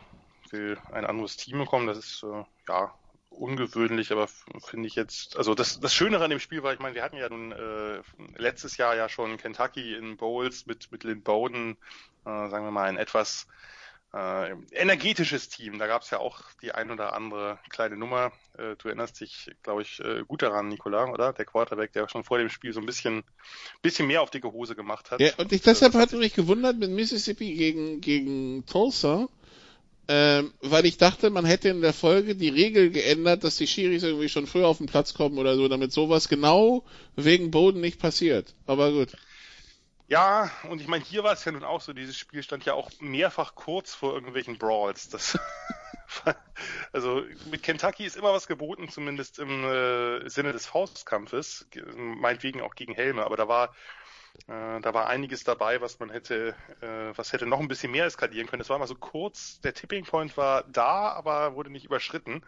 [0.51, 1.87] will ein anderes Team bekommen.
[1.87, 2.93] Das ist äh, ja
[3.29, 4.27] ungewöhnlich, aber
[4.59, 7.17] finde ich jetzt, also das, das Schöne an dem Spiel war, ich meine, wir hatten
[7.17, 8.01] ja nun äh,
[8.37, 11.77] letztes Jahr ja schon Kentucky in Bowls mit, mit Lynn Bowden,
[12.25, 13.47] äh, sagen wir mal, ein etwas
[14.15, 15.77] äh, energetisches Team.
[15.77, 18.31] Da gab es ja auch die ein oder andere kleine Nummer.
[18.57, 21.33] Äh, du erinnerst dich, glaube ich, äh, gut daran, Nicola, oder?
[21.33, 23.23] Der Quarterback, der schon vor dem Spiel so ein bisschen,
[23.81, 25.19] bisschen mehr auf dicke Hose gemacht hat.
[25.19, 29.27] Ja, und ich, deshalb hat mich gewundert mit Mississippi gegen, gegen Tulsa,
[30.07, 34.03] ähm, weil ich dachte, man hätte in der Folge die Regel geändert, dass die Schiris
[34.03, 36.85] irgendwie schon früher auf den Platz kommen oder so, damit sowas genau
[37.17, 38.55] wegen Boden nicht passiert.
[38.65, 39.09] Aber gut.
[40.07, 42.73] Ja, und ich meine, hier war es ja nun auch so, dieses Spiel stand ja
[42.73, 45.09] auch mehrfach kurz vor irgendwelchen Brawls.
[45.09, 45.39] Das
[46.91, 52.75] also mit Kentucky ist immer was geboten, zumindest im äh, Sinne des Faustkampfes, meinetwegen auch
[52.75, 53.73] gegen Helme, aber da war
[54.47, 58.05] äh, da war einiges dabei, was man hätte, äh, was hätte noch ein bisschen mehr
[58.05, 58.61] eskalieren können.
[58.61, 62.43] Es war mal so kurz, der Tipping Point war da, aber wurde nicht überschritten.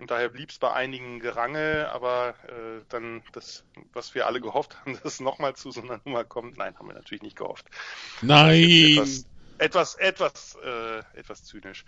[0.00, 4.76] Und daher blieb es bei einigen Gerange, aber äh, dann das, was wir alle gehofft
[4.80, 7.66] haben, dass es nochmal zu so einer Nummer kommt, nein, haben wir natürlich nicht gehofft.
[8.22, 8.96] Nein!
[8.96, 9.26] Etwas,
[9.58, 11.84] etwas, etwas, äh, etwas zynisch.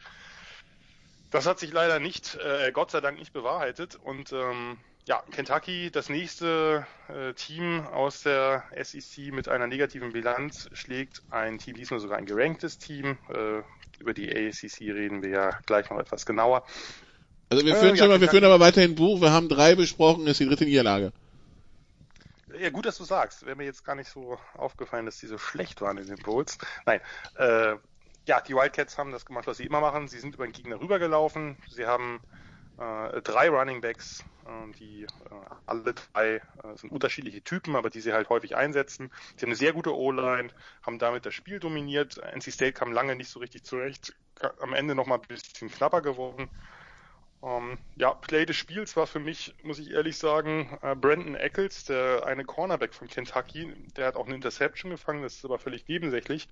[1.31, 3.97] Das hat sich leider nicht, äh, Gott sei Dank nicht bewahrheitet.
[3.97, 4.77] Und ähm,
[5.07, 11.57] ja, Kentucky, das nächste äh, Team aus der SEC mit einer negativen Bilanz, schlägt ein
[11.57, 13.17] Team, diesmal sogar ein geranktes Team.
[13.31, 13.63] Äh,
[13.99, 16.67] über die ACC reden wir ja gleich noch etwas genauer.
[17.53, 19.21] Also wir führen äh, schon ja, mal, wir führen aber weiterhin Buch.
[19.21, 21.13] Wir haben drei besprochen, ist die dritte Niederlage.
[22.59, 23.45] Ja, gut, dass du sagst.
[23.45, 26.57] Wäre mir jetzt gar nicht so aufgefallen, dass die so schlecht waren in den Bowls.
[26.87, 27.03] Nein,
[27.35, 27.75] äh,
[28.27, 30.09] ja, die Wildcats haben das gemacht, was sie immer machen.
[30.09, 31.59] Sie sind über den Gegner rübergelaufen.
[31.69, 32.23] Sie haben
[32.79, 35.09] äh, drei Running Backs, äh, die äh,
[35.67, 36.41] alle drei äh,
[36.77, 39.11] sind unterschiedliche Typen, aber die sie halt häufig einsetzen.
[39.37, 40.49] Sie haben eine sehr gute O-Line,
[40.87, 42.17] haben damit das Spiel dominiert.
[42.17, 44.15] NC State kam lange nicht so richtig zurecht,
[44.59, 46.49] am Ende nochmal ein bisschen knapper geworden.
[47.43, 51.35] Um, ähm, ja, Play des Spiels war für mich, muss ich ehrlich sagen, äh, Brandon
[51.35, 55.59] Eccles, der eine Cornerback von Kentucky, der hat auch eine Interception gefangen, das ist aber
[55.59, 56.49] völlig nebensächlich,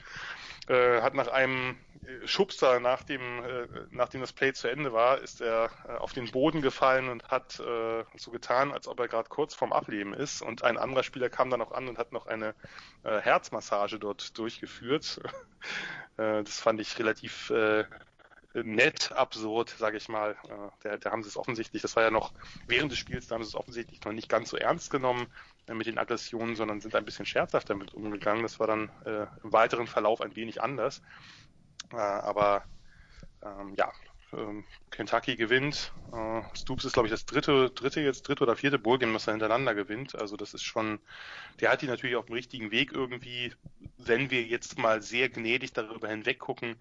[0.66, 5.40] äh, hat nach einem äh, Schubser, nachdem, äh, nachdem das Play zu Ende war, ist
[5.40, 9.28] er äh, auf den Boden gefallen und hat äh, so getan, als ob er gerade
[9.28, 12.26] kurz vorm Ableben ist und ein anderer Spieler kam dann auch an und hat noch
[12.26, 12.54] eine
[13.04, 15.20] Herzmassage dort durchgeführt.
[16.16, 17.50] das fand ich relativ
[18.55, 20.32] nett absurd, sage ich mal.
[20.48, 22.32] Äh, da, da haben sie es offensichtlich, das war ja noch
[22.66, 25.27] während des Spiels, da haben sie es offensichtlich noch nicht ganz so ernst genommen
[25.66, 28.43] äh, mit den Aggressionen, sondern sind ein bisschen scherzhaft damit umgegangen.
[28.43, 31.02] Das war dann äh, im weiteren Verlauf ein wenig anders.
[31.93, 32.64] Äh, aber
[33.43, 33.90] ähm, ja,
[34.32, 35.93] ähm, Kentucky gewinnt.
[36.12, 39.32] Äh, Stoops ist, glaube ich, das dritte, dritte jetzt, dritte oder vierte Bowl-Game, was er
[39.32, 40.14] hintereinander gewinnt.
[40.14, 41.01] Also das ist schon,
[41.60, 43.52] der hat die natürlich auf dem richtigen Weg irgendwie,
[43.98, 46.77] wenn wir jetzt mal sehr gnädig darüber hinweg gucken,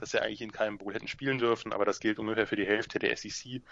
[0.00, 2.66] dass sie eigentlich in keinem Bowl hätten spielen dürfen, aber das gilt ungefähr für die
[2.66, 3.62] Hälfte der SEC.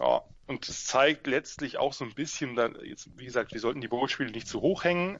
[0.00, 3.80] Ja, und es zeigt letztlich auch so ein bisschen, dann, jetzt, wie gesagt, wir sollten
[3.80, 5.18] die Bowl-Spiele nicht zu hoch hängen.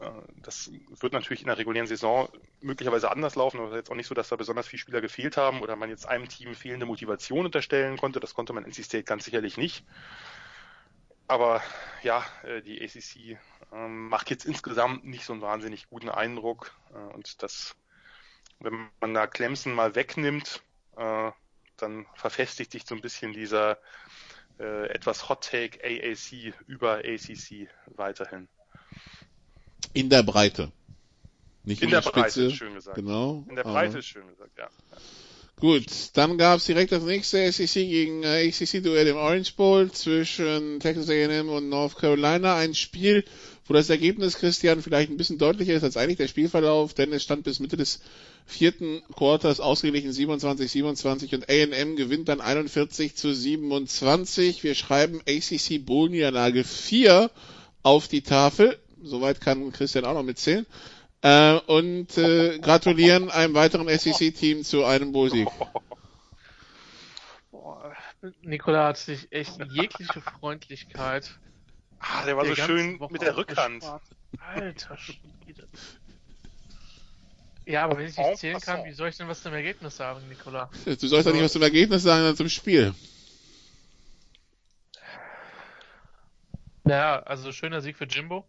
[0.00, 0.10] Äh,
[0.42, 0.70] das
[1.00, 2.28] wird natürlich in der regulären Saison
[2.60, 5.60] möglicherweise anders laufen, aber jetzt auch nicht so, dass da besonders viele Spieler gefehlt haben
[5.60, 8.20] oder man jetzt einem Team fehlende Motivation unterstellen konnte.
[8.20, 9.84] Das konnte man NC State ganz sicherlich nicht.
[11.28, 11.62] Aber
[12.02, 13.38] ja, äh, die ACC
[13.72, 16.72] ähm, macht jetzt insgesamt nicht so einen wahnsinnig guten Eindruck.
[16.92, 17.76] Äh, und das,
[18.60, 20.62] wenn man da Clemson mal wegnimmt,
[20.94, 23.78] dann verfestigt sich so ein bisschen dieser
[24.58, 28.48] etwas Hot Take AAC über ACC weiterhin.
[29.94, 30.70] In der Breite.
[31.64, 32.96] Nicht in, in der, der Breite ist schön gesagt.
[32.96, 33.44] Genau.
[33.48, 34.68] In der Breite ist schön gesagt, ja.
[35.60, 35.84] Gut,
[36.14, 41.50] dann gab's direkt das nächste SEC gegen äh, ACC-Duell im Orange Bowl zwischen Texas A&M
[41.50, 42.56] und North Carolina.
[42.56, 43.24] Ein Spiel,
[43.70, 47.22] wo das Ergebnis, Christian, vielleicht ein bisschen deutlicher ist als eigentlich der Spielverlauf, denn es
[47.22, 48.00] stand bis Mitte des
[48.44, 54.64] vierten Quarters ausgeglichen 27-27 und A&M gewinnt dann 41 zu 27.
[54.64, 57.30] Wir schreiben ACC Bowl Niederlage 4
[57.82, 60.66] auf die Tafel soweit kann Christian auch noch mitzählen.
[61.22, 65.48] Äh, und äh, gratulieren einem weiteren SEC-Team zu einem Bowl-Sieg.
[68.42, 71.30] Nikola hat sich echt jegliche Freundlichkeit.
[72.00, 73.84] Ah, der war der so schön Woche mit der Rückhand.
[74.38, 75.68] Alter Schwede.
[77.66, 80.26] Ja, aber wenn ich nicht zählen kann, wie soll ich denn was zum Ergebnis sagen,
[80.28, 80.70] Nikola?
[80.84, 82.94] Du sollst doch nicht was zum Ergebnis sagen, sondern zum Spiel.
[86.84, 88.44] Naja, also schöner Sieg für Jimbo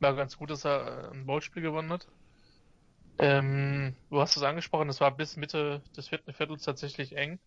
[0.00, 2.06] war ganz gut, dass er äh, ein Bowlspiel gewonnen hat.
[3.18, 7.40] Ähm, du hast es angesprochen, es war bis Mitte des vierten Viertels tatsächlich eng,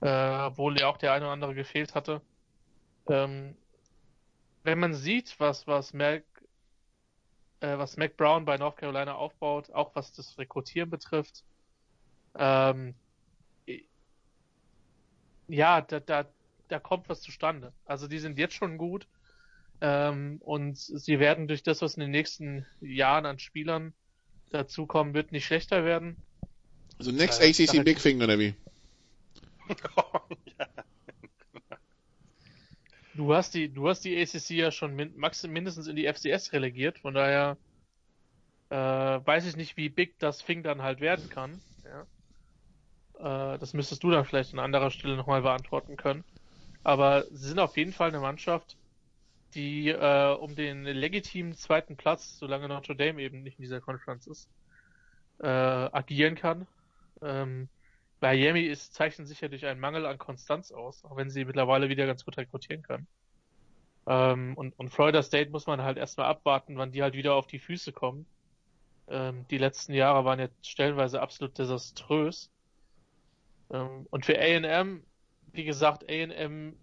[0.00, 0.08] äh,
[0.46, 2.22] obwohl ja auch der eine oder andere gefehlt hatte.
[3.08, 3.56] Ähm,
[4.64, 6.24] wenn man sieht, was, was Mac,
[7.60, 11.44] äh, was Mac Brown bei North Carolina aufbaut, auch was das Rekrutieren betrifft,
[12.36, 12.94] ähm,
[15.46, 16.26] ja, da, da,
[16.68, 17.72] da kommt was zustande.
[17.84, 19.06] Also die sind jetzt schon gut.
[19.80, 23.92] Ähm, und sie werden durch das, was in den nächsten Jahren an Spielern
[24.50, 26.16] dazukommen wird, nicht schlechter werden.
[26.98, 28.54] Also next äh, ACC Big Thing oder wie?
[33.16, 36.98] Du hast die, du hast die ACC ja schon min mindestens in die FCS relegiert,
[36.98, 37.56] von daher
[38.70, 41.60] äh, weiß ich nicht, wie big das Thing dann halt werden kann.
[41.84, 43.54] Ja.
[43.54, 46.24] Äh, das müsstest du dann vielleicht an anderer Stelle nochmal beantworten können.
[46.82, 48.76] Aber sie sind auf jeden Fall eine Mannschaft,
[49.54, 54.26] die äh, um den legitimen zweiten Platz, solange Notre Dame eben nicht in dieser Conference
[54.26, 54.48] ist,
[55.38, 56.66] äh, agieren kann.
[57.22, 57.68] Ähm,
[58.24, 61.88] Miami ist, zeichnet sich ja durch einen Mangel an Konstanz aus, auch wenn sie mittlerweile
[61.88, 63.06] wieder ganz gut rekrutieren können.
[64.06, 67.46] Ähm, und, und Florida State muss man halt erstmal abwarten, wann die halt wieder auf
[67.46, 68.26] die Füße kommen.
[69.08, 72.50] Ähm, die letzten Jahre waren jetzt stellenweise absolut desaströs.
[73.70, 75.02] Ähm, und für A&M,
[75.52, 76.74] wie gesagt, A&M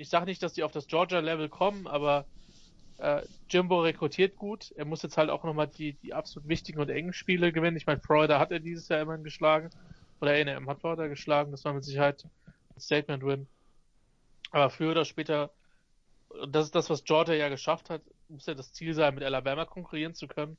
[0.00, 2.24] ich sage nicht, dass die auf das Georgia-Level kommen, aber
[2.98, 4.72] äh, Jimbo rekrutiert gut.
[4.76, 7.76] Er muss jetzt halt auch nochmal die, die absolut wichtigen und engen Spiele gewinnen.
[7.76, 9.70] Ich meine, Florida hat er dieses Jahr immerhin geschlagen.
[10.20, 11.50] Oder A&M hat Florida geschlagen.
[11.50, 12.24] Das war mit Sicherheit
[12.74, 13.46] ein Statement-Win.
[14.50, 15.50] Aber früher oder später,
[16.48, 19.64] das ist das, was Georgia ja geschafft hat, muss ja das Ziel sein, mit Alabama
[19.64, 20.56] konkurrieren zu können.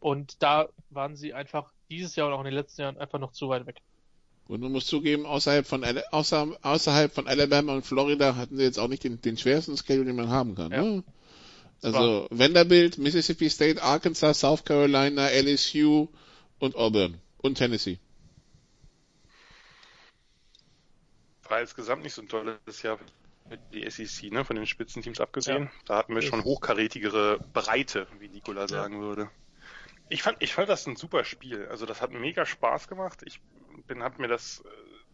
[0.00, 3.32] Und da waren sie einfach dieses Jahr und auch in den letzten Jahren einfach noch
[3.32, 3.76] zu weit weg.
[4.46, 8.78] Und man muss zugeben, außerhalb von, außer, außerhalb von Alabama und Florida hatten sie jetzt
[8.78, 10.70] auch nicht den, den schwersten Schedule, den man haben kann.
[10.70, 10.82] Ja.
[10.82, 11.04] Ne?
[11.82, 16.08] Also Vanderbilt, Mississippi State, Arkansas, South Carolina, LSU
[16.58, 17.98] und Auburn und Tennessee.
[21.48, 22.98] War insgesamt nicht so ein tolles Jahr
[23.48, 25.64] mit die SEC, ne, von den Spitzenteams abgesehen.
[25.64, 25.70] Ja.
[25.86, 29.00] Da hatten wir schon hochkarätigere Breite, wie Nikola sagen ja.
[29.00, 29.30] würde.
[30.08, 31.66] Ich fand, ich fand das ein super Spiel.
[31.68, 33.22] Also das hat mega Spaß gemacht.
[33.24, 33.40] Ich
[33.86, 34.68] bin, hab mir das äh,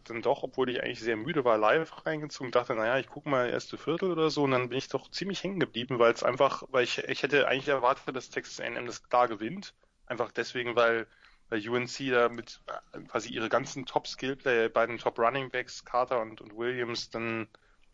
[0.05, 3.49] dann doch, obwohl ich eigentlich sehr müde war, live reingezogen, dachte, naja, ich gucke mal
[3.49, 6.63] erste Viertel oder so und dann bin ich doch ziemlich hängen geblieben, weil es einfach,
[6.71, 9.73] weil ich, ich hätte eigentlich erwartet, dass Texas A&M das klar gewinnt.
[10.07, 11.07] Einfach deswegen, weil,
[11.51, 12.61] weil UNC da mit
[12.93, 17.49] äh, quasi ihre ganzen Top-Skill-Player, beiden Top-Running-Backs, Carter und, und Williams, dann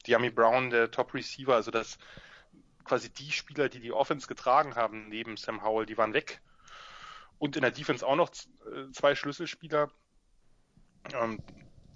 [0.06, 1.98] Diami Brown, der Top-Receiver, also das
[2.84, 6.40] quasi die Spieler, die die Offense getragen haben, neben Sam Howell, die waren weg.
[7.40, 9.92] Und in der Defense auch noch äh, zwei Schlüsselspieler.
[11.14, 11.42] Ähm,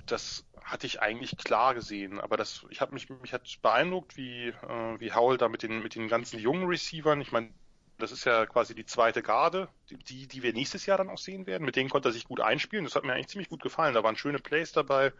[0.07, 4.47] das hatte ich eigentlich klar gesehen, aber das, ich habe mich, mich hat beeindruckt, wie,
[4.47, 7.53] äh, wie Howell da mit den, mit den ganzen jungen Receivern, ich meine,
[8.01, 11.47] das ist ja quasi die zweite Garde, die, die wir nächstes Jahr dann auch sehen
[11.47, 11.65] werden.
[11.65, 12.85] Mit denen konnte er sich gut einspielen.
[12.85, 13.93] Das hat mir eigentlich ziemlich gut gefallen.
[13.93, 15.13] Da waren schöne Plays dabei.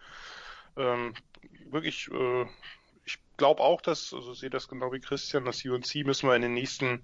[0.77, 1.13] Ähm,
[1.69, 2.45] wirklich, äh,
[3.05, 6.41] ich glaube auch, dass, also sehe das genau wie Christian, das UNC müssen wir in
[6.41, 7.03] den nächsten,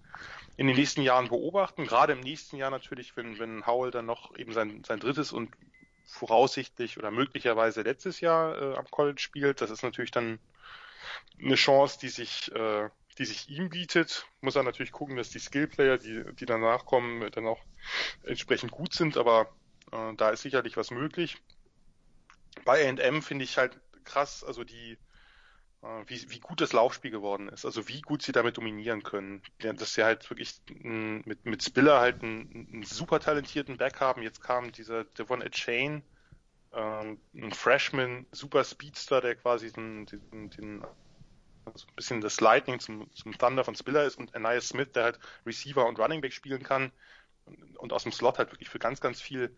[0.58, 1.86] in den nächsten Jahren beobachten.
[1.86, 5.52] Gerade im nächsten Jahr natürlich, wenn, wenn Howell dann noch eben sein, sein drittes und
[6.06, 9.62] voraussichtlich oder möglicherweise letztes Jahr äh, am College spielt.
[9.62, 10.40] Das ist natürlich dann
[11.42, 14.28] eine Chance, die sich, äh, die sich ihm bietet.
[14.42, 17.62] Muss er natürlich gucken, dass die Skillplayer, die, die danach kommen, dann auch
[18.24, 19.50] entsprechend gut sind, aber
[19.92, 21.38] äh, da ist sicherlich was möglich.
[22.66, 24.98] Bei A&M finde ich halt krass, also die,
[25.82, 29.42] äh, wie, wie gut das Laufspiel geworden ist, also wie gut sie damit dominieren können.
[29.62, 34.00] Ja, dass sie halt wirklich m, mit, mit Spiller halt einen, einen super talentierten Back
[34.00, 34.22] haben.
[34.22, 36.04] Jetzt kam dieser Devon Chain,
[36.74, 40.86] ähm, ein Freshman, super Speedster, der quasi den, den, den
[41.74, 45.04] also ein bisschen das Lightning zum, zum Thunder von Spiller ist und Anais Smith, der
[45.04, 46.92] halt Receiver und Running Back spielen kann
[47.78, 49.56] und aus dem Slot halt wirklich für ganz, ganz viel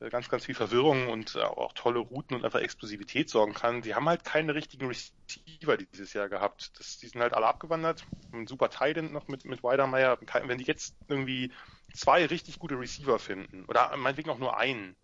[0.00, 3.82] äh, ganz, ganz viel Verwirrung und äh, auch tolle Routen und einfach Explosivität sorgen kann.
[3.82, 6.72] Die haben halt keine richtigen Receiver dieses Jahr gehabt.
[6.78, 8.06] Das, die sind halt alle abgewandert.
[8.32, 10.18] Ein super Titan noch mit, mit Weidermeier.
[10.44, 11.52] Wenn die jetzt irgendwie
[11.94, 14.96] zwei richtig gute Receiver finden, oder meinetwegen auch nur einen,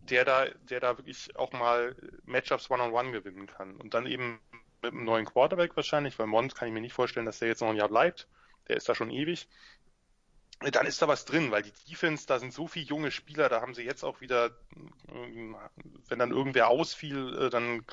[0.00, 1.94] der da, der da wirklich auch mal
[2.24, 3.76] Matchups One-on-One -on -one gewinnen kann.
[3.76, 4.40] Und dann eben
[4.86, 7.60] mit einem neuen Quarterback wahrscheinlich, weil Mont kann ich mir nicht vorstellen, dass der jetzt
[7.60, 8.28] noch ein Jahr bleibt.
[8.68, 9.48] Der ist da schon ewig.
[10.60, 13.60] Dann ist da was drin, weil die Defense, da sind so viele junge Spieler, da
[13.60, 14.56] haben sie jetzt auch wieder,
[16.08, 17.84] wenn dann irgendwer ausfiel, äh, dann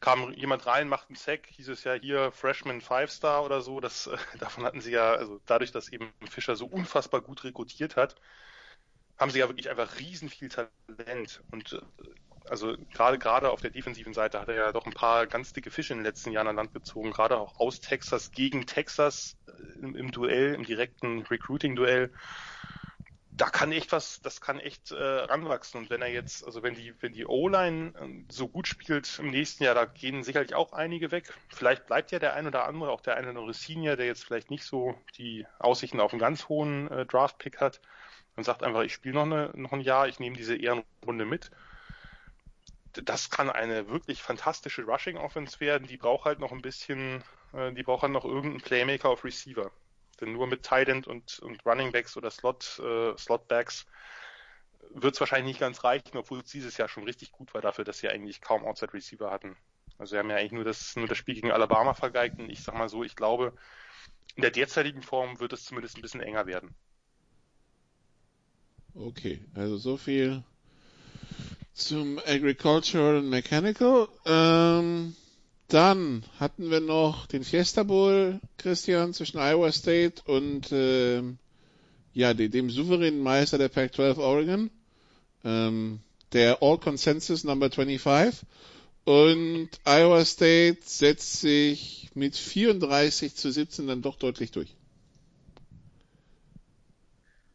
[0.00, 3.80] kam jemand rein, macht einen Sack, hieß es ja hier Freshman Five Star oder so,
[3.80, 7.96] das, äh, davon hatten sie ja, also dadurch, dass eben Fischer so unfassbar gut rekrutiert
[7.96, 8.16] hat,
[9.16, 11.42] haben sie ja wirklich einfach riesen viel Talent.
[11.50, 11.80] Und äh,
[12.48, 15.70] also gerade gerade auf der defensiven Seite hat er ja doch ein paar ganz dicke
[15.70, 19.80] Fische in den letzten Jahren an Land gezogen, gerade auch aus Texas gegen Texas äh,
[19.80, 22.12] im, im Duell, im direkten Recruiting-Duell.
[23.34, 25.80] Da kann echt was, das kann echt äh, ranwachsen.
[25.80, 29.30] Und wenn er jetzt, also wenn die, wenn die O-Line äh, so gut spielt im
[29.30, 31.32] nächsten Jahr, da gehen sicherlich auch einige weg.
[31.48, 34.24] Vielleicht bleibt ja der ein oder andere, auch der eine oder andere Senior, der jetzt
[34.24, 37.80] vielleicht nicht so die Aussichten auf einen ganz hohen äh, Draft-Pick hat
[38.36, 41.50] und sagt einfach, ich spiele noch, eine, noch ein Jahr, ich nehme diese Ehrenrunde mit
[42.92, 45.86] das kann eine wirklich fantastische Rushing Offense werden.
[45.86, 49.70] Die braucht halt noch ein bisschen, äh, die braucht halt noch irgendeinen Playmaker auf Receiver.
[50.20, 53.86] Denn nur mit Tight End und, und Running Backs oder Slot, äh, Slotbacks
[54.94, 57.84] wird es wahrscheinlich nicht ganz reichen, obwohl es dieses Jahr schon richtig gut war dafür,
[57.84, 59.56] dass sie eigentlich kaum Outside Receiver hatten.
[59.98, 62.62] Also sie haben ja eigentlich nur das, nur das Spiel gegen Alabama vergeigt und ich
[62.62, 63.54] sag mal so, ich glaube,
[64.34, 66.74] in der derzeitigen Form wird es zumindest ein bisschen enger werden.
[68.94, 70.44] Okay, also so viel
[71.74, 74.08] zum Agricultural and Mechanical.
[74.26, 75.14] Ähm,
[75.68, 81.38] dann hatten wir noch den Fiesta Bowl, Christian, zwischen Iowa State und ähm,
[82.12, 84.70] ja, dem souveränen Meister der Pac-12 Oregon,
[85.44, 86.00] ähm,
[86.32, 88.46] der All Consensus Number 25.
[89.04, 94.76] Und Iowa State setzt sich mit 34 zu 17 dann doch deutlich durch.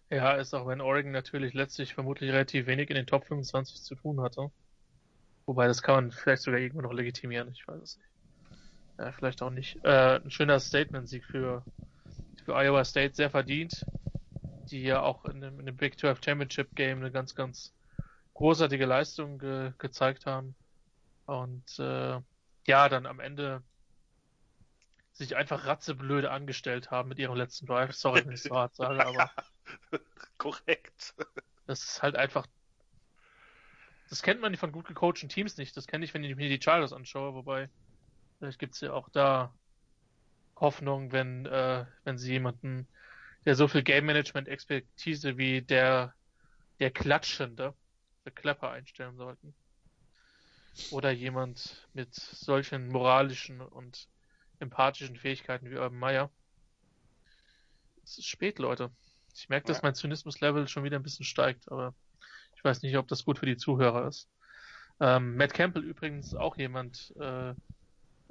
[0.10, 3.96] Ja, ist auch wenn Oregon natürlich letztlich vermutlich relativ wenig in den Top 25 zu
[3.96, 4.52] tun hatte.
[5.46, 8.10] Wobei das kann man vielleicht sogar irgendwo noch legitimieren, ich weiß es nicht.
[8.98, 9.78] Ja, vielleicht auch nicht.
[9.84, 11.66] Äh, ein schöner Statement-Sieg für,
[12.46, 13.86] für Iowa State, sehr verdient.
[14.70, 17.74] Die ja auch in dem, in dem Big 12 Championship Game eine ganz, ganz
[18.34, 20.56] großartige Leistung ge gezeigt haben.
[21.26, 22.20] Und äh,
[22.66, 23.62] ja, dann am Ende
[25.14, 27.94] sich einfach ratzeblöde angestellt haben mit ihrem letzten Drive.
[27.94, 29.32] Sorry, wenn ich so hart sage, aber
[30.38, 31.15] Korrekt.
[31.65, 32.48] Das ist halt einfach.
[34.10, 35.76] Das kennt man von gut gecoachten Teams nicht.
[35.76, 37.69] Das kenne ich, wenn ich mir die Chargers anschaue, wobei
[38.38, 39.53] vielleicht gibt es ja auch da
[40.60, 42.88] Hoffnung, wenn, äh, wenn sie jemanden,
[43.45, 46.14] der so viel Game Management Expertise wie der,
[46.80, 47.73] der Klatschende,
[48.26, 49.53] der Klepper einstellen sollten.
[50.89, 54.07] Oder jemand mit solchen moralischen und
[54.60, 56.31] empathischen Fähigkeiten wie Urban Meyer.
[58.03, 58.91] Es ist spät, Leute.
[59.38, 61.93] Ich merke, dass mein Zynismus-Level schon wieder ein bisschen steigt, aber
[62.55, 64.30] ich weiß nicht, ob das gut für die Zuhörer ist.
[64.99, 67.53] Ähm, Matt Campbell übrigens auch jemand, äh,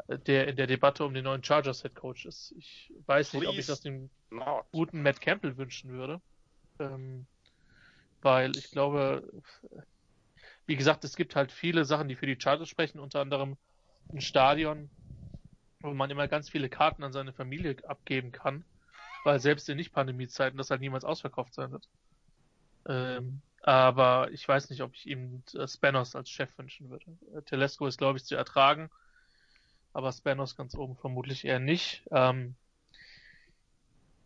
[0.08, 2.52] der in der Debatte um den neuen Chargers Head Coach ist.
[2.58, 4.64] Ich weiß nicht, Please ob ich das dem not.
[4.72, 6.20] guten Matt Campbell wünschen würde.
[6.80, 7.26] Ähm,
[8.20, 9.32] weil ich glaube,
[10.66, 13.56] wie gesagt, es gibt halt viele Sachen, die für die Chargers sprechen, unter anderem
[14.12, 14.90] ein Stadion,
[15.80, 18.64] wo man immer ganz viele Karten an seine Familie abgeben kann
[19.26, 21.88] weil selbst in Nicht-Pandemie-Zeiten das halt niemals ausverkauft sein wird.
[22.88, 27.06] Ähm, aber ich weiß nicht, ob ich ihm äh, Spanos als Chef wünschen würde.
[27.34, 28.88] Äh, Telesco ist, glaube ich, zu ertragen,
[29.92, 32.04] aber Spanos ganz oben vermutlich eher nicht.
[32.12, 32.54] Ähm,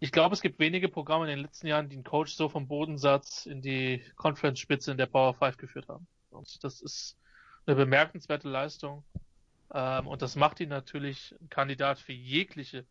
[0.01, 2.69] ich glaube, es gibt wenige Programme in den letzten Jahren, die einen Coach so vom
[2.69, 6.07] Bodensatz in die Conference-Spitze in der Power 5 geführt haben.
[6.29, 7.17] Und das ist
[7.65, 9.03] eine bemerkenswerte Leistung.
[9.73, 12.85] Ähm, und das macht ihn natürlich ein Kandidat für jegliche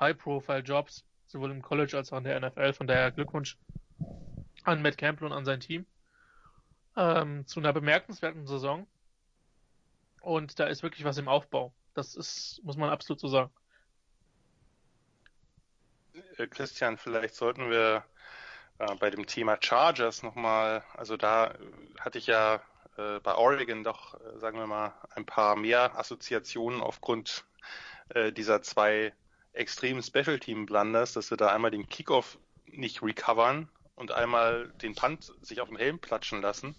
[0.00, 2.72] High-Profile-Jobs, sowohl im College als auch in der NFL.
[2.72, 3.58] Von daher Glückwunsch
[4.64, 5.86] an Matt Campbell und an sein Team
[6.96, 8.86] ähm, zu einer bemerkenswerten Saison.
[10.20, 11.74] Und da ist wirklich was im Aufbau.
[11.94, 13.52] Das ist, muss man absolut so sagen.
[16.38, 18.04] äh, Christian, vielleicht sollten wir
[18.78, 21.54] äh, bei dem Thema Chargers nochmal, also da
[22.00, 22.60] hatte ich ja
[22.96, 27.44] äh, bei Oregon doch, äh, sagen wir mal, ein paar mehr Assoziationen aufgrund
[28.10, 29.12] äh, dieser zwei
[29.54, 34.94] extremen Special Team Blunders, dass sie da einmal den Kickoff nicht recovern und einmal den
[34.94, 36.74] Punt sich auf dem Helm platschen lassen.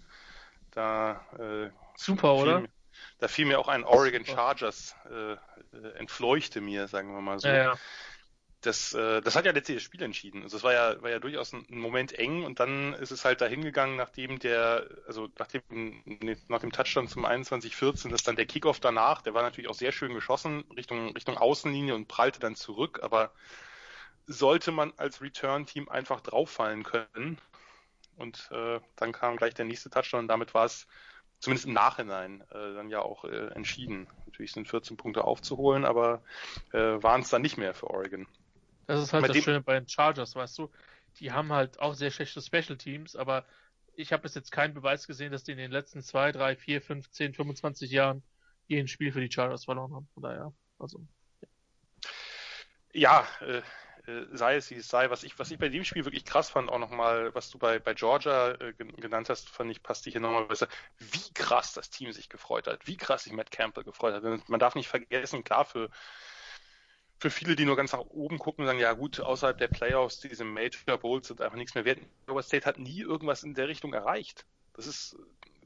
[0.72, 2.64] Da äh, super, fiel, oder?
[3.20, 5.38] Da fiel mir auch ein Oregon Chargers äh, äh,
[5.98, 7.48] entfleuchte mir, sagen wir mal so.
[7.48, 7.78] Ja, ja
[8.66, 10.44] das, äh, das hat ja letztlich das Spiel entschieden.
[10.44, 13.42] Also es war ja, war ja durchaus ein, Moment eng und dann ist es halt
[13.42, 16.04] dahin gegangen, nachdem der, also nach dem,
[16.48, 19.92] nach dem Touchdown zum 21-14, dass dann der Kickoff danach, der war natürlich auch sehr
[19.92, 23.32] schön geschossen Richtung, Richtung Außenlinie und prallte dann zurück, aber
[24.28, 27.38] sollte man als Return-Team einfach drauffallen können.
[28.18, 30.88] Und äh, dann kam gleich der nächste Touchdown und damit war es
[31.40, 34.08] zumindest im Nachhinein äh, dann ja auch äh, entschieden.
[34.26, 36.22] Natürlich sind 14 Punkte aufzuholen, aber
[36.72, 38.26] äh, waren es dann nicht mehr für Oregon.
[38.88, 40.72] Das ist halt Bei das Schöne bei den Chargers, weißt du.
[41.20, 43.46] Die haben halt auch sehr schlechte Special Teams, aber
[43.96, 46.82] ich habe bis jetzt keinen Beweis gesehen, dass die in den letzten 2, 3, 4,
[46.82, 48.24] 5, 10, 25 Jahren
[48.68, 50.08] je ein Spiel für die Chargers verloren haben.
[50.14, 51.06] Von daher, also.
[52.94, 53.62] Ja, ja äh,
[54.08, 55.10] äh, sei es wie es sei.
[55.10, 57.80] Was ich, was ich bei dem Spiel wirklich krass fand, auch nochmal, was du bei,
[57.80, 60.68] bei Georgia äh, genannt hast, fand ich, passt hier nochmal besser,
[61.00, 64.50] wie krass das Team sich gefreut hat, wie krass sich Matt Campbell gefreut hat.
[64.50, 65.90] Man darf nicht vergessen, klar, für,
[67.26, 70.44] für viele, die nur ganz nach oben gucken, sagen, ja gut, außerhalb der Playoffs, diese
[70.44, 71.98] Major Bowls sind einfach nichts mehr wert.
[72.28, 74.46] Iowa State hat nie irgendwas in der Richtung erreicht.
[74.74, 75.18] Das ist,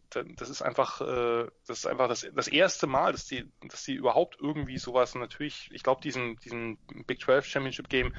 [0.09, 3.95] das ist einfach, äh, das ist einfach das, das erste Mal, dass die, dass die
[3.95, 8.15] überhaupt irgendwie sowas natürlich, ich glaube, diesen, diesen Big 12 Championship Game,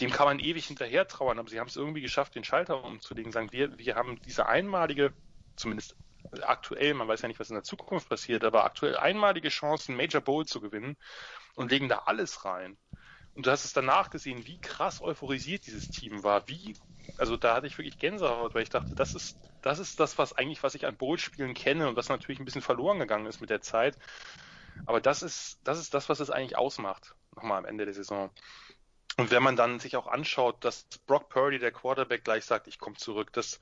[0.00, 3.30] dem kann man ewig hinterher trauern, aber sie haben es irgendwie geschafft, den Schalter umzulegen,
[3.30, 5.12] sagen wir, wir haben diese einmalige,
[5.54, 5.96] zumindest
[6.42, 9.98] aktuell, man weiß ja nicht, was in der Zukunft passiert, aber aktuell einmalige Chance, einen
[9.98, 10.96] Major Bowl zu gewinnen
[11.54, 12.78] und legen da alles rein.
[13.34, 16.76] Und du hast es danach gesehen, wie krass euphorisiert dieses Team war, wie,
[17.18, 20.32] also da hatte ich wirklich Gänsehaut, weil ich dachte, das ist, das ist das, was
[20.32, 23.50] eigentlich, was ich an Bowl-Spielen kenne und was natürlich ein bisschen verloren gegangen ist mit
[23.50, 23.96] der Zeit.
[24.86, 28.30] Aber das ist, das ist das, was es eigentlich ausmacht, nochmal am Ende der Saison.
[29.16, 32.78] Und wenn man dann sich auch anschaut, dass Brock Purdy, der Quarterback, gleich sagt, ich
[32.78, 33.60] komme zurück, dass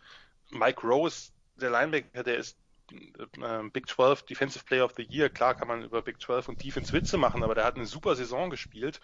[0.51, 2.59] Mike Rose, der Linebacker, der ist
[2.93, 6.62] äh, Big 12 Defensive Player of the Year, klar kann man über Big 12 und
[6.62, 9.01] Defense Witze machen, aber der hat eine super Saison gespielt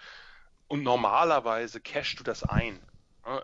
[0.69, 2.83] und normalerweise cashst du das ein.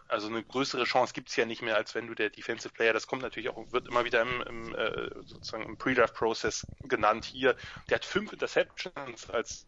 [0.09, 3.07] Also eine größere Chance gibt's ja nicht mehr, als wenn du der Defensive Player, das
[3.07, 7.57] kommt natürlich auch, wird immer wieder im, im äh, sozusagen im Pre-Draft-Prozess genannt hier.
[7.89, 9.67] Der hat fünf Interceptions als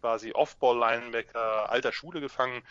[0.00, 2.62] quasi Off-Ball-Linebacker alter Schule gefangen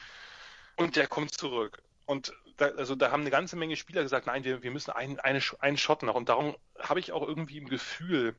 [0.77, 1.81] und der kommt zurück.
[2.05, 5.19] Und da, also da haben eine ganze Menge Spieler gesagt, nein, wir, wir müssen einen,
[5.19, 6.15] eine, einen Shot noch.
[6.15, 8.35] Und darum habe ich auch irgendwie im Gefühl,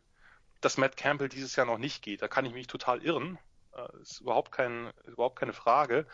[0.60, 2.20] dass Matt Campbell dieses Jahr noch nicht geht.
[2.20, 3.38] Da kann ich mich total irren.
[3.72, 6.06] Äh, ist überhaupt, kein, überhaupt keine Frage.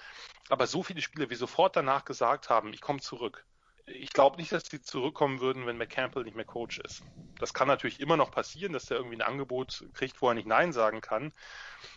[0.50, 3.46] Aber so viele Spieler, wie sofort danach gesagt haben, ich komme zurück.
[3.86, 7.02] Ich glaube nicht, dass sie zurückkommen würden, wenn McCampbell nicht mehr Coach ist.
[7.38, 10.46] Das kann natürlich immer noch passieren, dass er irgendwie ein Angebot kriegt, wo er nicht
[10.46, 11.32] Nein sagen kann.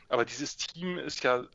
[0.09, 1.45] Aber dieses Team ist ja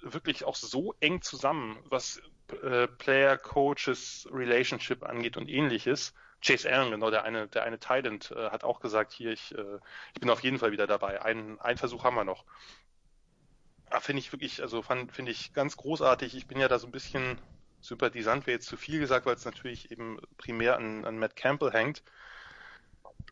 [0.00, 2.20] wirklich auch so eng zusammen, was
[2.62, 6.14] äh, Player, Coaches, Relationship angeht und ähnliches.
[6.44, 9.78] Chase Allen, genau, der eine, der eine Thailand, äh, hat auch gesagt, hier, ich, äh,
[10.12, 11.22] ich bin auf jeden Fall wieder dabei.
[11.22, 12.44] Einen, einen Versuch haben wir noch.
[13.90, 16.36] Ah, finde ich wirklich, also finde ich ganz großartig.
[16.36, 17.38] Ich bin ja da so ein bisschen
[17.80, 21.70] sympathisant, wäre jetzt zu viel gesagt, weil es natürlich eben primär an, an Matt Campbell
[21.70, 22.02] hängt.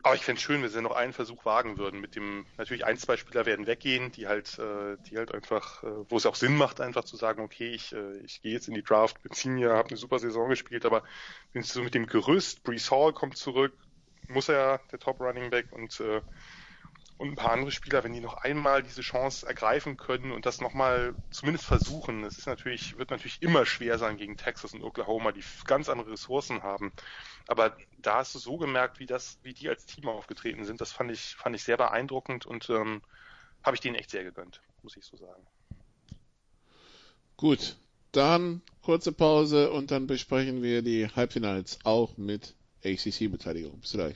[0.03, 2.01] Aber ich fände es schön, wenn sie noch einen Versuch wagen würden.
[2.01, 5.87] Mit dem, natürlich ein, zwei Spieler werden weggehen, die halt, äh, die halt einfach, äh,
[6.09, 8.73] wo es auch Sinn macht, einfach zu sagen, okay, ich, äh, ich gehe jetzt in
[8.73, 11.03] die Draft, bin Senior, habe eine super Saison gespielt, aber
[11.53, 13.73] wenn sie so mit dem Gerüst, Brees Hall kommt zurück,
[14.27, 16.21] muss er der Top Running Back und äh,
[17.17, 20.61] und ein paar andere Spieler, wenn die noch einmal diese Chance ergreifen können und das
[20.61, 25.31] nochmal zumindest versuchen, es ist natürlich, wird natürlich immer schwer sein gegen Texas und Oklahoma,
[25.31, 26.91] die ganz andere Ressourcen haben.
[27.47, 30.91] Aber da hast du so gemerkt, wie das, wie die als Team aufgetreten sind, das
[30.91, 33.01] fand ich, fand ich sehr beeindruckend und ähm,
[33.63, 35.45] habe ich denen echt sehr gegönnt, muss ich so sagen.
[37.37, 37.75] Gut,
[38.11, 43.79] dann kurze Pause und dann besprechen wir die Halbfinals auch mit ACC-Beteiligung.
[43.79, 44.15] Bis gleich.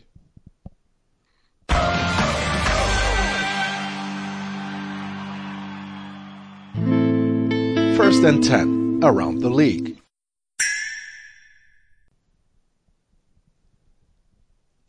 [7.97, 9.97] First and 10 around the league.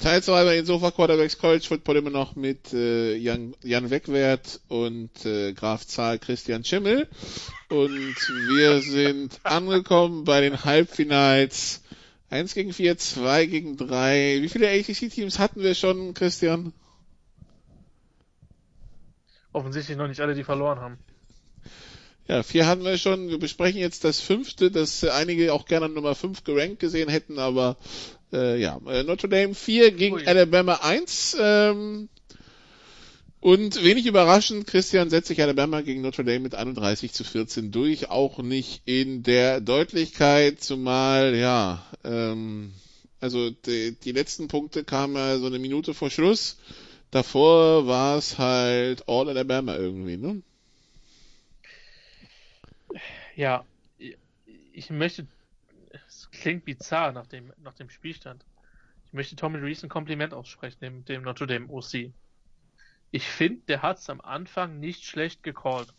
[0.09, 4.59] Teil 2 bei den Sofa Quarterbacks College Football immer noch mit äh, Jan, Jan Wegwert
[4.69, 7.07] und äh, Graf Zahl Christian Schimmel.
[7.69, 8.17] Und
[8.57, 11.83] wir sind angekommen bei den Halbfinals
[12.31, 14.39] 1 gegen 4, 2 gegen 3.
[14.41, 16.73] Wie viele ACC-Teams hatten wir schon, Christian?
[19.53, 20.99] Offensichtlich noch nicht alle, die verloren haben.
[22.29, 23.31] Ja, vier hatten wir schon.
[23.31, 27.79] Wir besprechen jetzt das fünfte, das einige auch gerne Nummer fünf gerankt gesehen hätten, aber
[28.33, 30.27] äh, ja, äh, Notre Dame 4 gegen Ui.
[30.27, 31.39] Alabama 1.
[31.41, 32.11] Ähm,
[33.41, 38.11] und wenig überraschend, Christian setzt sich Alabama gegen Notre Dame mit 31 zu 14 durch,
[38.11, 42.73] auch nicht in der Deutlichkeit, zumal, ja, ähm,
[43.21, 46.59] also die, die letzten Punkte kamen ja so eine Minute vor Schluss.
[47.11, 50.43] Davor war es halt All Alabama irgendwie, ne?
[53.39, 53.65] Ja,
[54.73, 55.29] ich möchte,
[56.09, 58.45] es klingt bizarr nach dem, nach dem Spielstand.
[59.07, 62.13] Ich möchte Tommy Reese ein Kompliment aussprechen, dem, dem Notre Dame OC.
[63.13, 65.95] Ich finde, der hat es am Anfang nicht schlecht gecallt.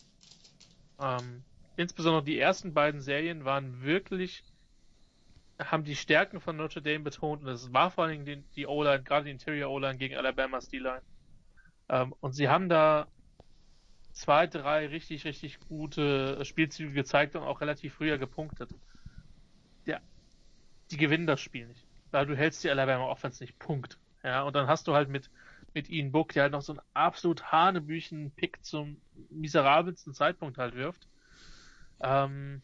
[0.99, 1.45] Ähm,
[1.78, 4.44] insbesondere die ersten beiden Serien waren wirklich,
[5.60, 8.68] haben die Stärken von Notre Dame betont und das war vor allen Dingen die, die
[8.68, 11.03] O-Line, gerade die Interior O-Line gegen Alabama's D-Line.
[11.88, 13.07] Ähm, und sie haben da
[14.19, 18.69] zwei, drei richtig, richtig gute Spielzüge gezeigt und auch relativ früher gepunktet.
[19.85, 20.01] Der,
[20.91, 23.97] die gewinnen das Spiel nicht, weil du hältst die Alabama Offense nicht Punkt.
[24.21, 25.29] Ja, und dann hast du halt mit,
[25.73, 30.75] mit Ian Book, der halt noch so einen absolut hanebüchen Pick zum miserabelsten Zeitpunkt halt
[30.75, 31.07] wirft.
[32.01, 32.61] Ähm,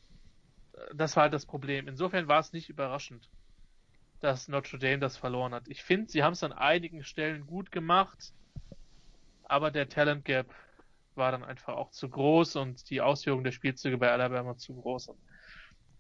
[0.94, 1.88] das war halt das Problem.
[1.88, 3.30] Insofern war es nicht überraschend,
[4.20, 5.70] dass Notre Dame das verloren hat.
[5.70, 8.34] Ich finde, sie haben es an einigen Stellen gut gemacht,
[9.46, 10.54] aber der Talent Gap
[11.18, 15.10] war dann einfach auch zu groß und die Ausführung der Spielzüge bei Alabama zu groß.
[15.10, 15.20] Und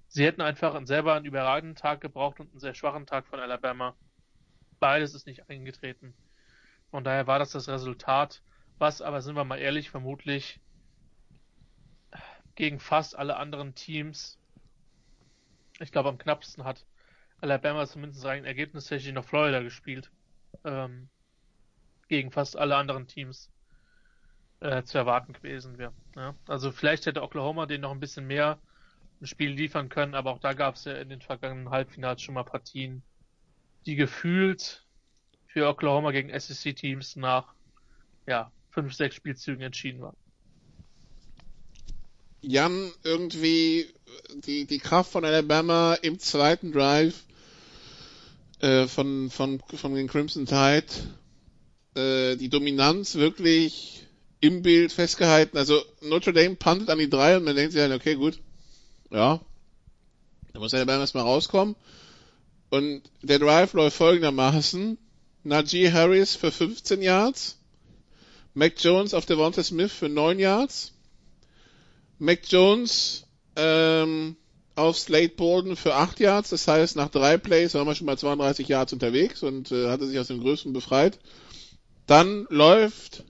[0.08, 3.96] sie hätten einfach selber einen überragenden Tag gebraucht und einen sehr schwachen Tag von Alabama.
[4.80, 6.14] Beides ist nicht eingetreten.
[6.92, 8.42] Von daher war das das Resultat,
[8.78, 10.60] was aber, sind wir mal ehrlich, vermutlich
[12.56, 14.40] gegen fast alle anderen Teams,
[15.80, 16.86] ich glaube am knappsten hat
[17.42, 20.10] Alabama zumindest rein ergebnistechnisch noch Florida gespielt.
[20.64, 21.10] Ähm,
[22.08, 23.52] gegen fast alle anderen Teams
[24.66, 25.94] äh, zu erwarten gewesen wäre.
[26.16, 26.36] Ja?
[26.48, 28.60] Also vielleicht hätte Oklahoma den noch ein bisschen mehr
[29.22, 32.34] ein Spiel liefern können, aber auch da gab es ja in den vergangenen Halbfinals schon
[32.34, 33.04] mal Partien,
[33.86, 34.84] die gefühlt
[35.48, 37.54] für Oklahoma gegen SEC-Teams nach
[38.28, 40.18] ja, fünf, sechs Spielzügen entschieden waren.
[42.42, 43.88] Jan, irgendwie
[44.46, 47.24] die, die Kraft von Alabama im zweiten Drive
[48.60, 50.86] äh, von, von, von den Crimson Tide,
[51.96, 54.06] äh, die Dominanz wirklich
[54.40, 55.57] im Bild festgehalten.
[55.57, 58.40] Also Notre Dame puntet an die drei und man denkt sich halt, okay, gut,
[59.10, 59.40] ja,
[60.53, 61.76] da muss Alabama erstmal rauskommen.
[62.70, 64.98] Und der Drive läuft folgendermaßen.
[65.44, 67.60] Najee Harris für 15 Yards,
[68.56, 70.94] Mac Jones auf Devonta Smith für 9 Yards,
[72.18, 74.38] Mac Jones ähm,
[74.76, 78.18] auf Slate Bolden für 8 Yards, das heißt nach drei Plays waren wir schon mal
[78.18, 81.20] 32 Yards unterwegs und äh, hatte sich aus dem Größten befreit.
[82.07, 83.24] Dann läuft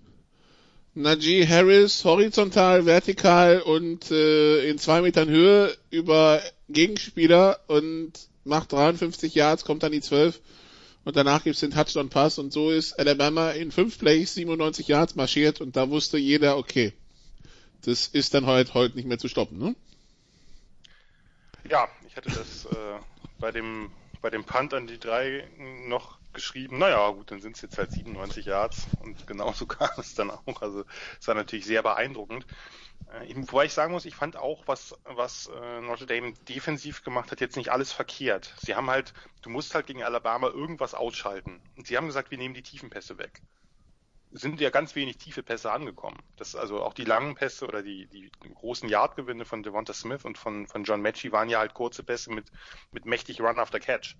[0.96, 8.14] Najee Harris horizontal, vertikal und äh, in zwei Metern Höhe über Gegenspieler und
[8.46, 10.40] macht 53 Yards, kommt an die 12
[11.04, 12.40] und danach gibt's den Touchdown-Pass.
[12.40, 15.62] Und so ist Alabama in fünf Plays 97 Yards marschiert.
[15.62, 16.94] Und da wusste jeder, okay,
[17.84, 19.76] das ist dann heute, heute nicht mehr zu stoppen, ne?
[21.70, 23.00] Ja, ich hatte das äh,
[23.40, 23.92] bei dem
[24.22, 25.48] bei dem Punt an die drei
[25.88, 30.14] noch geschrieben, naja, gut, dann sind es jetzt halt 97 Yards und genauso kam es
[30.14, 30.62] dann auch.
[30.62, 30.86] Also
[31.20, 32.46] es war natürlich sehr beeindruckend.
[33.12, 37.32] Äh, wobei ich sagen muss, ich fand auch, was, was äh, Notre Dame defensiv gemacht
[37.32, 38.54] hat, jetzt nicht alles verkehrt.
[38.58, 41.62] Sie haben halt, du musst halt gegen Alabama irgendwas ausschalten.
[41.78, 43.42] Und sie haben gesagt, wir nehmen die tiefen Pässe weg.
[44.32, 46.18] Sind ja ganz wenig tiefe Pässe angekommen.
[46.36, 50.38] Das also auch die langen Pässe oder die, die großen Yardgewinne von Devonta Smith und
[50.38, 52.52] von, von John Matchy waren ja halt kurze Pässe mit,
[52.92, 54.18] mit mächtig Run after Catch.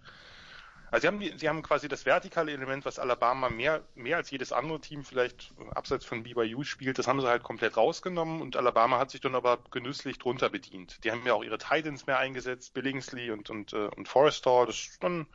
[0.92, 4.30] Also sie haben, die, sie haben quasi das vertikale Element, was Alabama mehr, mehr als
[4.32, 8.56] jedes andere Team vielleicht abseits von BYU spielt, das haben sie halt komplett rausgenommen und
[8.56, 11.04] Alabama hat sich dann aber genüsslich drunter bedient.
[11.04, 14.68] Die haben ja auch ihre Titans mehr eingesetzt, Billingsley und, und, äh, und Forrestor.
[14.68, 15.28] Das ist dann,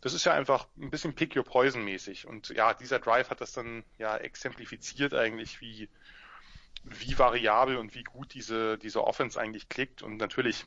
[0.00, 2.26] das ist ja einfach ein bisschen Pick Your Poison mäßig.
[2.26, 5.88] Und ja, dieser Drive hat das dann ja exemplifiziert eigentlich, wie,
[6.84, 10.02] wie variabel und wie gut diese, diese Offense eigentlich klickt.
[10.02, 10.66] Und natürlich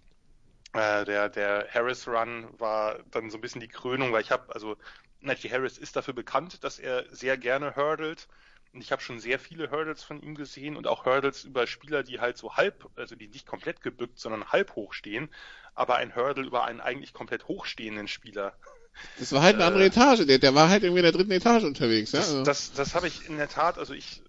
[0.73, 4.53] äh, der, der Harris Run war dann so ein bisschen die Krönung, weil ich habe,
[4.53, 4.77] also
[5.21, 8.27] Najee Harris ist dafür bekannt, dass er sehr gerne hurdelt.
[8.71, 12.03] Und ich habe schon sehr viele Hurdles von ihm gesehen und auch Hurdles über Spieler,
[12.03, 15.29] die halt so halb, also die nicht komplett gebückt, sondern halb hoch stehen,
[15.73, 18.53] aber ein Hurdle über einen eigentlich komplett hochstehenden Spieler.
[19.17, 21.31] Das war halt eine andere äh, Etage, der, der war halt irgendwie in der dritten
[21.31, 22.11] Etage unterwegs.
[22.11, 22.33] Das, ja?
[22.33, 22.43] Also.
[22.43, 24.21] das, das habe ich in der Tat, also ich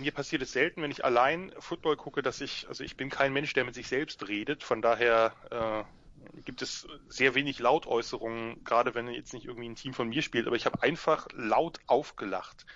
[0.00, 3.32] mir passiert es selten, wenn ich allein Football gucke, dass ich, also ich bin kein
[3.32, 4.62] Mensch, der mit sich selbst redet.
[4.62, 9.94] Von daher äh, gibt es sehr wenig Lautäußerungen, gerade wenn jetzt nicht irgendwie ein Team
[9.94, 10.46] von mir spielt.
[10.46, 12.66] Aber ich habe einfach laut aufgelacht.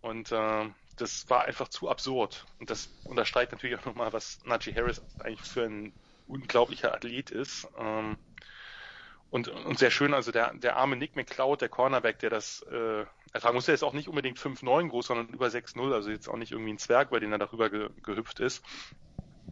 [0.00, 2.46] Und äh, das war einfach zu absurd.
[2.58, 5.92] Und das unterstreicht natürlich auch nochmal, was Najee Harris eigentlich für ein
[6.26, 7.68] unglaublicher Athlet ist.
[7.78, 8.16] Ähm,
[9.30, 13.04] und, und sehr schön, also der, der arme Nick McCloud, der Cornerback, der das, äh,
[13.32, 16.36] er muss ja jetzt auch nicht unbedingt 5-9 groß, sondern über 6-0, also jetzt auch
[16.36, 18.64] nicht irgendwie ein Zwerg, bei dem er darüber ge, gehüpft ist.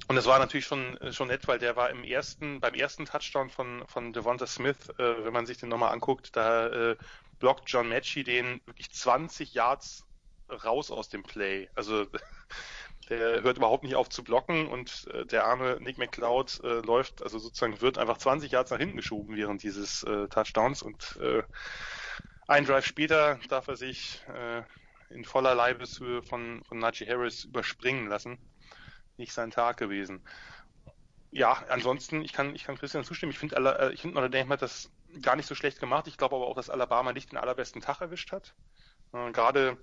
[0.06, 3.50] Und das war natürlich schon, schon nett, weil der war im ersten, beim ersten Touchdown
[3.50, 6.96] von, von Devonta Smith, äh, wenn man sich den nochmal anguckt, da äh,
[7.38, 10.05] blockt John Matchy den wirklich 20 Yards
[10.64, 11.68] raus aus dem Play.
[11.74, 12.06] Also
[13.09, 17.22] der hört überhaupt nicht auf zu blocken und äh, der arme Nick McCloud äh, läuft,
[17.22, 21.43] also sozusagen wird einfach 20 Yards nach hinten geschoben während dieses äh, Touchdowns und äh,
[22.48, 24.62] ein Drive später darf er sich äh,
[25.10, 28.39] in voller Leibeshöhe von, von Najee Harris überspringen lassen.
[29.16, 30.26] Nicht sein Tag gewesen.
[31.30, 33.32] Ja, ansonsten, ich kann, ich kann Christian zustimmen.
[33.32, 34.90] Ich finde, äh, ich finde Notre Dame hat das
[35.20, 36.06] gar nicht so schlecht gemacht.
[36.06, 38.55] Ich glaube aber auch, dass Alabama nicht den allerbesten Tag erwischt hat.
[39.12, 39.76] Äh, gerade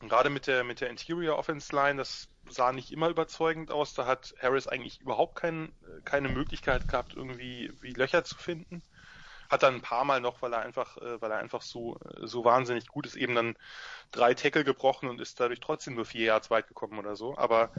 [0.00, 3.94] Gerade mit der, mit der Interior Offense Line, das sah nicht immer überzeugend aus.
[3.94, 5.72] Da hat Harris eigentlich überhaupt kein,
[6.04, 8.82] keine Möglichkeit gehabt, irgendwie wie Löcher zu finden.
[9.50, 12.44] Hat dann ein paar Mal noch, weil er einfach, äh, weil er einfach so, so
[12.44, 13.56] wahnsinnig gut ist, eben dann
[14.12, 17.36] drei Tackle gebrochen und ist dadurch trotzdem nur vier Yards weit gekommen oder so.
[17.36, 17.72] Aber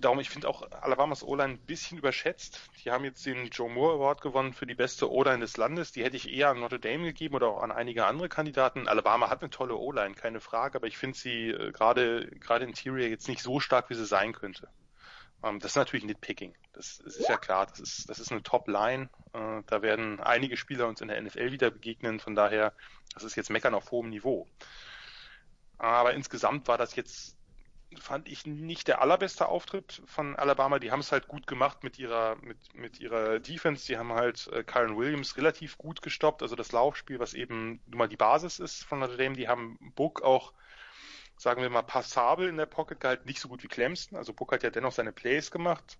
[0.00, 2.60] darum, ich finde auch Alabamas O-Line ein bisschen überschätzt.
[2.84, 5.92] Die haben jetzt den Joe Moore Award gewonnen für die beste O-Line des Landes.
[5.92, 8.88] Die hätte ich eher an Notre Dame gegeben oder auch an einige andere Kandidaten.
[8.88, 13.08] Alabama hat eine tolle O-Line, keine Frage, aber ich finde sie äh, gerade gerade Interior
[13.08, 14.68] jetzt nicht so stark, wie sie sein könnte.
[15.42, 16.54] Ähm, das ist natürlich Nitpicking.
[16.72, 17.66] Das, das ist ja klar.
[17.66, 19.08] Das ist das ist eine Top-Line.
[19.32, 22.20] Äh, da werden einige Spieler uns in der NFL wieder begegnen.
[22.20, 22.74] Von daher,
[23.14, 24.46] das ist jetzt Meckern auf hohem Niveau.
[25.78, 27.37] Aber insgesamt war das jetzt
[27.96, 30.78] fand ich nicht der allerbeste Auftritt von Alabama.
[30.78, 33.86] Die haben es halt gut gemacht mit ihrer mit mit ihrer Defense.
[33.86, 36.42] Die haben halt äh, Kyron Williams relativ gut gestoppt.
[36.42, 39.36] Also das Laufspiel, was eben nun mal die Basis ist von Notre Dame.
[39.36, 40.52] Die haben Book auch,
[41.36, 43.26] sagen wir mal, passabel in der Pocket gehalten.
[43.26, 44.18] Nicht so gut wie Clemson.
[44.18, 45.98] Also Book hat ja dennoch seine Plays gemacht.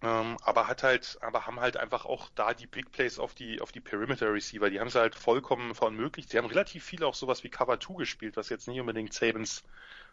[0.00, 3.60] Ähm, aber hat halt, aber haben halt einfach auch da die Big Plays auf die,
[3.60, 4.70] auf die Perimeter Receiver.
[4.70, 6.30] Die haben sie halt vollkommen verunmöglicht.
[6.30, 9.64] Sie haben relativ viel auch sowas wie Cover 2 gespielt, was jetzt nicht unbedingt Sabens,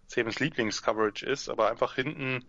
[0.07, 2.45] Sabens Lieblingscoverage ist, aber einfach hinten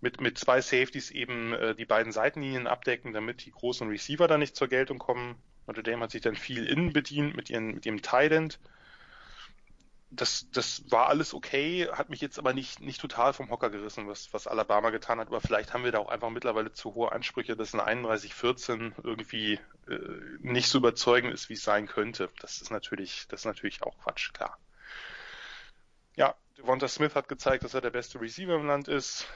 [0.00, 4.38] mit, mit zwei Safeties eben äh, die beiden Seitenlinien abdecken, damit die großen Receiver da
[4.38, 5.36] nicht zur Geltung kommen.
[5.66, 8.58] Notre Dame hat sich dann viel innen bedient mit ihren, mit ihrem Tight End
[10.10, 14.08] das, das war alles okay, hat mich jetzt aber nicht, nicht total vom Hocker gerissen,
[14.08, 15.28] was, was Alabama getan hat.
[15.28, 19.60] Aber vielleicht haben wir da auch einfach mittlerweile zu hohe Ansprüche, dass ein 31-14 irgendwie
[19.88, 19.98] äh,
[20.40, 22.30] nicht so überzeugend ist, wie es sein könnte.
[22.40, 24.58] Das ist natürlich, das ist natürlich auch Quatsch, klar.
[26.16, 29.26] Ja, Devonta Smith hat gezeigt, dass er der beste Receiver im Land ist.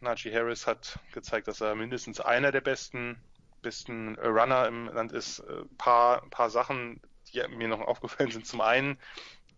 [0.00, 3.16] Najee Harris hat gezeigt, dass er mindestens einer der besten,
[3.62, 5.40] besten Runner im Land ist.
[5.40, 7.00] Ein äh, paar, paar Sachen,
[7.32, 8.48] die mir noch aufgefallen sind.
[8.48, 8.98] Zum einen,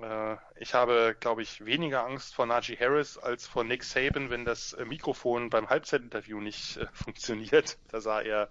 [0.00, 4.44] äh, ich habe, glaube ich, weniger Angst vor Najee Harris als vor Nick Saban, wenn
[4.44, 7.78] das äh, Mikrofon beim Halbzeitinterview nicht äh, funktioniert.
[7.88, 8.50] Da sah er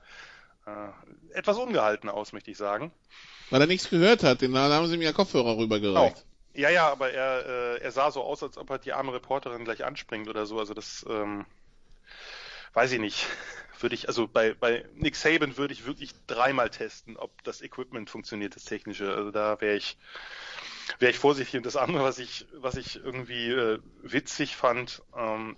[0.65, 2.91] äh, etwas ungehalten aus, möchte ich sagen.
[3.51, 6.25] Weil er nichts gehört hat, den haben sie mir ja Kopfhörer rübergereicht.
[6.25, 6.32] Oh.
[6.53, 9.63] Ja, ja, aber er, äh, er sah so aus, als ob er die arme Reporterin
[9.65, 10.59] gleich anspringt oder so.
[10.59, 11.45] Also das ähm,
[12.73, 13.27] weiß ich nicht.
[13.79, 18.09] Würde ich, also bei, bei Nick Saban würde ich wirklich dreimal testen, ob das Equipment
[18.09, 19.13] funktioniert, das technische.
[19.13, 19.97] Also da wäre ich
[20.99, 21.57] wäre ich vorsichtig.
[21.57, 25.57] Und das andere, was ich, was ich irgendwie äh, witzig fand, ähm,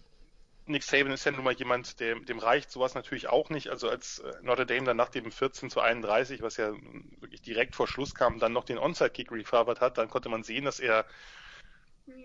[0.67, 3.69] Nick Saban ist ja nun mal jemand, der, dem reicht sowas natürlich auch nicht.
[3.69, 6.73] Also als äh, Notre Dame dann nach dem 14 zu 31, was ja
[7.19, 10.65] wirklich direkt vor Schluss kam, dann noch den Onside-Kick recovered hat, dann konnte man sehen,
[10.65, 11.05] dass er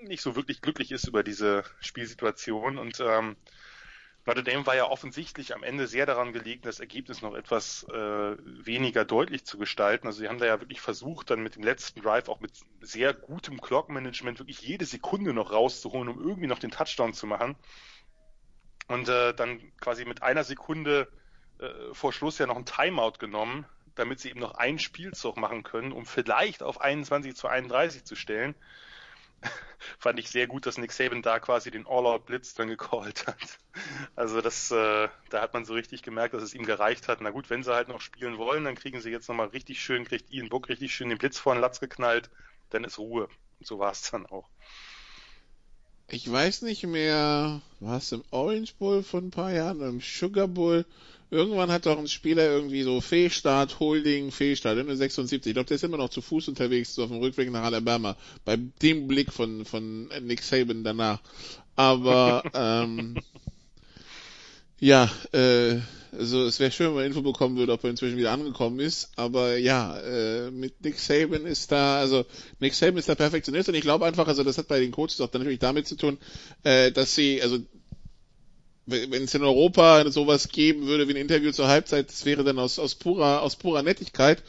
[0.02, 2.78] nicht so wirklich glücklich ist über diese Spielsituation.
[2.78, 3.36] Und ähm,
[4.26, 8.36] Notre Dame war ja offensichtlich am Ende sehr daran gelegen, das Ergebnis noch etwas äh,
[8.36, 10.06] weniger deutlich zu gestalten.
[10.06, 13.14] Also sie haben da ja wirklich versucht, dann mit dem letzten Drive auch mit sehr
[13.14, 17.56] gutem Clock-Management wirklich jede Sekunde noch rauszuholen, um irgendwie noch den Touchdown zu machen.
[18.90, 21.06] Und äh, dann quasi mit einer Sekunde
[21.60, 23.64] äh, vor Schluss ja noch ein Timeout genommen,
[23.94, 28.16] damit sie eben noch einen Spielzug machen können, um vielleicht auf 21 zu 31 zu
[28.16, 28.56] stellen.
[30.00, 33.60] fand ich sehr gut, dass Nick Saban da quasi den All-Out-Blitz dann gecallt hat.
[34.16, 37.20] Also das, äh, da hat man so richtig gemerkt, dass es ihm gereicht hat.
[37.20, 40.04] Na gut, wenn sie halt noch spielen wollen, dann kriegen sie jetzt nochmal richtig schön,
[40.04, 42.28] kriegt Ian Book richtig schön den Blitz vor den Latz geknallt,
[42.70, 43.28] dann ist Ruhe.
[43.60, 44.48] Und so war es dann auch.
[46.12, 50.48] Ich weiß nicht mehr, war es im Orange Bowl von ein paar Jahren, im Sugar
[50.48, 50.84] Bowl,
[51.32, 55.46] Irgendwann hat doch ein Spieler irgendwie so Fehlstart, Holding, Fehlstart, in 76.
[55.46, 58.16] Ich glaube, der ist immer noch zu Fuß unterwegs, so auf dem Rückweg nach Alabama.
[58.44, 61.20] Bei dem Blick von, von Nick Saban danach.
[61.76, 63.16] Aber, ähm,
[64.81, 65.78] ja, äh,
[66.19, 69.11] Also es wäre schön, wenn man Info bekommen würde, ob er inzwischen wieder angekommen ist.
[69.16, 72.24] Aber ja, äh, mit Nick Saban ist da, also
[72.59, 75.20] Nick Saban ist da Perfektionist und ich glaube einfach, also das hat bei den Coaches
[75.20, 76.19] auch dann natürlich damit zu tun,
[76.65, 77.59] äh, dass sie, also
[78.86, 82.59] wenn es in Europa sowas geben würde wie ein Interview zur Halbzeit, das wäre dann
[82.59, 84.43] aus, aus purer, aus purer Nettigkeit.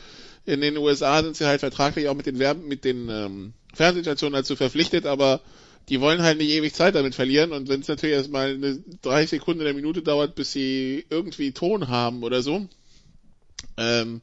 [0.45, 4.33] In den USA sind sie halt vertraglich auch mit den Werben, mit den ähm, Fernsehstationen
[4.33, 5.41] dazu verpflichtet, aber
[5.89, 9.29] die wollen halt nicht ewig Zeit damit verlieren und wenn es natürlich erstmal eine 30
[9.29, 12.67] Sekunden der Minute dauert, bis sie irgendwie Ton haben oder so.
[13.77, 14.21] Ähm,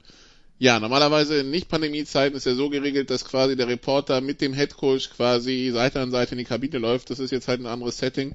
[0.60, 5.10] ja, normalerweise in Nicht-Pandemie-Zeiten ist ja so geregelt, dass quasi der Reporter mit dem Headcoach
[5.10, 7.10] quasi Seite an Seite in die Kabine läuft.
[7.10, 8.34] Das ist jetzt halt ein anderes Setting.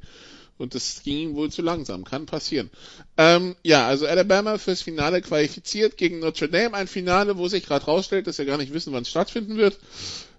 [0.57, 2.05] Und das ging ihm wohl zu langsam.
[2.05, 2.69] Kann passieren.
[3.17, 6.75] Ähm, ja, also Alabama fürs Finale qualifiziert gegen Notre Dame.
[6.75, 9.77] Ein Finale, wo sich gerade rausstellt, dass wir gar nicht wissen, wann es stattfinden wird.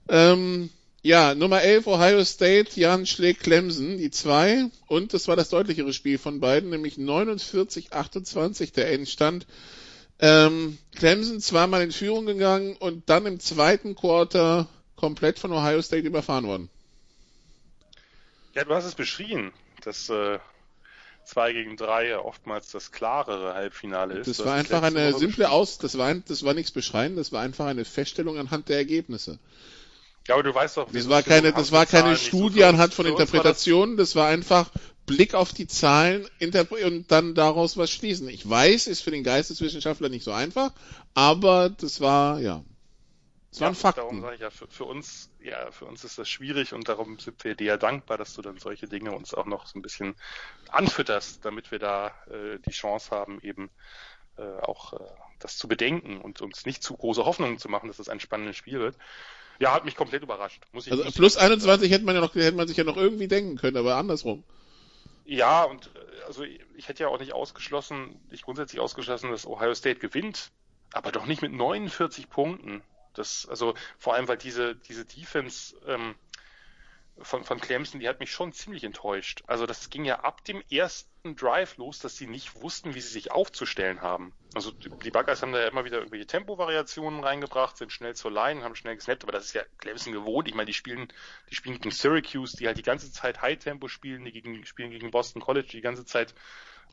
[0.09, 0.71] Ähm,
[1.05, 4.71] ja, Nummer 11 Ohio State, Jan schlägt Clemson, die zwei.
[4.87, 9.47] Und das war das deutlichere Spiel von beiden, nämlich 49-28 der Endstand.
[10.19, 14.67] Ähm, Clemson zweimal in Führung gegangen und dann im zweiten Quarter
[14.97, 16.71] komplett von Ohio State überfahren worden.
[18.55, 19.53] Ja, du hast es beschrieben,
[19.83, 20.39] dass äh,
[21.27, 24.27] 2 gegen 3 ja oftmals das klarere Halbfinale ist.
[24.27, 27.67] Das war einfach eine simple Aus, das war, das war nichts beschreien, das war einfach
[27.67, 29.39] eine Feststellung anhand der Ergebnisse.
[30.27, 33.07] Ja, aber du weißt doch, das war keine, das war keine Studie so anhand von
[33.07, 34.71] Interpretationen, das, das, war einfach
[35.07, 38.29] Blick auf die Zahlen und dann daraus was schließen.
[38.29, 40.73] Ich weiß, ist für den Geisteswissenschaftler nicht so einfach,
[41.13, 42.65] aber das war, ja.
[43.51, 44.01] Das ja, waren Fakten.
[44.01, 47.19] Darum sage ich ja, für, für, uns, ja, für uns ist das schwierig und darum
[47.19, 49.83] sind wir dir ja dankbar, dass du dann solche Dinge uns auch noch so ein
[49.83, 50.17] bisschen
[50.71, 53.71] anfütterst, damit wir da äh, die Chance haben, eben
[54.39, 54.99] äh, auch äh,
[55.39, 58.57] das zu bedenken und uns nicht zu große Hoffnungen zu machen, dass das ein spannendes
[58.57, 58.97] Spiel wird.
[59.65, 60.63] Ja, hat mich komplett überrascht.
[60.73, 63.29] Muss ich, also plus 21 hätte man ja noch, hätte man sich ja noch irgendwie
[63.29, 64.45] denken können, aber andersrum.
[65.25, 69.75] Ja, und äh, also ich hätte ja auch nicht ausgeschlossen, nicht grundsätzlich ausgeschlossen, dass Ohio
[69.75, 70.51] State gewinnt,
[70.93, 72.83] aber doch nicht mit 49 Punkten.
[73.15, 76.15] Das, also vor allem, weil diese, diese Defense ähm,
[77.23, 79.45] von, von Clemson, die hat mich schon ziemlich enttäuscht.
[79.47, 83.13] Also das ging ja ab dem ersten Drive los, dass sie nicht wussten, wie sie
[83.13, 84.35] sich aufzustellen haben.
[84.55, 88.63] Also die Buckeyes haben da ja immer wieder irgendwelche Tempovariationen reingebracht, sind schnell zur Line,
[88.63, 90.47] haben schnell gesnappt, aber das ist ja Clemson gewohnt.
[90.47, 91.09] Ich meine, die spielen,
[91.51, 95.11] die spielen gegen Syracuse, die halt die ganze Zeit High-Tempo spielen, die gegen, spielen gegen
[95.11, 96.35] Boston College, die ganze Zeit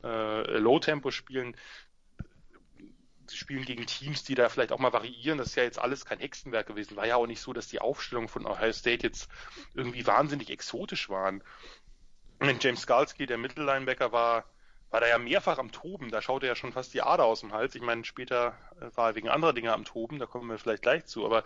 [0.02, 1.54] äh, Low-Tempo spielen
[3.32, 5.38] sie spielen gegen Teams, die da vielleicht auch mal variieren.
[5.38, 6.96] Das ist ja jetzt alles kein Hexenwerk gewesen.
[6.96, 9.28] War ja auch nicht so, dass die Aufstellungen von Ohio State jetzt
[9.74, 11.42] irgendwie wahnsinnig exotisch waren.
[12.42, 14.44] Und James Skalski, der Mittellinebacker, war,
[14.90, 16.10] war da ja mehrfach am Toben.
[16.10, 17.76] Da schaute ja schon fast die Ader aus dem Hals.
[17.76, 20.18] Ich meine, später äh, war er wegen anderer Dinge am Toben.
[20.18, 21.24] Da kommen wir vielleicht gleich zu.
[21.24, 21.44] Aber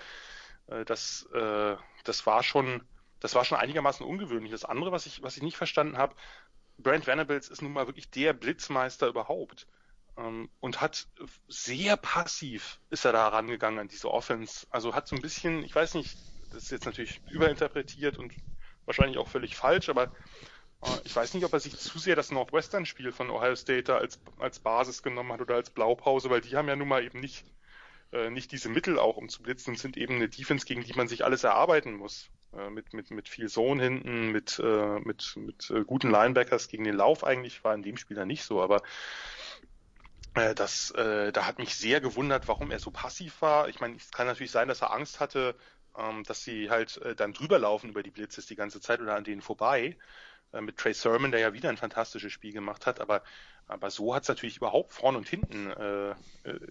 [0.69, 2.83] äh, das, äh, das war schon,
[3.21, 4.53] das war schon einigermaßen ungewöhnlich.
[4.53, 6.15] Das andere, was ich, was ich nicht verstanden habe,
[6.79, 9.67] Brent Venables ist nun mal wirklich der Blitzmeister überhaupt.
[10.17, 11.09] Ähm, und hat
[11.47, 14.67] sehr passiv ist er da rangegangen an diese Offense.
[14.71, 16.17] Also hat so ein bisschen, ich weiß nicht,
[16.53, 18.33] das ist jetzt natürlich überinterpretiert und
[18.87, 20.11] wahrscheinlich auch völlig falsch, aber
[21.05, 24.59] ich weiß nicht, ob er sich zu sehr das Northwestern-Spiel von Ohio State als, als
[24.59, 27.45] Basis genommen hat oder als Blaupause, weil die haben ja nun mal eben nicht,
[28.13, 30.93] äh, nicht diese Mittel auch, um zu blitzen und sind eben eine Defense, gegen die
[30.95, 32.31] man sich alles erarbeiten muss.
[32.57, 36.85] Äh, mit, mit, mit viel Zone hinten, mit, äh, mit, mit äh, guten Linebackers gegen
[36.85, 38.83] den Lauf eigentlich, war in dem Spiel dann nicht so, aber
[40.35, 43.69] äh, das, äh, da hat mich sehr gewundert, warum er so passiv war.
[43.69, 45.55] Ich meine, es kann natürlich sein, dass er Angst hatte,
[45.99, 49.17] ähm, dass sie halt äh, dann drüber laufen über die Blitzes die ganze Zeit oder
[49.17, 49.97] an denen vorbei.
[50.53, 53.23] Äh, mit Trey Sermon, der ja wieder ein fantastisches Spiel gemacht hat, aber
[53.69, 56.15] aber so hat es natürlich überhaupt vorn und hinten äh, äh,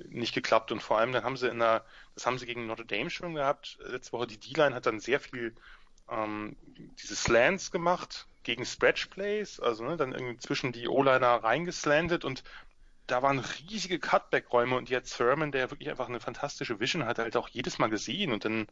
[0.07, 0.71] nicht geklappt.
[0.71, 1.83] Und vor allem dann haben sie in der,
[2.13, 3.77] das haben sie gegen Notre Dame schon gehabt.
[3.85, 4.27] Letzte Woche.
[4.27, 5.53] Die D-Line hat dann sehr viel
[6.09, 6.55] ähm,
[7.01, 12.23] diese Slants gemacht gegen Stretch Plays, also ne, dann irgendwie zwischen die O-Liner reingeslantet.
[12.23, 12.43] Und
[13.07, 17.37] da waren riesige Cutback-Räume und jetzt Thurman, der wirklich einfach eine fantastische Vision hat, halt
[17.37, 18.67] auch jedes Mal gesehen und dann,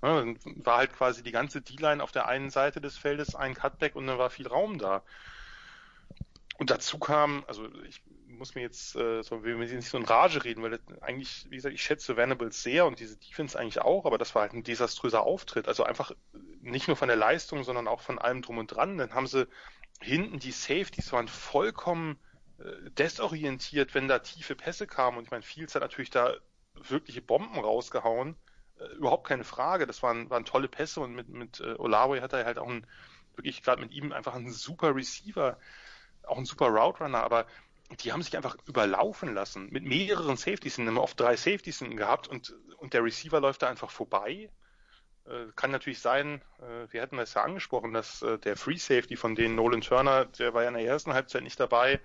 [0.00, 3.96] dann war halt quasi die ganze D-Line auf der einen Seite des Feldes ein Cutback
[3.96, 5.02] und dann war viel Raum da.
[6.56, 10.04] Und dazu kam, also ich muss mir jetzt, äh, so, wir müssen nicht so in
[10.04, 14.06] Rage reden, weil eigentlich, wie gesagt, ich schätze Venables sehr und diese Defense eigentlich auch,
[14.06, 15.68] aber das war halt ein desaströser Auftritt.
[15.68, 16.12] Also einfach
[16.60, 18.98] nicht nur von der Leistung, sondern auch von allem drum und dran.
[18.98, 19.48] Dann haben sie
[20.00, 22.18] hinten die Safeties waren vollkommen
[22.96, 25.18] desorientiert, wenn da tiefe Pässe kamen.
[25.18, 26.34] Und ich meine, Fields hat natürlich da
[26.74, 28.36] wirkliche Bomben rausgehauen.
[28.78, 29.86] Äh, überhaupt keine Frage.
[29.86, 32.86] Das waren, waren tolle Pässe und mit, mit äh, Olawe hat er halt auch ein,
[33.36, 35.58] wirklich gerade mit ihm einfach einen super Receiver,
[36.24, 37.46] auch ein super Route Runner, aber
[38.00, 39.68] die haben sich einfach überlaufen lassen.
[39.70, 43.68] Mit mehreren Safeties, sind immer oft drei Safeties gehabt und, und der Receiver läuft da
[43.68, 44.50] einfach vorbei.
[45.26, 49.16] Äh, kann natürlich sein, äh, wir hatten das ja angesprochen, dass äh, der Free Safety
[49.16, 52.00] von denen, Nolan Turner, der war ja in der ersten Halbzeit nicht dabei,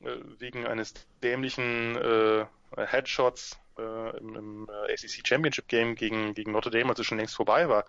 [0.00, 2.46] wegen eines dämlichen äh,
[2.76, 7.18] Headshots äh, im, im äh, ACC Championship Game gegen, gegen Notre Dame, als es schon
[7.18, 7.84] längst vorbei war.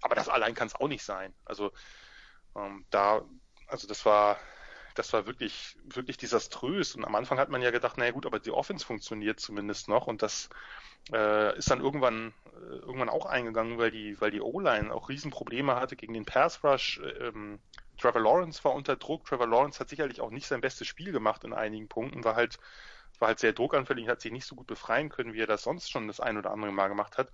[0.00, 1.32] Aber das allein kann es auch nicht sein.
[1.44, 1.72] Also
[2.56, 3.22] ähm, da,
[3.66, 4.38] also das war,
[4.94, 6.94] das war wirklich, wirklich desaströs.
[6.94, 10.06] Und am Anfang hat man ja gedacht, naja gut, aber die Offense funktioniert zumindest noch
[10.06, 10.48] und das
[11.12, 15.76] äh, ist dann irgendwann, äh, irgendwann auch eingegangen, weil die, weil die O-Line auch Riesenprobleme
[15.76, 17.00] hatte gegen den Pass Rush.
[17.20, 17.60] Ähm,
[17.98, 19.26] Trevor Lawrence war unter Druck.
[19.26, 22.58] Trevor Lawrence hat sicherlich auch nicht sein bestes Spiel gemacht in einigen Punkten, war halt,
[23.18, 25.90] war halt sehr druckanfällig, hat sich nicht so gut befreien können, wie er das sonst
[25.90, 27.32] schon das ein oder andere Mal gemacht hat.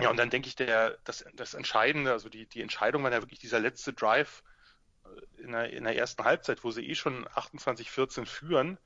[0.00, 3.20] Ja, und dann denke ich, der, das, das Entscheidende, also die, die Entscheidung war ja
[3.20, 4.42] wirklich dieser letzte Drive
[5.04, 8.78] äh, in der, in der ersten Halbzeit, wo sie eh schon 28-14 führen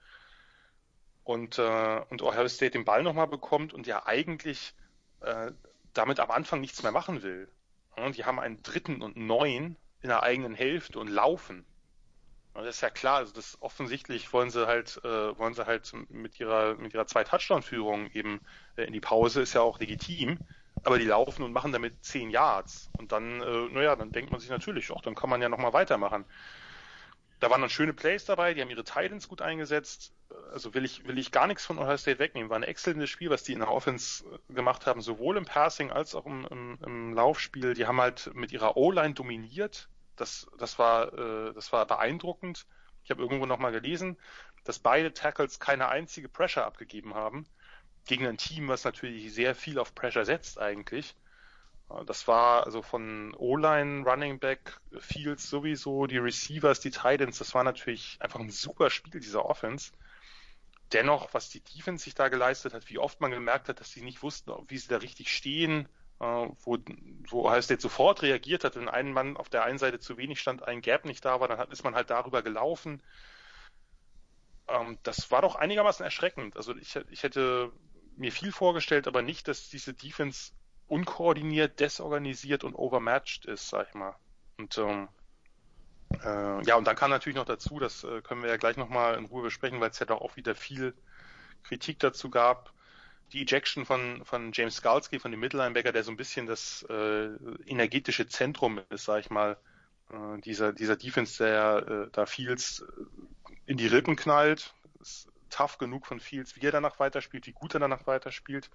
[1.23, 4.75] und, äh, und Ohio State den Ball nochmal bekommt und ja eigentlich
[5.21, 5.53] äh,
[5.93, 7.49] damit am Anfang nichts mehr machen will.
[7.97, 11.65] Und die haben einen dritten und neun in der eigenen Hälfte und laufen.
[12.53, 15.93] Und das ist ja klar, also das offensichtlich wollen sie halt, äh, wollen sie halt
[16.11, 18.43] mit ihrer, mit ihrer zwei Touchdown-Führung eben
[18.77, 20.39] äh, in die Pause, ist ja auch legitim,
[20.85, 22.91] aber die laufen und machen damit zehn Yards.
[22.99, 25.73] Und dann, äh, naja, dann denkt man sich natürlich, auch dann kann man ja nochmal
[25.73, 26.27] weitermachen.
[27.41, 30.13] Da waren dann schöne Plays dabei, die haben ihre Titans gut eingesetzt.
[30.53, 32.51] Also will ich, will ich gar nichts von Ohio State wegnehmen.
[32.51, 36.15] War ein exzellentes Spiel, was die in der Offense gemacht haben, sowohl im Passing als
[36.15, 37.73] auch im, im, im Laufspiel.
[37.73, 42.66] Die haben halt mit ihrer O-Line dominiert das, das, war, äh, das war beeindruckend.
[43.03, 44.16] Ich habe irgendwo nochmal gelesen,
[44.65, 47.47] dass beide Tackles keine einzige Pressure abgegeben haben.
[48.07, 51.15] Gegen ein Team, was natürlich sehr viel auf Pressure setzt eigentlich.
[52.07, 57.62] Das war also von O-Line, Running Back, Fields sowieso, die Receivers, die Titans, das war
[57.62, 59.93] natürlich einfach ein super Spiel dieser Offense.
[60.93, 64.03] Dennoch, was die Defense sich da geleistet hat, wie oft man gemerkt hat, dass sie
[64.03, 65.89] nicht wussten, wie sie da richtig stehen,
[66.19, 66.78] wo,
[67.28, 70.41] wo Ohio State sofort reagiert hat, wenn ein Mann auf der einen Seite zu wenig
[70.41, 73.03] stand, ein Gap nicht da war, dann hat, ist man halt darüber gelaufen.
[74.69, 76.57] Ähm, das war doch einigermaßen erschreckend.
[76.57, 77.73] Also ich, ich hätte
[78.16, 80.53] mir viel vorgestellt, aber nicht, dass diese Defense
[80.86, 84.15] unkoordiniert, desorganisiert und overmatched ist, sag ich mal.
[84.59, 85.09] Und ähm,
[86.23, 89.16] äh, ja, und dann kam natürlich noch dazu, das äh, können wir ja gleich nochmal
[89.16, 90.95] in Ruhe besprechen, weil es ja doch auch wieder viel
[91.65, 92.74] Kritik dazu gab,
[93.33, 97.31] die Ejection von, von James Skalski, von dem Mittellinebacker, der so ein bisschen das äh,
[97.67, 99.57] energetische Zentrum ist, sag ich mal,
[100.11, 104.75] äh, dieser, dieser Defense, der äh, da Fields äh, in die Rippen knallt.
[105.01, 108.71] Ist tough genug von Fields, wie er danach weiterspielt, wie gut er danach weiterspielt.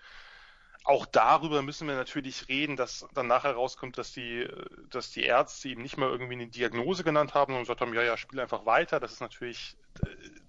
[0.85, 4.47] Auch darüber müssen wir natürlich reden, dass dann nachher rauskommt, dass die,
[4.89, 8.01] dass die Ärzte ihm nicht mal irgendwie eine Diagnose genannt haben und gesagt haben, ja,
[8.01, 8.99] ja, spiel einfach weiter.
[8.99, 9.75] Das ist natürlich,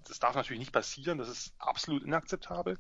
[0.05, 1.19] das darf natürlich nicht passieren.
[1.19, 2.79] Das ist absolut inakzeptabel.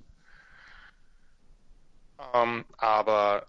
[2.34, 3.46] Ähm, aber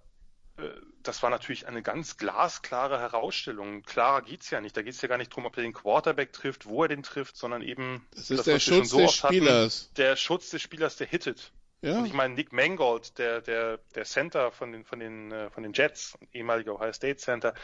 [0.58, 0.64] äh,
[1.04, 3.82] das war natürlich eine ganz glasklare Herausstellung.
[3.84, 4.78] Klarer geht's ja nicht.
[4.78, 7.38] Da geht's ja gar nicht drum, ob er den Quarterback trifft, wo er den trifft,
[7.38, 9.84] sondern eben das ist das, der Schutz so des Spielers.
[9.84, 11.52] Hatten, der Schutz des Spielers, der hittet.
[11.82, 11.98] Ja.
[11.98, 15.64] Und ich meine, Nick Mangold, der, der, der Center von den, von den, äh, von
[15.64, 17.56] den Jets, ehemaliger Ohio State Center,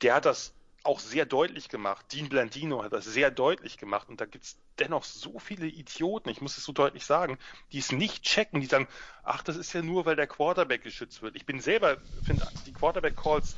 [0.00, 2.06] der hat das auch sehr deutlich gemacht.
[2.12, 6.40] Dean Blandino hat das sehr deutlich gemacht und da gibt's dennoch so viele Idioten, ich
[6.40, 7.38] muss es so deutlich sagen,
[7.72, 8.88] die es nicht checken, die sagen,
[9.24, 11.36] ach, das ist ja nur, weil der Quarterback geschützt wird.
[11.36, 13.56] Ich bin selber, finde die Quarterback-Calls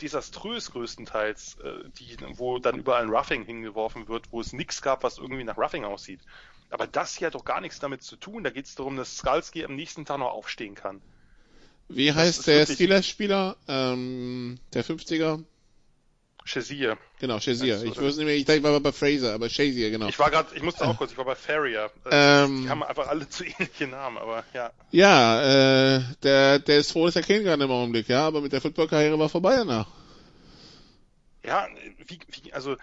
[0.00, 5.02] desaströs größtenteils, äh, die, wo dann überall ein Roughing hingeworfen wird, wo es nichts gab,
[5.02, 6.20] was irgendwie nach Roughing aussieht.
[6.70, 8.44] Aber das hier hat doch gar nichts damit zu tun.
[8.44, 11.02] Da geht es darum, dass Skalski am nächsten Tag noch aufstehen kann.
[11.88, 13.56] Wie heißt der Steelers-Spieler?
[13.68, 15.44] Ähm, der 50er?
[16.44, 16.98] Shazier.
[17.20, 17.82] Genau, Shazier.
[17.84, 20.08] Ich wusste nicht mehr, ich dachte, ich war bei Fraser, aber Shazier, genau.
[20.08, 21.90] Ich war gerade, ich musste auch kurz, ich war bei Farrier.
[22.10, 24.70] Ähm, die haben einfach alle zu ähnliche Namen, aber ja.
[24.90, 28.52] Ja, äh, der, der ist froh, dass er kennen kann im Augenblick, ja, aber mit
[28.52, 29.86] der Football-Karriere war vorbei danach.
[31.44, 31.66] Ja,
[32.06, 32.76] wie, wie, also,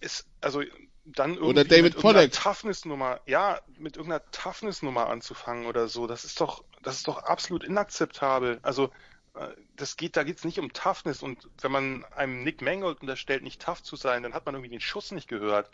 [0.00, 0.62] ist, also,
[1.04, 2.32] dann irgendwie oder David mit Pollack.
[2.32, 7.64] Toughness-Nummer, ja, mit irgendeiner Toughness-Nummer anzufangen oder so, das ist doch, das ist doch absolut
[7.64, 8.60] inakzeptabel.
[8.62, 8.90] Also,
[9.76, 13.42] das geht, da geht es nicht um Toughness und wenn man einem Nick Mangold unterstellt,
[13.42, 15.70] nicht tough zu sein, dann hat man irgendwie den Schuss nicht gehört.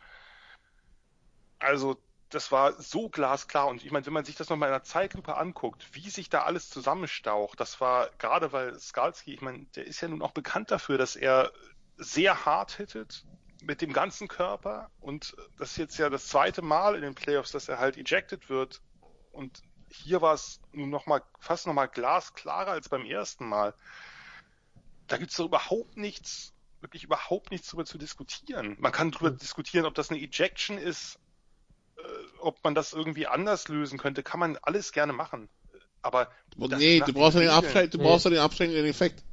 [1.58, 1.96] Also,
[2.28, 5.36] das war so glasklar und ich meine, wenn man sich das nochmal in einer Zeitlupe
[5.36, 10.00] anguckt, wie sich da alles zusammenstaucht, das war gerade weil Skalski, ich meine, der ist
[10.00, 11.52] ja nun auch bekannt dafür, dass er
[11.96, 13.24] sehr hart hittet
[13.62, 17.52] mit dem ganzen Körper und das ist jetzt ja das zweite Mal in den Playoffs,
[17.52, 18.82] dass er halt ejected wird
[19.32, 19.62] und
[20.02, 23.74] hier war es nun noch mal, fast nochmal glasklarer als beim ersten Mal.
[25.06, 28.76] Da gibt es doch überhaupt nichts, wirklich überhaupt nichts darüber zu diskutieren.
[28.78, 31.18] Man kann darüber diskutieren, ob das eine Ejection ist,
[31.96, 32.02] äh,
[32.40, 35.48] ob man das irgendwie anders lösen könnte, kann man alles gerne machen.
[36.02, 39.24] Aber nee, du brauchst, den Abschreck, du brauchst ja den abschreckenden Effekt.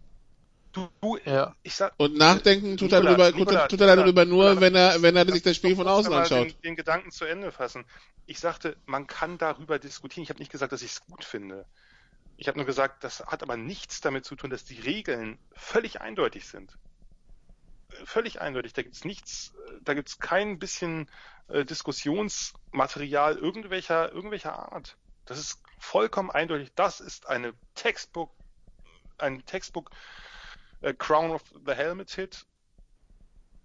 [0.73, 1.55] Du, du Ja.
[1.63, 4.61] ich sag, Und nachdenken tut er Nikola, darüber, Nikola, tut, tut er darüber Nikola, nur,
[4.61, 6.47] wenn er, wenn er sich das Spiel von außen anschaut.
[6.51, 7.85] Den, den Gedanken zu Ende fassen.
[8.25, 10.23] Ich sagte, man kann darüber diskutieren.
[10.23, 11.65] Ich habe nicht gesagt, dass ich es gut finde.
[12.37, 16.01] Ich habe nur gesagt, das hat aber nichts damit zu tun, dass die Regeln völlig
[16.01, 16.77] eindeutig sind.
[17.91, 18.73] Äh, Völlig eindeutig.
[18.73, 21.09] Da gibt's nichts, äh, da gibt's kein bisschen
[21.49, 24.97] äh, Diskussionsmaterial irgendwelcher, irgendwelcher Art.
[25.25, 26.71] Das ist vollkommen eindeutig.
[26.75, 28.31] Das ist eine Textbook,
[29.19, 29.91] ein Textbook
[30.83, 32.45] äh, Crown of the Helmet Hit.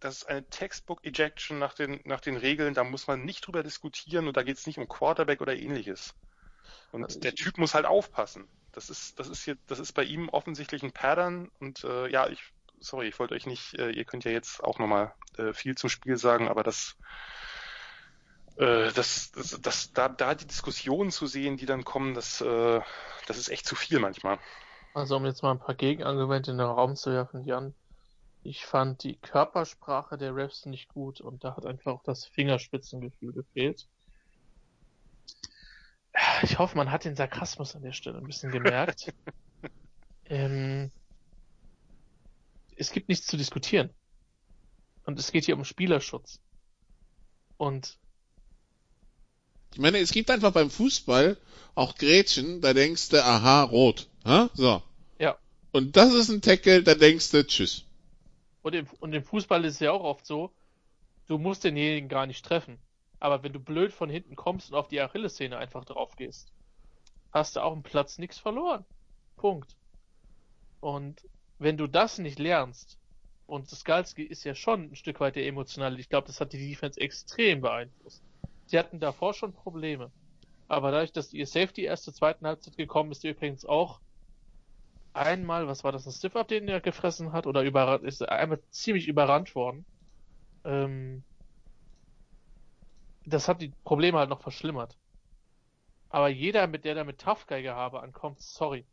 [0.00, 2.72] Das ist eine Textbook Ejection nach den, nach den Regeln.
[2.72, 6.14] Da muss man nicht drüber diskutieren und da geht's nicht um Quarterback oder ähnliches.
[6.92, 8.48] Und Also der Typ muss halt aufpassen.
[8.72, 12.28] Das ist, das ist hier, das ist bei ihm offensichtlich ein Pattern und äh, ja,
[12.28, 12.40] ich,
[12.78, 15.90] sorry, ich wollte euch nicht, äh, ihr könnt ja jetzt auch nochmal äh, viel zum
[15.90, 16.96] Spiel sagen, aber das,
[18.56, 22.80] äh, das, das, das, da, da die Diskussionen zu sehen, die dann kommen, das, äh,
[23.26, 24.38] das ist echt zu viel manchmal.
[24.94, 27.74] Also um jetzt mal ein paar Gegenargumente in den Raum zu werfen, Jan.
[28.42, 33.32] Ich fand die Körpersprache der Refs nicht gut und da hat einfach auch das Fingerspitzengefühl
[33.32, 33.88] gefehlt.
[36.42, 39.12] Ich hoffe, man hat den Sarkasmus an der Stelle ein bisschen gemerkt.
[40.24, 40.90] ähm,
[42.76, 43.90] es gibt nichts zu diskutieren.
[45.04, 46.40] Und es geht hier um Spielerschutz.
[47.56, 47.98] Und
[49.72, 51.36] Ich meine, es gibt einfach beim Fußball
[51.74, 54.08] auch Grätschen, da denkst du, aha, rot.
[54.28, 54.50] Ha?
[54.52, 54.82] So.
[55.18, 55.38] ja,
[55.72, 57.86] Und das ist ein Tackle, da denkst du, tschüss.
[58.60, 60.52] Und im, und im Fußball ist es ja auch oft so,
[61.28, 62.78] du musst denjenigen gar nicht treffen.
[63.20, 66.52] Aber wenn du blöd von hinten kommst und auf die Achillessehne einfach drauf gehst,
[67.32, 68.84] hast du auch im Platz nichts verloren.
[69.36, 69.76] Punkt.
[70.80, 71.22] Und
[71.58, 72.98] wenn du das nicht lernst,
[73.46, 76.68] und Skalski ist ja schon ein Stück weit der emotionale, ich glaube, das hat die
[76.68, 78.22] Defense extrem beeinflusst.
[78.66, 80.12] Sie hatten davor schon Probleme.
[80.68, 84.00] Aber dadurch, dass ihr Safety erst zur zweiten Halbzeit gekommen ist, übrigens auch
[85.18, 89.08] einmal, was war das, ein Stiff-Up, den er gefressen hat, oder überrannt, ist einmal ziemlich
[89.08, 89.84] überrannt worden.
[90.64, 91.22] Ähm,
[93.24, 94.96] das hat die Probleme halt noch verschlimmert.
[96.10, 98.84] Aber jeder, mit der da mit Tough Guy Gehabe ankommt, sorry.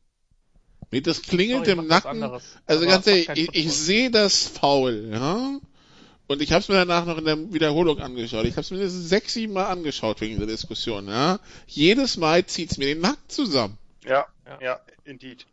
[0.92, 2.24] Nee, das klingelt Sorry, im Nacken.
[2.24, 5.60] Also Aber ganz ehrlich, ich, ich sehe das faul, ja.
[6.28, 8.46] Und ich habe es mir danach noch in der Wiederholung angeschaut.
[8.46, 11.40] Ich habe es mir mindestens sechs, sieben Mal angeschaut wegen der Diskussion, ja.
[11.68, 13.78] Jedes Mal zieht's mir den Nacken zusammen.
[14.04, 14.60] Ja, Ja.
[14.62, 15.46] ja, indeed.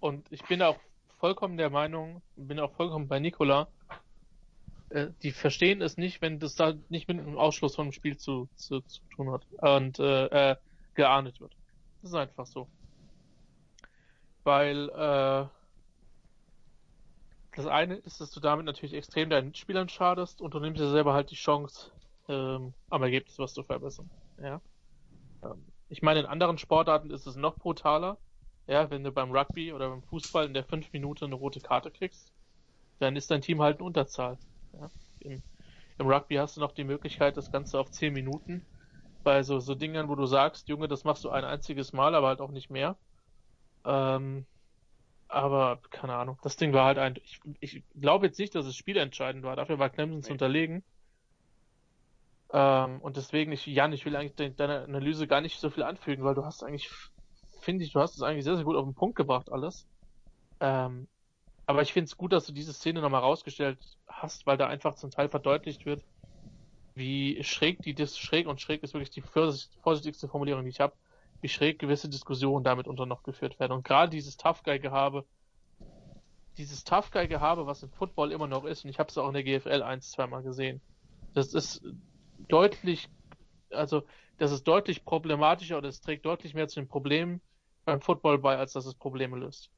[0.00, 0.78] Und ich bin auch
[1.18, 3.68] vollkommen der Meinung, bin auch vollkommen bei Nikola,
[4.90, 8.16] äh, die verstehen es nicht, wenn das da nicht mit einem Ausschluss von einem Spiel
[8.16, 10.56] zu, zu, zu tun hat und äh, äh,
[10.94, 11.52] geahndet wird.
[12.02, 12.68] Das ist einfach so.
[14.44, 15.46] Weil äh,
[17.56, 20.90] das eine ist, dass du damit natürlich extrem deinen Spielern schadest und du nimmst dir
[20.90, 21.90] selber halt die Chance,
[22.28, 24.08] ähm, am Ergebnis was zu verbessern.
[24.40, 24.60] Ja.
[25.42, 28.16] Ähm, ich meine, in anderen Sportarten ist es noch brutaler.
[28.68, 31.90] Ja, wenn du beim Rugby oder beim Fußball in der fünf Minute eine rote Karte
[31.90, 32.32] kriegst,
[33.00, 34.38] dann ist dein Team halt in Unterzahl.
[34.72, 34.90] Ja.
[35.20, 35.42] Im,
[35.98, 38.64] Im Rugby hast du noch die Möglichkeit, das Ganze auf zehn Minuten
[39.24, 42.28] bei so, so Dingern, wo du sagst, Junge, das machst du ein einziges Mal, aber
[42.28, 42.96] halt auch nicht mehr.
[43.84, 44.46] Ähm,
[45.28, 47.16] aber keine Ahnung, das Ding war halt ein.
[47.22, 49.56] Ich, ich glaube jetzt nicht, dass es spielentscheidend war.
[49.56, 50.34] Dafür war Clemson zu Nee.
[50.34, 50.84] unterlegen.
[52.50, 55.82] Ähm, und deswegen, ich, Jan, ich will eigentlich de deine Analyse gar nicht so viel
[55.82, 56.90] anfügen, weil du hast eigentlich,
[57.68, 59.86] finde ich, du hast es eigentlich sehr, sehr gut auf den Punkt gebracht, alles.
[60.60, 61.08] Ähm,
[61.66, 64.94] aber ich finde es gut, dass du diese Szene nochmal rausgestellt hast, weil da einfach
[64.96, 66.04] zum Teil verdeutlicht wird,
[66.94, 70.80] wie schräg die Dis schräg und schräg ist wirklich die vorsicht- vorsichtigste Formulierung, die ich
[70.80, 70.96] habe,
[71.42, 73.72] wie schräg gewisse Diskussionen damit unter noch geführt werden.
[73.72, 75.26] Und gerade dieses Tough Guy Gehabe,
[76.56, 79.28] dieses Tough Guy Gehabe, was im Football immer noch ist, und ich habe es auch
[79.28, 80.82] in der GFL ein, zweimal gesehen,
[81.34, 81.82] das ist
[82.48, 83.08] deutlich,
[83.70, 84.06] also
[84.38, 87.42] das ist deutlich problematischer oder es trägt deutlich mehr zu den Problemen
[87.88, 89.70] beim Football bei, als dass es Probleme löst.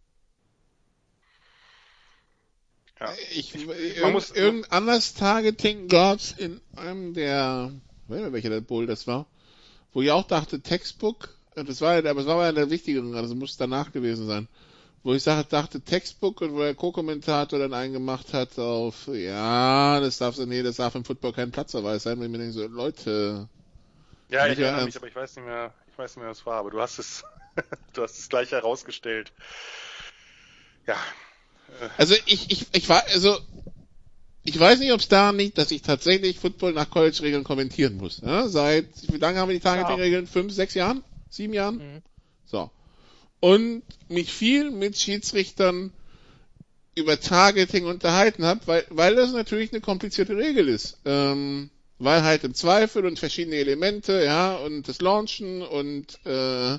[3.00, 3.14] Ja.
[3.32, 3.66] Ich, man
[3.96, 7.72] irgend, muss- irgendein anderes Targeting gab's in einem der,
[8.04, 9.26] ich weiß nicht, welcher der Bull das war,
[9.92, 13.56] wo ich auch dachte, Textbook, das war, aber es war einer der wichtigeren, also muss
[13.58, 14.48] danach gewesen sein,
[15.04, 20.18] wo ich sag, dachte Textbook und wo der Co-Kommentator dann eingemacht hat auf, ja, das
[20.18, 23.48] darf, nee, das darf im Football kein Platzverweis sein, wenn ich mir denke so, Leute,
[24.28, 26.46] Ja, ich erinnere mich, aber ich weiß nicht mehr, ich weiß nicht mehr, was es
[26.46, 27.22] war, aber du hast es,
[27.94, 29.32] du hast es gleich herausgestellt.
[30.86, 30.96] Ja,
[31.96, 33.38] Also ich, ich, ich war, also
[34.44, 38.20] ich weiß nicht, ob es daran liegt, dass ich tatsächlich Football nach College-Regeln kommentieren muss.
[38.22, 38.48] Ja?
[38.48, 40.26] Seit, wie lange haben wir die Targeting-Regeln?
[40.26, 41.04] Fünf, sechs Jahren?
[41.28, 41.76] Sieben Jahren?
[41.76, 42.02] Mhm.
[42.46, 42.70] So.
[43.40, 45.92] Und mich viel mit Schiedsrichtern
[46.94, 50.98] über Targeting unterhalten habe, weil, weil das natürlich eine komplizierte Regel ist.
[51.04, 56.78] Ähm, weil halt im Zweifel und verschiedene Elemente, ja, und das Launchen und äh,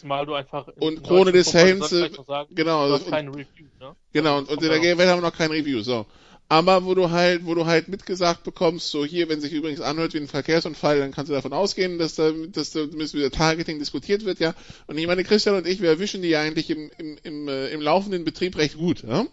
[0.00, 0.66] Zumal du einfach.
[0.78, 2.88] Und Krone des Helms, sagen, genau.
[2.88, 3.94] Du hast kein Review, ne?
[4.12, 6.06] Genau, und, und in der GFL haben wir noch kein Review, so.
[6.48, 10.14] Aber wo du halt, wo du halt mitgesagt bekommst, so hier, wenn sich übrigens anhört
[10.14, 13.78] wie ein Verkehrsunfall, dann kannst du davon ausgehen, dass da, dass da zumindest wieder Targeting
[13.78, 14.54] diskutiert wird, ja.
[14.86, 17.68] Und ich meine, Christian und ich, wir erwischen die ja eigentlich im, im, im, äh,
[17.68, 19.26] im laufenden Betrieb recht gut, ja.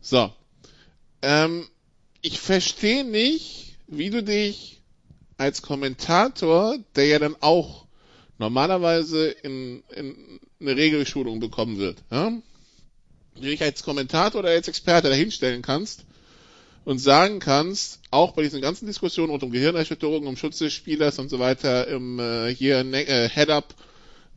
[0.00, 0.32] So.
[1.22, 1.68] Ähm,
[2.22, 4.80] ich verstehe nicht, wie du dich
[5.38, 7.87] als Kommentator, der ja dann auch
[8.38, 12.32] normalerweise in, in eine Regelschulung bekommen wird, ja,
[13.34, 16.04] du dich als Kommentator oder als Experte dahinstellen kannst
[16.84, 21.18] und sagen kannst, auch bei diesen ganzen Diskussionen rund um Gehirnerschütterungen, um Schutz des Spielers
[21.18, 23.74] und so weiter, im äh, hier ne äh, Head-Up,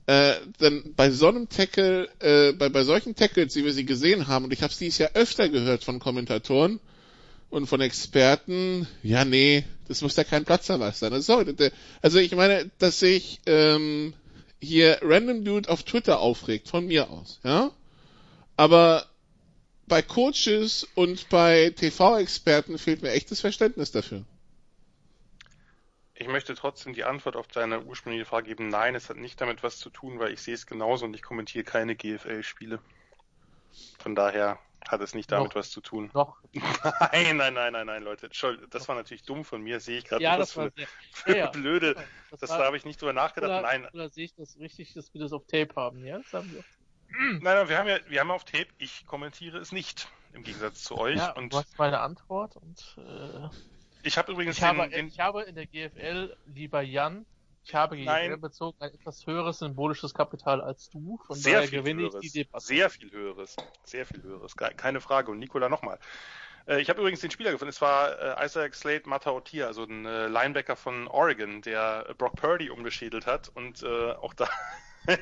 [0.07, 4.27] äh, denn bei so einem Tackle, äh, bei, bei solchen Tackles, wie wir sie gesehen
[4.27, 6.79] haben, und ich habe es dieses Jahr öfter gehört von Kommentatoren
[7.51, 11.13] und von Experten, ja nee, das muss ja kein Platzverweis sein.
[11.13, 11.43] Also,
[12.01, 14.13] also ich meine, dass sich ähm,
[14.59, 17.71] hier Random Dude auf Twitter aufregt, von mir aus, ja.
[18.55, 19.05] Aber
[19.87, 24.23] bei Coaches und bei TV-Experten fehlt mir echtes Verständnis dafür.
[26.15, 28.69] Ich möchte trotzdem die Antwort auf deine ursprüngliche Frage geben.
[28.69, 31.23] Nein, es hat nicht damit was zu tun, weil ich sehe es genauso und ich
[31.23, 32.79] kommentiere keine GFL-Spiele.
[33.97, 35.55] Von daher hat es nicht damit Noch.
[35.55, 36.09] was zu tun.
[36.13, 36.37] Noch.
[37.11, 38.27] Nein, nein, nein, nein, nein, Leute.
[38.27, 40.23] Entschuldigung, das war natürlich dumm von mir, sehe ich gerade.
[40.23, 40.87] Ja, was das für sehr.
[41.11, 41.95] für Ja, blöde.
[42.29, 43.49] Das, Das, war, da habe ich nicht drüber nachgedacht.
[43.49, 46.17] oder, Nein, oder sehe ich das richtig, dass wir das auf Tape haben, ja?
[46.19, 46.63] Das haben wir.
[47.09, 48.67] nein, nein, wir haben ja, wir haben auf Tape.
[48.77, 51.17] Ich kommentiere es nicht im Gegensatz zu euch.
[51.17, 53.49] Ja, und du hast meine Antwort und äh,
[54.03, 57.25] ich habe übrigens ich, habe, den, den ich habe in der GFL, lieber Jan,
[57.63, 58.39] ich habe Nein.
[58.41, 62.31] bezogen ein etwas höheres symbolisches Kapital als du, von sehr daher viel gewinne höheres, ich
[62.31, 62.65] die Debatte.
[62.65, 65.31] sehr viel höheres, sehr viel höheres, Ke- keine Frage.
[65.31, 65.99] Und Nikola nochmal.
[66.67, 67.69] Äh, Ich habe übrigens den Spieler gefunden.
[67.69, 72.69] Es war äh, Isaac Slade Mataotia, also ein äh, Linebacker von Oregon, der Brock Purdy
[72.69, 74.47] umgeschädelt hat und auch da.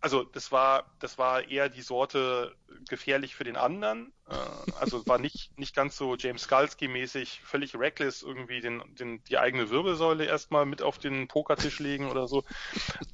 [0.00, 2.54] Also das war das war eher die Sorte
[2.88, 4.12] gefährlich für den anderen.
[4.28, 4.34] Äh,
[4.78, 9.38] also war nicht nicht ganz so James Skalski mäßig völlig reckless irgendwie den, den die
[9.38, 12.44] eigene Wirbelsäule erstmal mit auf den Pokertisch legen oder so.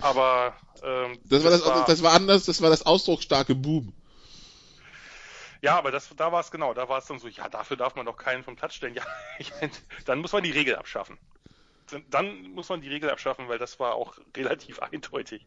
[0.02, 3.94] Aber ähm, Das war das, das war anders, das war das ausdrucksstarke Boom.
[5.62, 7.94] Ja, aber das, da war es genau, da war es dann so, ja, dafür darf
[7.94, 8.94] man doch keinen vom Platz stellen.
[8.94, 9.04] Ja,
[9.38, 9.52] ich,
[10.04, 11.18] dann muss man die Regel abschaffen.
[12.10, 15.46] Dann- muss man die Regel abschaffen, weil das war auch relativ eindeutig.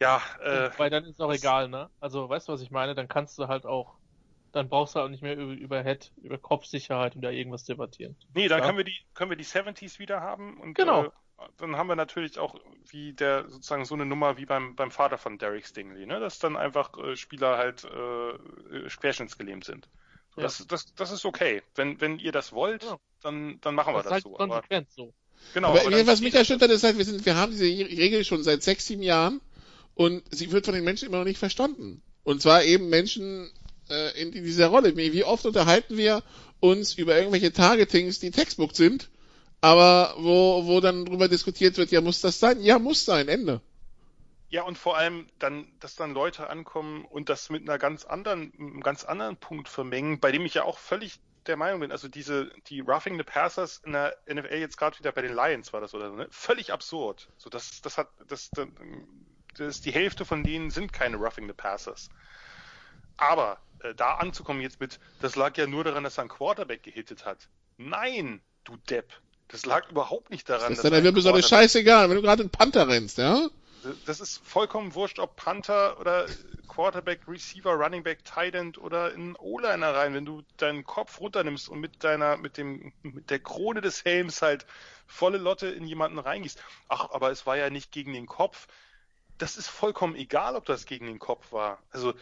[0.00, 1.90] Ja, äh, Weil dann ist auch egal, ne?
[2.00, 2.94] Also, weißt du, was ich meine?
[2.94, 3.96] Dann kannst du halt auch,
[4.52, 8.16] dann brauchst du halt nicht mehr über, über Head, über Kopfsicherheit oder irgendwas debattieren.
[8.34, 8.64] nee, dann Ja.
[8.66, 11.04] können wir die, können wir die 70s wieder haben und Genau.
[11.04, 11.10] äh,
[11.58, 12.58] dann haben wir natürlich auch
[12.90, 16.38] wie der sozusagen so eine Nummer wie beim beim Vater von Derek Stingley, ne, dass
[16.38, 19.88] dann einfach äh, Spieler halt äh, querschnittsgelähmt sind.
[20.34, 20.44] So, Ja.
[20.44, 21.62] das, das, das ist okay.
[21.74, 22.96] Wenn, wenn ihr das wollt, Ja.
[23.20, 24.32] dann, dann machen wir Das ist das halt so.
[24.32, 25.12] Konsequent so.
[25.54, 28.62] Genau, aber was mich erschüttert ist halt, wir sind, wir haben diese Regel schon seit
[28.62, 29.40] sechs, sieben Jahren
[29.94, 32.02] und sie wird von den Menschen immer noch nicht verstanden.
[32.22, 33.50] Und zwar eben Menschen
[33.88, 34.96] äh, in dieser Rolle.
[34.96, 36.22] Wie wie oft unterhalten wir
[36.60, 39.10] uns über irgendwelche Targetings, die Textbook sind,
[39.60, 42.62] aber wo, wo dann drüber diskutiert wird, ja, muss das sein?
[42.62, 43.60] Ja, muss sein, Ende.
[44.48, 48.52] Ja, und vor allem dann, dass dann Leute ankommen und das mit einer ganz anderen,
[48.58, 52.08] einem ganz anderen Punkt vermengen, bei dem ich ja auch völlig der Meinung bin, also
[52.08, 55.80] diese, die Roughing the Passers in der NFL jetzt gerade wieder bei den Lions war
[55.80, 56.26] das oder so, ne?
[56.30, 57.28] Völlig absurd.
[57.38, 58.68] So, das, das hat, das, das,
[59.56, 62.08] das die Hälfte von denen sind keine Roughing the Passers.
[63.16, 66.82] Aber äh, da anzukommen jetzt mit, das lag ja nur daran, dass er einen Quarterback
[66.82, 67.48] gehittet hat.
[67.76, 69.12] Nein, du Depp.
[69.48, 72.50] Das lag überhaupt nicht daran, Das ist einen Wirbelsäule Quarterback- scheißegal, wenn du gerade einen
[72.50, 73.48] Panther rennst, ja?
[74.06, 76.26] Das ist vollkommen wurscht, ob Panther oder
[76.68, 81.68] Quarterback, Receiver, Running Back, Tight End oder in O-Liner rein, wenn du deinen Kopf runternimmst
[81.68, 84.66] und mit deiner, mit dem, mit der Krone des Helms halt
[85.06, 86.62] volle Lotte in jemanden reingießt.
[86.88, 88.68] Ach, aber es war ja nicht gegen den Kopf.
[89.38, 91.78] Das ist vollkommen egal, ob das gegen den Kopf war.
[91.90, 92.14] Also,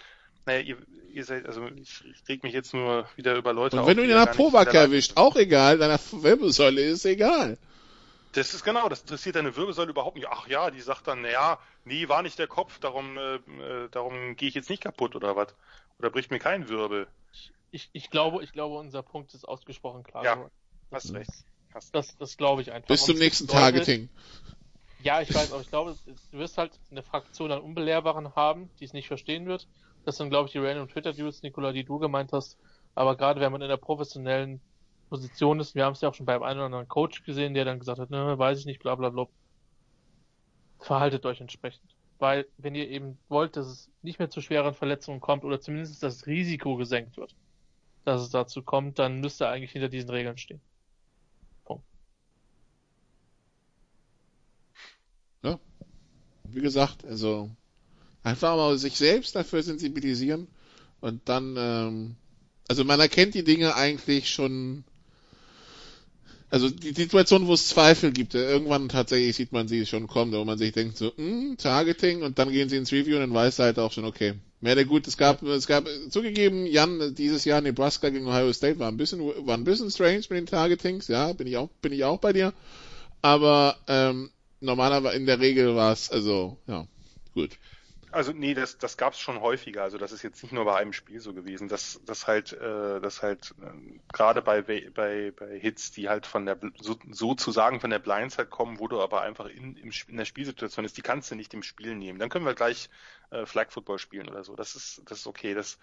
[0.46, 0.76] naja, ihr,
[1.12, 3.88] ihr seid, also ich, reg mich jetzt nur wieder über Leute Und auf.
[3.88, 7.58] wenn du ihn in der Lage erwischt, auch egal, deiner Wirbelsäule ist egal.
[8.32, 10.28] Das ist genau, das interessiert deine Wirbelsäule überhaupt nicht.
[10.28, 14.36] Ach ja, die sagt dann, naja, nee, war nicht der Kopf, darum, äh, äh, darum
[14.36, 15.54] gehe ich jetzt nicht kaputt oder was.
[15.98, 17.08] Oder bricht mir kein Wirbel.
[17.70, 20.24] Ich, ich glaube, ich glaube, unser Punkt ist ausgesprochen klar.
[20.24, 20.52] Ja, geworden.
[20.90, 21.30] Hast recht.
[21.74, 22.88] Hast Das, das glaube ich einfach.
[22.88, 24.08] Bis zum nächsten Targeting.
[25.00, 28.70] Ja, ich weiß, aber ich glaube, es- du wirst halt eine Fraktion an Unbelehrbaren haben,
[28.80, 29.68] die es nicht verstehen wird.
[30.04, 32.56] Das sind, glaube ich, die random Twitter-Dudes, Nikola, die du gemeint hast.
[32.94, 34.60] Aber gerade wenn man in der professionellen
[35.08, 37.64] Position ist, wir haben es ja auch schon beim einen oder anderen Coach gesehen, der
[37.64, 39.26] dann gesagt hat, ne, weiß ich nicht, bla bla bla.
[40.78, 41.94] Verhaltet euch entsprechend.
[42.18, 46.02] Weil, wenn ihr eben wollt, dass es nicht mehr zu schweren Verletzungen kommt oder zumindest
[46.02, 47.34] das Risiko gesenkt wird,
[48.04, 50.60] dass es dazu kommt, dann müsst ihr eigentlich hinter diesen Regeln stehen.
[56.58, 57.50] wie gesagt, also
[58.22, 60.48] einfach mal sich selbst dafür sensibilisieren
[61.00, 62.16] und dann, ähm,
[62.68, 64.84] also man erkennt die Dinge eigentlich schon,
[66.50, 70.32] also die Situation, wo es Zweifel gibt, äh, irgendwann tatsächlich sieht man sie schon kommen,
[70.32, 73.34] wo man sich denkt so, hm, Targeting und dann gehen sie ins Review und dann
[73.34, 77.14] weiß er halt auch schon, okay, mehr der gut, es gab, es gab, zugegeben, Jan,
[77.14, 80.46] dieses Jahr Nebraska gegen Ohio State war ein bisschen, war ein bisschen strange mit den
[80.46, 82.52] Targetings, ja, bin ich auch, bin ich auch bei dir,
[83.20, 84.30] aber, ähm,
[84.60, 86.86] normalerweise, in der Regel war es, also, ja,
[87.34, 87.50] gut.
[88.10, 89.82] Also nee, das, das gab es schon häufiger.
[89.82, 91.68] Also das ist jetzt nicht nur bei einem Spiel so gewesen.
[91.68, 96.46] dass das halt, äh, das halt äh, gerade bei, bei bei Hits, die halt von
[96.46, 100.24] der so, sozusagen von der Blindside kommen, wo du aber einfach in, im, in der
[100.24, 102.18] Spielsituation ist, die kannst du nicht im Spiel nehmen.
[102.18, 102.88] Dann können wir gleich
[103.30, 104.56] äh, Flag Football spielen oder so.
[104.56, 105.54] Das ist das ist okay.
[105.54, 105.78] Das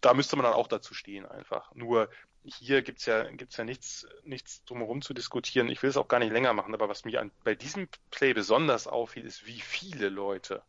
[0.00, 1.72] da müsste man dann auch dazu stehen einfach.
[1.74, 2.08] Nur
[2.44, 5.68] hier gibt's ja gibt's ja nichts nichts drumherum zu diskutieren.
[5.68, 8.34] Ich will es auch gar nicht länger machen, aber was mir an, bei diesem Play
[8.34, 10.62] besonders auffiel, ist, wie viele Leute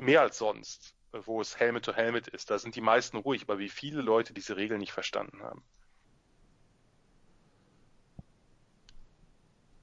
[0.00, 2.50] mehr als sonst, wo es Helmet to Helmet ist.
[2.50, 5.62] Da sind die meisten ruhig, aber wie viele Leute diese Regeln nicht verstanden haben.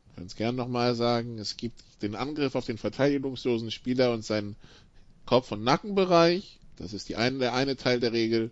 [0.09, 4.25] Ich kann es gerne nochmal sagen, es gibt den Angriff auf den verteidigungslosen Spieler und
[4.25, 4.55] seinen
[5.25, 6.59] Kopf- und Nackenbereich.
[6.77, 8.49] Das ist eine, der eine Teil der Regel.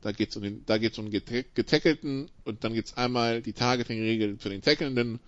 [0.00, 3.52] Da geht es um den, da geht's um getackelten und dann gibt es einmal die
[3.52, 5.18] Targeting-Regel für den Tackelnden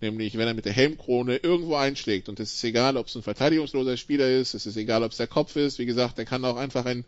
[0.00, 2.28] Nämlich, wenn er mit der Helmkrone irgendwo einschlägt.
[2.28, 5.18] Und es ist egal, ob es ein verteidigungsloser Spieler ist, es ist egal, ob es
[5.18, 5.78] der Kopf ist.
[5.78, 7.04] Wie gesagt, er kann auch einfach ein,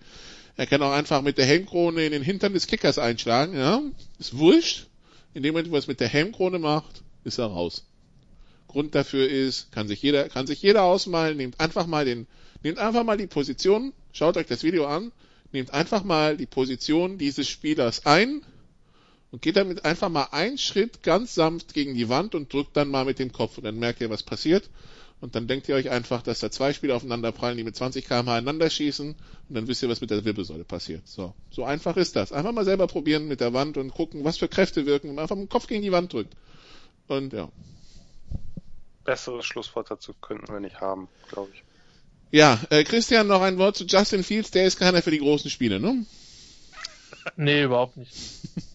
[0.56, 3.80] er kann auch einfach mit der Helmkrone in den Hintern des Kickers einschlagen, ja.
[4.18, 4.86] Ist wurscht.
[5.32, 7.86] In dem Moment, wo er es mit der Helmkrone macht, ist er raus.
[8.68, 12.26] Grund dafür ist, kann sich jeder, kann sich jeder ausmalen, nehmt einfach mal den,
[12.62, 15.12] nehmt einfach mal die Position, schaut euch das Video an,
[15.52, 18.42] nehmt einfach mal die Position dieses Spielers ein,
[19.32, 22.88] und geht damit einfach mal einen Schritt ganz sanft gegen die Wand und drückt dann
[22.88, 24.68] mal mit dem Kopf und dann merkt ihr, was passiert.
[25.22, 28.06] Und dann denkt ihr euch einfach, dass da zwei Spieler aufeinander prallen, die mit 20
[28.06, 29.14] km einander schießen
[29.48, 31.06] und dann wisst ihr, was mit der Wirbelsäule passiert.
[31.06, 32.32] So, so einfach ist das.
[32.32, 35.36] Einfach mal selber probieren mit der Wand und gucken, was für Kräfte wirken und einfach
[35.36, 36.34] mit dem Kopf gegen die Wand drückt.
[37.06, 37.48] Und ja.
[39.04, 41.62] Besseres Schlusswort dazu könnten wir nicht haben, glaube ich.
[42.32, 45.50] Ja, äh, Christian, noch ein Wort zu Justin Fields, der ist keiner für die großen
[45.50, 46.04] Spiele, ne?
[47.36, 48.12] Nee, überhaupt nicht.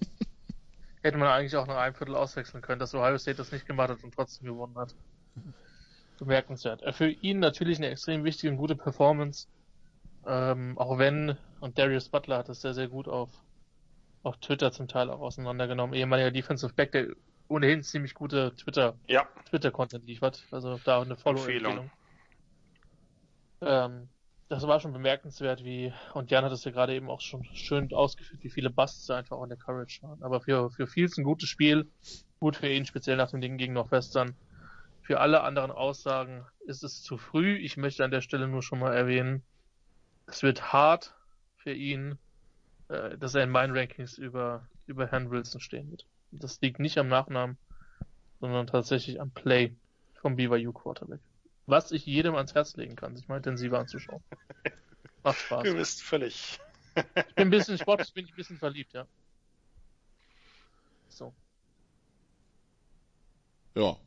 [1.07, 3.89] hätte man eigentlich auch nach einem Viertel auswechseln können, dass Ohio State das nicht gemacht
[3.89, 4.93] hat und trotzdem gewonnen hat.
[6.19, 6.81] Bemerkenswert.
[6.83, 9.47] Äh, für ihn natürlich eine extrem wichtige und gute Performance.
[10.25, 13.29] Ähm, auch wenn, und Darius Butler hat das sehr, sehr gut auf,
[14.23, 17.07] auf Twitter zum Teil auch auseinandergenommen, ehemaliger Defensive Back, der
[17.47, 19.25] ohnehin ziemlich gute Twitter, ja.
[19.49, 20.43] Twitter-Content liefert.
[20.51, 21.89] Also da eine Follow-Empfehlung.
[23.61, 24.09] Ähm,
[24.49, 27.93] das war schon bemerkenswert, wie, und Jan hat es ja gerade eben auch schon schön
[27.93, 30.23] ausgeführt, wie viele Busts einfach auch in der Courage waren.
[30.23, 31.89] Aber für, für Fields ein gutes Spiel,
[32.39, 34.35] gut für ihn, speziell nach dem Ding gegen Northwestern.
[35.01, 37.55] Für alle anderen Aussagen ist es zu früh.
[37.57, 39.43] Ich möchte an der Stelle nur schon mal erwähnen,
[40.27, 41.13] es wird hart
[41.57, 42.17] für ihn,
[42.89, 46.05] äh, dass er in meinen Rankings über, über Herrn Wilson stehen wird.
[46.31, 47.57] Das liegt nicht am Nachnamen,
[48.39, 49.75] sondern tatsächlich am Play
[50.21, 51.21] vom BYU Quarterback
[51.67, 54.23] was ich jedem ans Herz legen kann, sich mal intensiver anzuschauen.
[55.23, 55.63] Macht Spaß.
[55.63, 56.59] Du bist völlig.
[56.95, 57.03] ich
[57.35, 59.05] bin ein bisschen Sport, bin ich ein bisschen verliebt, ja.
[61.09, 61.33] So.
[63.75, 63.97] Ja.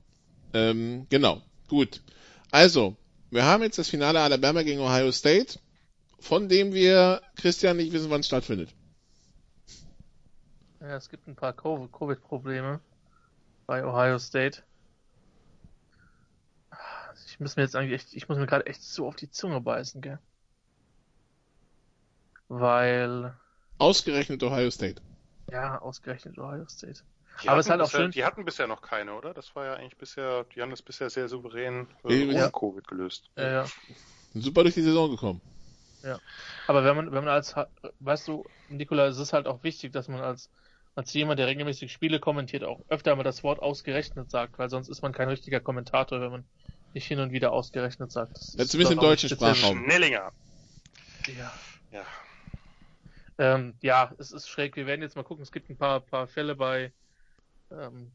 [0.54, 1.42] Ähm, genau.
[1.68, 2.02] Gut.
[2.50, 2.96] Also,
[3.30, 5.60] wir haben jetzt das Finale Alabama gegen Ohio State,
[6.18, 8.74] von dem wir, Christian, nicht wissen, wann es stattfindet.
[10.80, 12.80] Ja, es gibt ein paar Covid-Probleme
[13.66, 14.62] bei Ohio State
[17.40, 19.62] ich muss mir jetzt eigentlich echt, ich muss mir gerade echt so auf die Zunge
[19.62, 20.18] beißen, gell?
[22.48, 23.34] Weil.
[23.78, 25.00] Ausgerechnet Ohio State.
[25.50, 27.00] Ja, ausgerechnet Ohio State.
[27.42, 28.10] Die Aber es ist halt auch schön.
[28.10, 29.32] Die hatten bisher noch keine, oder?
[29.32, 32.50] Das war ja eigentlich bisher, die haben das bisher sehr souverän äh, ohne ja.
[32.50, 33.30] Covid gelöst.
[33.38, 33.66] Ja, ja.
[34.34, 35.40] Super durch die Saison gekommen.
[36.02, 36.18] Ja.
[36.66, 37.54] Aber wenn man, wenn man als,
[38.00, 40.50] weißt du, Nikola, es ist halt auch wichtig, dass man als,
[40.94, 44.90] als jemand, der regelmäßig Spiele kommentiert, auch öfter mal das Wort ausgerechnet sagt, weil sonst
[44.90, 46.44] ist man kein richtiger Kommentator, wenn man
[46.94, 48.38] nicht hin und wieder ausgerechnet sagt.
[48.54, 49.84] Ja, zumindest im deutschen Sprachraum.
[49.84, 50.32] Schnellinger.
[51.26, 51.52] Ja.
[51.92, 52.06] Ja.
[53.38, 54.76] Ähm, ja, es ist schräg.
[54.76, 55.42] Wir werden jetzt mal gucken.
[55.42, 56.92] Es gibt ein paar, paar Fälle bei.
[57.70, 58.12] Ähm,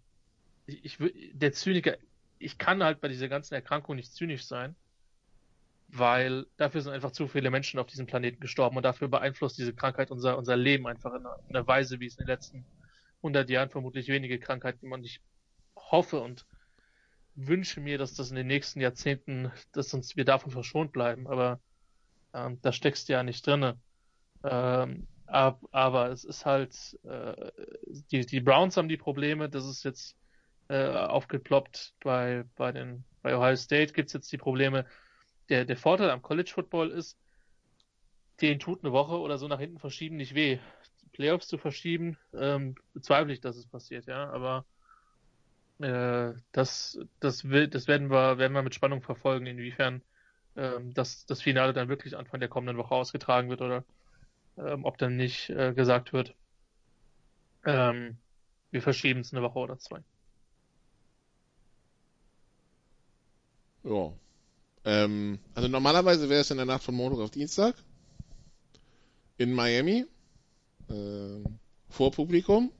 [0.65, 1.97] ich, ich, der Zyniker.
[2.37, 4.75] Ich kann halt bei dieser ganzen Erkrankung nicht zynisch sein,
[5.87, 9.73] weil dafür sind einfach zu viele Menschen auf diesem Planeten gestorben und dafür beeinflusst diese
[9.73, 12.65] Krankheit unser, unser Leben einfach in einer, in einer Weise, wie es in den letzten
[13.19, 15.21] 100 Jahren vermutlich wenige Krankheiten man nicht
[15.75, 16.45] hoffe und
[17.35, 21.59] wünsche mir, dass das in den nächsten Jahrzehnten, dass uns wir davon verschont bleiben, aber
[22.33, 23.79] ähm, da steckst du ja nicht drinne.
[24.43, 27.51] Ähm, ab, aber es ist halt, äh,
[28.11, 30.15] die, die Browns haben die Probleme, das ist jetzt
[30.69, 34.85] äh, aufgeploppt bei, bei den, bei Ohio State gibt's jetzt die Probleme.
[35.49, 37.17] der, der Vorteil am College Football ist,
[38.41, 40.59] den tut eine Woche oder so nach hinten verschieben nicht weh.
[41.13, 44.65] Playoffs zu verschieben, ähm, bezweifle ich, dass es passiert, ja, aber
[45.79, 50.01] äh, das, das, das werden wir, werden wir mit Spannung verfolgen, inwiefern
[50.55, 53.83] ähm, das, das Finale dann wirklich Anfang der kommenden Woche ausgetragen wird oder
[54.57, 56.33] ähm, ob dann nicht äh, gesagt wird,
[57.65, 58.17] ähm,
[58.71, 59.99] wir verschieben es eine Woche oder zwei.
[63.83, 64.13] Ja.
[64.85, 67.75] Ähm, also normalerweise wäre es in der Nacht von Montag auf Dienstag
[69.37, 70.05] in Miami
[70.89, 71.43] äh,
[71.89, 72.71] vor Publikum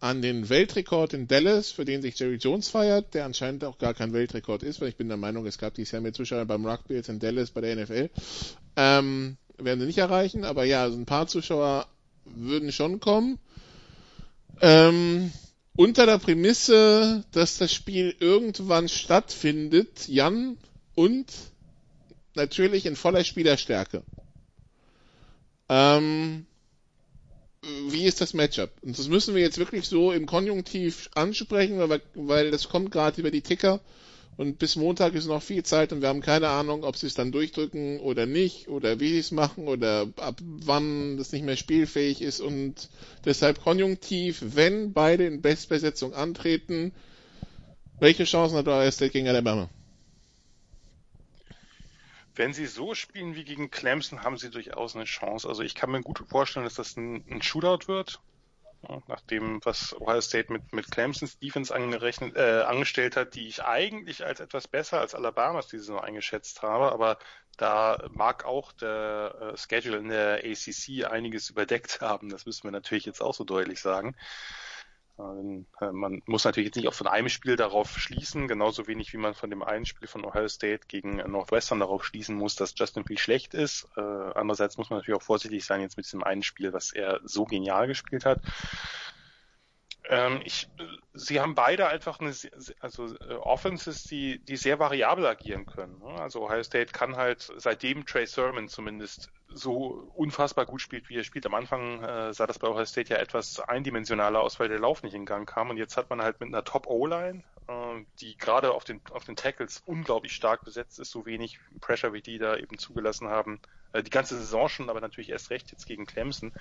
[0.00, 3.92] an den Weltrekord in Dallas, für den sich Jerry Jones feiert, der anscheinend auch gar
[3.92, 6.64] kein Weltrekord ist, weil ich bin der Meinung, es gab dieses Jahr mehr Zuschauer beim
[6.66, 8.08] Rugby jetzt in Dallas bei der NFL.
[8.76, 11.86] Ähm, werden sie nicht erreichen, aber ja, also ein paar Zuschauer
[12.24, 13.38] würden schon kommen.
[14.62, 15.32] Ähm,
[15.76, 20.56] unter der Prämisse, dass das Spiel irgendwann stattfindet, Jan,
[20.94, 21.26] und
[22.34, 24.02] natürlich in voller Spielerstärke.
[25.68, 26.46] Ähm,
[27.90, 28.70] wie ist das Matchup?
[28.82, 33.20] Und das müssen wir jetzt wirklich so im Konjunktiv ansprechen, weil, weil das kommt gerade
[33.20, 33.80] über die Ticker
[34.36, 37.14] und bis Montag ist noch viel Zeit und wir haben keine Ahnung, ob sie es
[37.14, 41.56] dann durchdrücken oder nicht oder wie sie es machen oder ab wann das nicht mehr
[41.56, 42.88] spielfähig ist und
[43.24, 46.92] deshalb Konjunktiv, wenn beide in Bestbesetzung antreten,
[47.98, 49.68] welche Chancen hat Ohio State gegen Alabama?
[52.34, 55.48] Wenn sie so spielen wie gegen Clemson, haben sie durchaus eine Chance.
[55.48, 58.20] Also ich kann mir gut vorstellen, dass das ein, ein Shootout wird.
[59.08, 63.62] Nach dem, was Ohio State mit, mit Clemsons Defense angerechnet, äh, angestellt hat, die ich
[63.62, 67.18] eigentlich als etwas besser als Alabamas diese Saison eingeschätzt habe, aber
[67.58, 72.30] da mag auch der äh, Schedule in der ACC einiges überdeckt haben.
[72.30, 74.16] Das müssen wir natürlich jetzt auch so deutlich sagen.
[75.80, 79.18] Äh, man muss natürlich jetzt nicht auch von einem Spiel darauf schließen, genauso wenig wie
[79.18, 83.04] man von dem einen Spiel von Ohio State gegen Northwestern darauf schließen muss, dass Justin
[83.04, 83.88] Field schlecht ist.
[83.96, 87.20] Äh, andererseits muss man natürlich auch vorsichtig sein jetzt mit diesem einen Spiel, was er
[87.24, 88.40] so genial gespielt hat.
[90.10, 90.68] Ähm, ich,
[91.14, 92.34] sie haben beide einfach eine,
[92.80, 96.00] also äh, Offenses, die, die sehr variabel agieren können.
[96.00, 96.20] Ne?
[96.20, 101.22] Also Ohio State kann halt, seitdem Trey Sermon zumindest so unfassbar gut spielt, wie er
[101.22, 101.46] spielt.
[101.46, 105.04] Am Anfang äh, sah das bei Ohio State ja etwas eindimensionaler aus, weil der Lauf
[105.04, 105.70] nicht in Gang kam.
[105.70, 109.36] Und jetzt hat man halt mit einer Top-O-Line, äh, die gerade auf den, auf den
[109.36, 113.60] Tackles unglaublich stark besetzt ist, so wenig Pressure, wie die da eben zugelassen haben.
[113.92, 116.52] Äh, die ganze Saison schon, aber natürlich erst recht jetzt gegen Clemson.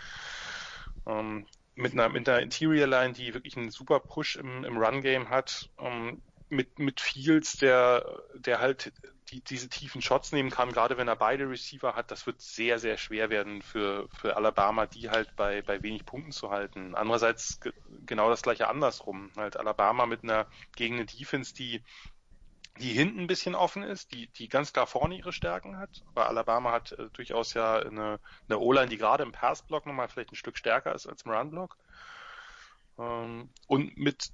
[1.07, 1.47] Ähm,
[1.79, 5.69] mit einer, mit einer Interior Line, die wirklich einen super Push im, im Run-Game hat,
[5.79, 8.91] ähm, mit, mit Fields, der, der halt
[9.29, 12.79] die, diese tiefen Shots nehmen kann, gerade wenn er beide Receiver hat, das wird sehr,
[12.79, 16.95] sehr schwer werden für, für Alabama, die halt bei, bei wenig Punkten zu halten.
[16.95, 17.59] Andererseits
[18.05, 19.31] genau das gleiche andersrum.
[19.37, 21.83] Halt Alabama mit einer, gegen eine Defense, die
[22.77, 26.03] die hinten ein bisschen offen ist, die, die ganz klar vorne ihre Stärken hat.
[26.09, 30.31] Aber Alabama hat äh, durchaus ja eine, eine O-Line, die gerade im Pass-Block nochmal vielleicht
[30.31, 31.77] ein Stück stärker ist als im Run-Block.
[32.97, 34.31] Ähm, und mit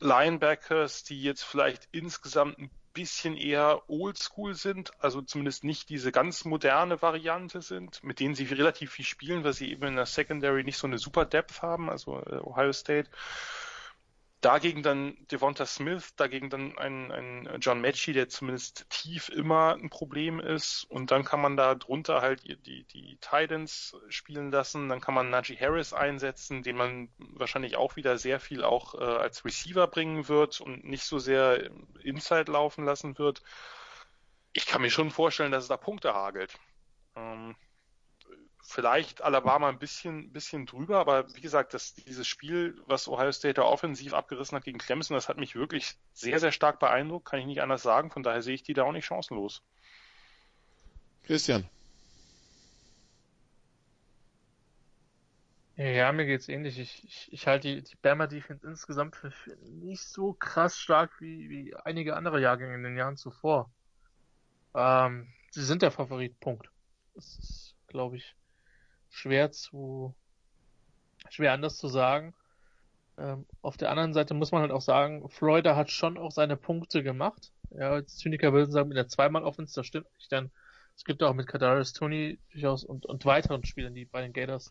[0.00, 6.44] Linebackers, die jetzt vielleicht insgesamt ein bisschen eher oldschool sind, also zumindest nicht diese ganz
[6.46, 10.64] moderne Variante sind, mit denen sie relativ viel spielen, weil sie eben in der Secondary
[10.64, 13.10] nicht so eine super Depth haben, also äh, Ohio State
[14.40, 19.90] dagegen dann Devonta Smith, dagegen dann ein, ein John Matchy, der zumindest tief immer ein
[19.90, 20.84] Problem ist.
[20.84, 24.88] Und dann kann man da drunter halt die, die Titans spielen lassen.
[24.88, 29.04] Dann kann man Najee Harris einsetzen, den man wahrscheinlich auch wieder sehr viel auch äh,
[29.04, 31.70] als Receiver bringen wird und nicht so sehr
[32.02, 33.42] Inside laufen lassen wird.
[34.52, 36.58] Ich kann mir schon vorstellen, dass es da Punkte hagelt.
[37.16, 37.56] Ähm,
[38.66, 43.54] vielleicht Alabama ein bisschen, bisschen drüber, aber wie gesagt, das, dieses Spiel, was Ohio State
[43.54, 47.40] da offensiv abgerissen hat gegen Clemson, das hat mich wirklich sehr, sehr stark beeindruckt, kann
[47.40, 49.62] ich nicht anders sagen, von daher sehe ich die da auch nicht chancenlos.
[51.24, 51.68] Christian.
[55.76, 56.78] Ja, mir geht's ähnlich.
[56.78, 61.20] Ich, ich, ich halte die, die Bama Defense insgesamt für, für nicht so krass stark
[61.20, 63.70] wie, wie einige andere Jahrgänge in den Jahren zuvor.
[64.74, 66.70] Ähm, sie sind der Favorit, Punkt.
[67.14, 68.34] Das ist, glaube ich,
[69.16, 70.14] schwer zu,
[71.30, 72.34] schwer anders zu sagen.
[73.18, 76.56] Ähm, auf der anderen Seite muss man halt auch sagen, Florida hat schon auch seine
[76.56, 77.50] Punkte gemacht.
[77.70, 80.50] Ja, Zyniker würden sagen, mit der zweimal Offense, das stimmt nicht, denn
[80.94, 84.70] es gibt auch mit Kadarius Tony durchaus und, und weiteren Spielern, die bei den Gators,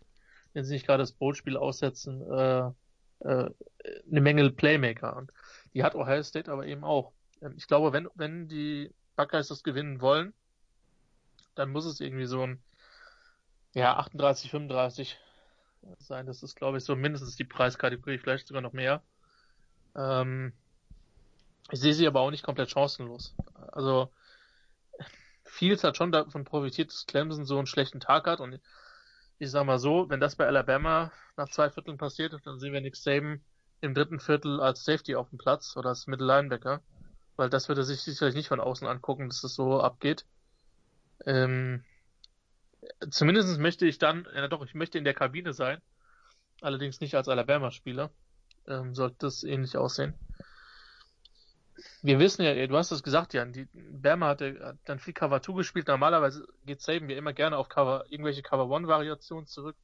[0.54, 2.72] wenn sie nicht gerade das Bowl-Spiel aussetzen, äh,
[3.20, 3.50] äh,
[4.10, 5.16] eine Menge Playmaker.
[5.18, 5.32] Und
[5.74, 7.14] die hat Ohio State aber eben auch.
[7.42, 10.34] Ähm, ich glaube, wenn, wenn die Buckeyes das gewinnen wollen,
[11.56, 12.62] dann muss es irgendwie so ein
[13.76, 15.20] ja, 38, 35
[16.00, 16.26] sein.
[16.26, 19.04] Das ist, glaube ich, so mindestens die Preiskategorie, vielleicht sogar noch mehr.
[19.96, 20.54] Ähm,
[21.72, 23.36] ich sehe sie aber auch nicht komplett chancenlos.
[23.72, 24.12] Also,
[25.44, 28.60] Fields hat schon davon profitiert, dass Clemson so einen schlechten Tag hat und
[29.40, 32.82] ich sag mal so, wenn das bei Alabama nach zwei Vierteln passiert, dann sehen wir
[32.82, 33.44] Nick Saban
[33.82, 36.82] im dritten Viertel als Safety auf dem Platz oder als Middle Linebacker,
[37.36, 40.26] weil das wird er sich sicherlich nicht von außen angucken, dass das so abgeht.
[41.26, 41.84] Ähm,
[43.10, 45.82] zumindest möchte ich dann, ja doch, ich möchte in der Kabine sein,
[46.62, 48.12] allerdings nicht als Alabama-Spieler,
[48.68, 50.14] ähm, sollte das ähnlich aussehen.
[52.02, 55.42] Wir wissen ja, du hast es gesagt, Jan, die Bama hat, hat dann viel Cover
[55.42, 55.88] 2 gespielt.
[55.88, 59.76] Normalerweise geht Saban ja immer gerne auf Cover, irgendwelche Cover 1 Variationen zurück.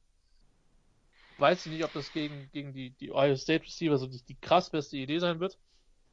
[1.38, 4.36] Weiß ich nicht, ob das gegen, gegen die, die Ohio State Receiver so die, die
[4.36, 5.58] krass beste Idee sein wird.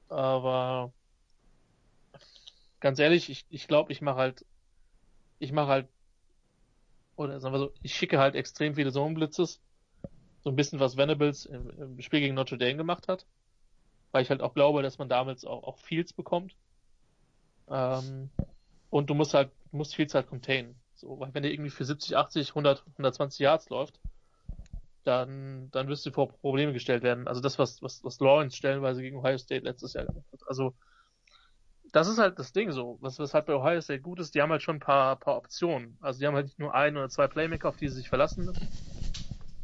[0.09, 0.91] Aber
[2.79, 4.45] ganz ehrlich, ich, ich glaube, ich mache halt,
[5.37, 5.87] ich mache halt,
[7.19, 9.61] oder sagen wir so, ich schicke halt extrem viele Zone Blitzes.
[10.41, 13.25] So ein bisschen was Venables im, im Spiel gegen Notre Dame gemacht hat
[14.11, 16.55] weil ich halt auch glaube, dass man damals auch, auch Fields bekommt.
[17.67, 18.29] Ähm,
[18.89, 20.75] und du musst halt, du musst Fields halt containen.
[20.95, 23.99] So, weil wenn der irgendwie für 70, 80, 100, 120 Yards läuft,
[25.03, 27.27] dann, dann wirst du vor Probleme gestellt werden.
[27.27, 30.41] Also das, was, was, was Lawrence stellenweise gegen Ohio State letztes Jahr gemacht hat.
[30.47, 30.73] Also,
[31.91, 32.97] das ist halt das Ding so.
[33.01, 35.37] Was, was halt bei Ohio State gut ist, die haben halt schon ein paar, paar
[35.37, 35.97] Optionen.
[36.01, 38.45] Also die haben halt nicht nur ein oder zwei Playmaker, auf die sie sich verlassen
[38.45, 38.67] müssen.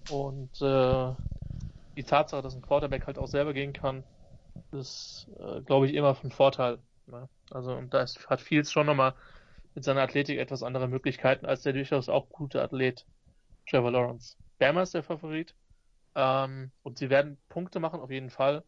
[0.09, 1.13] Und äh,
[1.95, 4.03] die Tatsache, dass ein Quarterback halt auch selber gehen kann,
[4.71, 6.79] ist, äh, glaube ich, immer von Vorteil.
[7.07, 7.29] Ne?
[7.51, 9.13] Also, und da ist, hat Fields schon nochmal
[9.73, 13.05] mit seiner Athletik etwas andere Möglichkeiten als der durchaus auch gute Athlet
[13.69, 14.37] Trevor Lawrence.
[14.57, 15.55] Bama ist der Favorit.
[16.15, 18.63] Ähm, und sie werden Punkte machen, auf jeden Fall.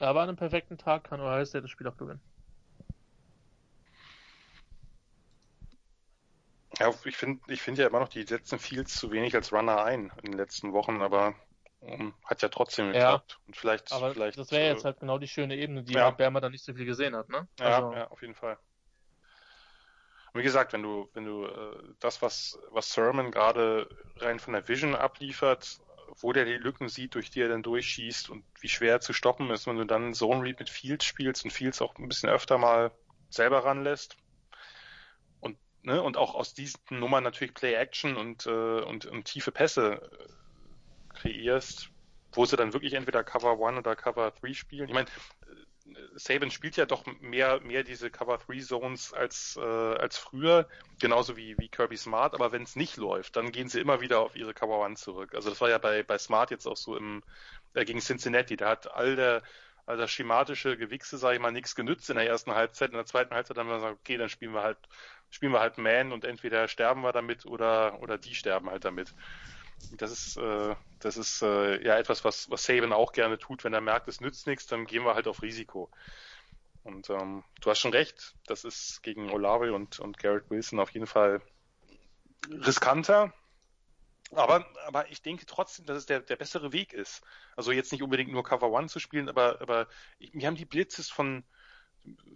[0.00, 2.20] Aber an einem perfekten Tag kann Ohio State das Spiel auch gewinnen.
[6.78, 9.84] Ja, ich finde ich finde ja immer noch, die setzen Fields zu wenig als Runner
[9.84, 11.34] ein in den letzten Wochen, aber
[11.80, 13.32] um, hat ja trotzdem geklappt.
[13.32, 14.38] Ja, und vielleicht, aber vielleicht.
[14.38, 16.10] Das wäre jetzt halt genau die schöne Ebene, die ja.
[16.10, 17.46] Bermer dann nicht so viel gesehen hat, ne?
[17.58, 18.58] Ja, Also, ja, auf jeden Fall.
[20.32, 24.52] Und wie gesagt, wenn du, wenn du äh, das, was, was Sermon gerade rein von
[24.52, 25.80] der Vision abliefert,
[26.18, 29.50] wo der die Lücken sieht, durch die er dann durchschießt und wie schwer zu stoppen
[29.50, 32.58] ist, wenn du dann Zone Read mit Fields spielst und Fields auch ein bisschen öfter
[32.58, 32.92] mal
[33.28, 34.16] selber ranlässt.
[35.40, 39.52] Und, ne, und auch aus diesen Nummern natürlich Play Action und, äh, und, und tiefe
[39.52, 41.90] Pässe äh, kreierst,
[42.32, 44.88] wo sie dann wirklich entweder Cover 1 oder Cover 3 spielen.
[44.88, 45.08] Ich meine,
[46.14, 50.68] Saban spielt ja doch mehr, mehr diese Cover 3 Zones als, äh, als früher,
[50.98, 54.20] genauso wie, wie Kirby Smart, aber wenn es nicht läuft, dann gehen sie immer wieder
[54.20, 55.34] auf ihre Cover 1 zurück.
[55.34, 57.22] Also das war ja bei, bei Smart jetzt auch so im,
[57.74, 59.42] äh, gegen Cincinnati, da hat all der,
[59.86, 62.90] all das schematische Gewichse, sage ich mal, nichts genützt in der ersten Halbzeit.
[62.90, 64.78] In der zweiten Halbzeit haben wir gesagt, okay, dann spielen wir halt,
[65.30, 69.14] spielen wir halt Man und entweder sterben wir damit oder, oder die sterben halt damit.
[69.92, 73.74] Das ist, äh, das ist äh, ja etwas, was, was Saban auch gerne tut, wenn
[73.74, 75.90] er merkt, es nützt nichts, dann gehen wir halt auf Risiko.
[76.82, 80.90] Und ähm, du hast schon recht, das ist gegen Olave und, und Garrett Wilson auf
[80.90, 81.42] jeden Fall
[82.48, 83.34] riskanter.
[84.32, 87.22] Aber, aber ich denke trotzdem, dass es der, der bessere Weg ist.
[87.56, 89.88] Also jetzt nicht unbedingt nur Cover One zu spielen, aber, aber
[90.32, 91.44] mir haben die Blitzes von,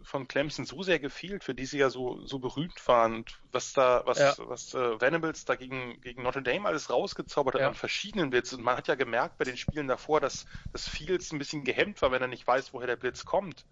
[0.02, 3.72] von Clemson so sehr gefehlt, für die sie ja so, so berühmt waren und was
[3.72, 4.34] da, was, Ja.
[4.38, 7.68] was äh, Venables da gegen, gegen Notre Dame alles rausgezaubert hat Ja.
[7.68, 8.58] an verschiedenen Blitzen.
[8.58, 12.02] Und man hat ja gemerkt bei den Spielen davor, dass, dass Fields ein bisschen gehemmt
[12.02, 13.66] war, wenn er nicht weiß, woher der Blitz kommt.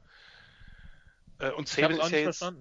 [1.39, 2.55] Äh, und Saban ist ja jetzt,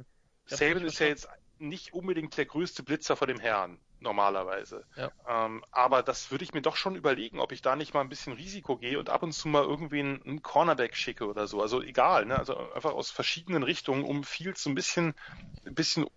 [0.46, 4.86] Saban ist ja jetzt nicht unbedingt der größte Blitzer vor dem Herrn, normalerweise.
[4.96, 5.12] Ja.
[5.28, 8.10] Ähm, aber das würde ich mir doch schon überlegen, ob ich da nicht mal ein
[8.10, 11.62] bisschen Risiko gehe und ab und zu mal irgendwie einen, einen Cornerback schicke oder so.
[11.62, 12.38] Also egal, ne?
[12.38, 15.14] Also einfach aus verschiedenen Richtungen, um viel so ein bisschen,
[15.66, 16.08] ein bisschen,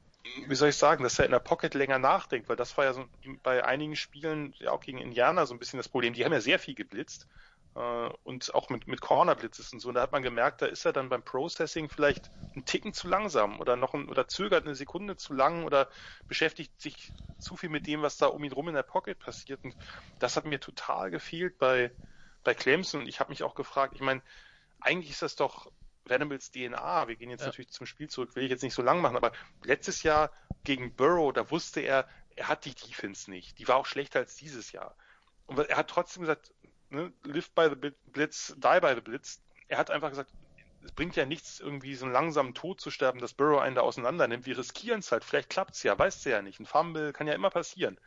[0.47, 2.95] wie soll ich sagen, dass er in der Pocket länger nachdenkt, weil das war ja
[2.95, 3.05] so
[3.43, 6.15] bei einigen Spielen, ja auch gegen Indianer so ein bisschen das Problem.
[6.15, 7.29] Die haben ja sehr viel geblitzt
[7.75, 9.89] und auch mit, mit Cornerblitzes und so.
[9.89, 13.09] Und da hat man gemerkt, da ist er dann beim Processing vielleicht einen Ticken zu
[13.09, 15.89] langsam oder noch ein, oder zögert eine Sekunde zu lang oder
[16.29, 19.65] beschäftigt sich zu viel mit dem, was da um ihn rum in der Pocket passiert.
[19.65, 19.75] Und
[20.21, 21.91] das hat mir total gefehlt bei,
[22.45, 23.01] bei Clemson.
[23.01, 24.23] Und ich habe mich auch gefragt, ich meine,
[24.81, 25.73] eigentlich ist das doch
[26.05, 27.09] Venables DNA.
[27.09, 27.47] Wir gehen jetzt Ja.
[27.47, 29.33] natürlich zum Spiel zurück, will ich jetzt nicht so lang machen, aber
[29.65, 30.31] letztes Jahr
[30.63, 32.07] gegen Burrow, da wusste er,
[32.37, 33.59] er hat die Defense nicht.
[33.59, 34.97] Die war auch schlechter als dieses Jahr.
[35.47, 36.53] Und er hat trotzdem gesagt,
[36.95, 39.43] ne, live by the Blitz, die by the Blitz.
[39.69, 40.31] Er hat einfach gesagt,
[40.85, 43.83] es bringt ja nichts, irgendwie so einen langsamen Tod zu sterben, dass Burrow einen da
[43.83, 44.47] auseinander nimmt.
[44.47, 45.25] Wir riskieren es halt.
[45.25, 46.61] Vielleicht klappt's ja, weißt du ja nicht.
[46.61, 47.99] Ein Fumble kann ja immer passieren.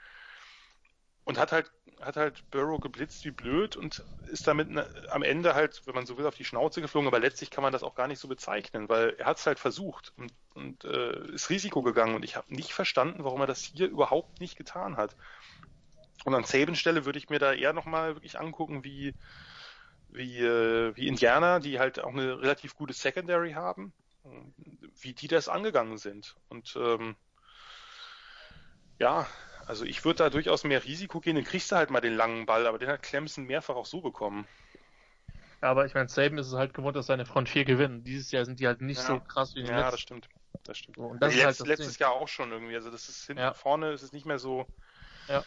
[1.23, 5.55] Und hat halt, hat halt Burrow geblitzt wie blöd und ist damit ne, am Ende
[5.55, 7.07] halt, wenn man so will, auf die Schnauze geflogen.
[7.07, 10.14] Aber letztlich kann man das auch gar nicht so bezeichnen, weil er es halt versucht
[10.15, 12.15] und, und äh, ist Risiko gegangen.
[12.15, 15.15] Und ich habe nicht verstanden, warum er das hier überhaupt nicht getan hat.
[16.27, 19.13] Und an Sabens Stelle würde ich mir da eher nochmal wirklich angucken, wie,
[20.09, 23.93] wie, äh, wie Indiana, die halt auch eine relativ gute Secondary haben.
[25.01, 26.35] wie die das angegangen sind.
[26.49, 27.15] Und ähm,
[28.99, 29.25] ja,
[29.67, 32.45] also ich würde da durchaus mehr Risiko gehen, dann kriegst du halt mal den langen
[32.45, 34.45] Ball, aber den hat Clemson mehrfach auch so bekommen.
[35.61, 38.03] Aber ich meine, Saban ist es halt gewohnt, dass seine Front 4 gewinnen.
[38.03, 39.07] Dieses Jahr sind die halt nicht Ja.
[39.07, 39.91] so krass wie die Ja, letzten.
[39.91, 40.27] das stimmt.
[40.63, 40.97] Das stimmt.
[40.97, 42.07] Und das Letzt, ist halt das letztes Ding.
[42.07, 42.75] Jahr auch schon irgendwie.
[42.75, 43.53] Also das ist hinten Ja.
[43.53, 44.65] vorne ist es nicht mehr so
[45.29, 45.45] Ja.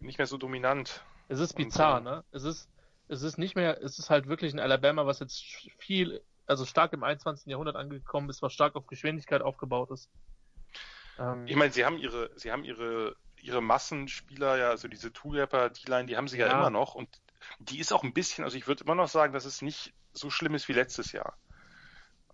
[0.00, 1.02] Nicht mehr so dominant.
[1.28, 2.24] Es ist Und, bizarr, äh, ne?
[2.32, 2.68] Es ist,
[3.08, 5.42] es ist nicht mehr, es ist halt wirklich ein Alabama, was jetzt
[5.78, 7.46] viel, also stark im 21.
[7.50, 10.08] Jahrhundert angekommen ist, was stark auf Geschwindigkeit aufgebaut ist.
[11.18, 15.70] Ähm, Ich meine, sie haben ihre, sie haben ihre, ihre Massenspieler, ja, also diese Two-Rapper,
[15.70, 16.52] die Line, die haben sie ja, Ja.
[16.52, 17.08] immer noch und
[17.58, 20.30] die ist auch ein bisschen, also ich würde immer noch sagen, dass es nicht so
[20.30, 21.36] schlimm ist wie letztes Jahr.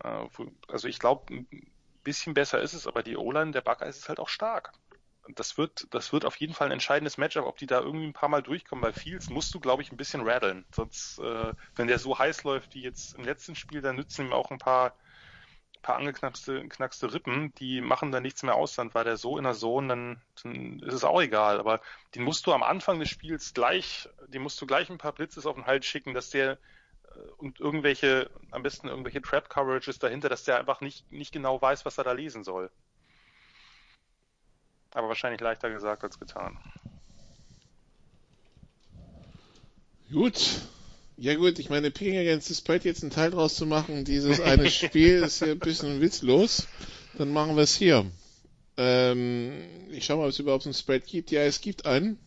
[0.03, 0.27] Äh,
[0.69, 1.47] Also ich glaube, ein
[2.03, 4.73] bisschen besser ist es, aber die O-Line der Buckeyes ist halt auch stark.
[5.35, 8.13] Das wird, das wird auf jeden Fall ein entscheidendes Matchup, ob die da irgendwie ein
[8.13, 8.83] paar Mal durchkommen.
[8.83, 10.65] Bei Fields musst du, glaube ich, ein bisschen rattlen.
[10.71, 14.33] Sonst, äh, wenn der so heiß läuft wie jetzt im letzten Spiel, dann nützen ihm
[14.33, 14.95] auch ein paar,
[15.83, 19.45] paar angeknackste knackste Rippen, die machen dann nichts mehr aus, dann war der so in
[19.45, 21.59] der Zone, dann, dann ist es auch egal.
[21.61, 21.81] Aber
[22.15, 25.47] den musst du am Anfang des Spiels gleich, dem musst du gleich ein paar Blitzes
[25.47, 26.59] auf den Hals schicken, dass der
[27.15, 31.61] äh, und irgendwelche, am besten irgendwelche Trap Coverages dahinter, dass der einfach nicht, nicht genau
[31.61, 32.71] weiß, was er da lesen soll.
[34.97, 36.57] Aber wahrscheinlich leichter gesagt als getan.
[40.11, 40.63] Gut.
[41.19, 44.41] Ja gut, ich meine, Picking Against the Spread jetzt einen Teil draus zu machen, dieses
[44.41, 46.67] eine Spiel ist ja ein bisschen witzlos.
[47.19, 48.11] Dann machen wir es hier.
[48.79, 49.53] Ähm,
[49.91, 51.31] ich schau mal, ob es überhaupt einen Spread gibt.
[51.31, 52.19] Ja, es gibt einen.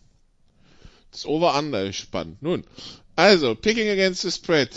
[1.10, 2.40] Das Over-Under ist spannend.
[2.44, 2.64] Nun,
[3.16, 4.70] also, Picking Against the Spread.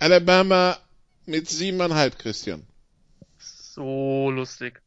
[0.00, 0.78] Alabama
[1.24, 2.66] mit siebeneinhalb, Christian.
[3.38, 4.83] So lustig.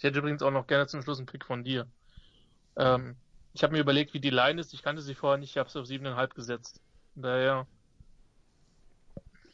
[0.00, 1.86] Ich hätte übrigens auch noch gerne zum Schluss einen Pick von dir.
[2.76, 3.16] Ähm,
[3.52, 4.72] ich habe mir überlegt, wie die Line ist.
[4.72, 5.50] Ich kannte sie vorher nicht.
[5.50, 6.80] Ich habe sie auf siebeneinhalb gesetzt.
[7.16, 7.66] Daher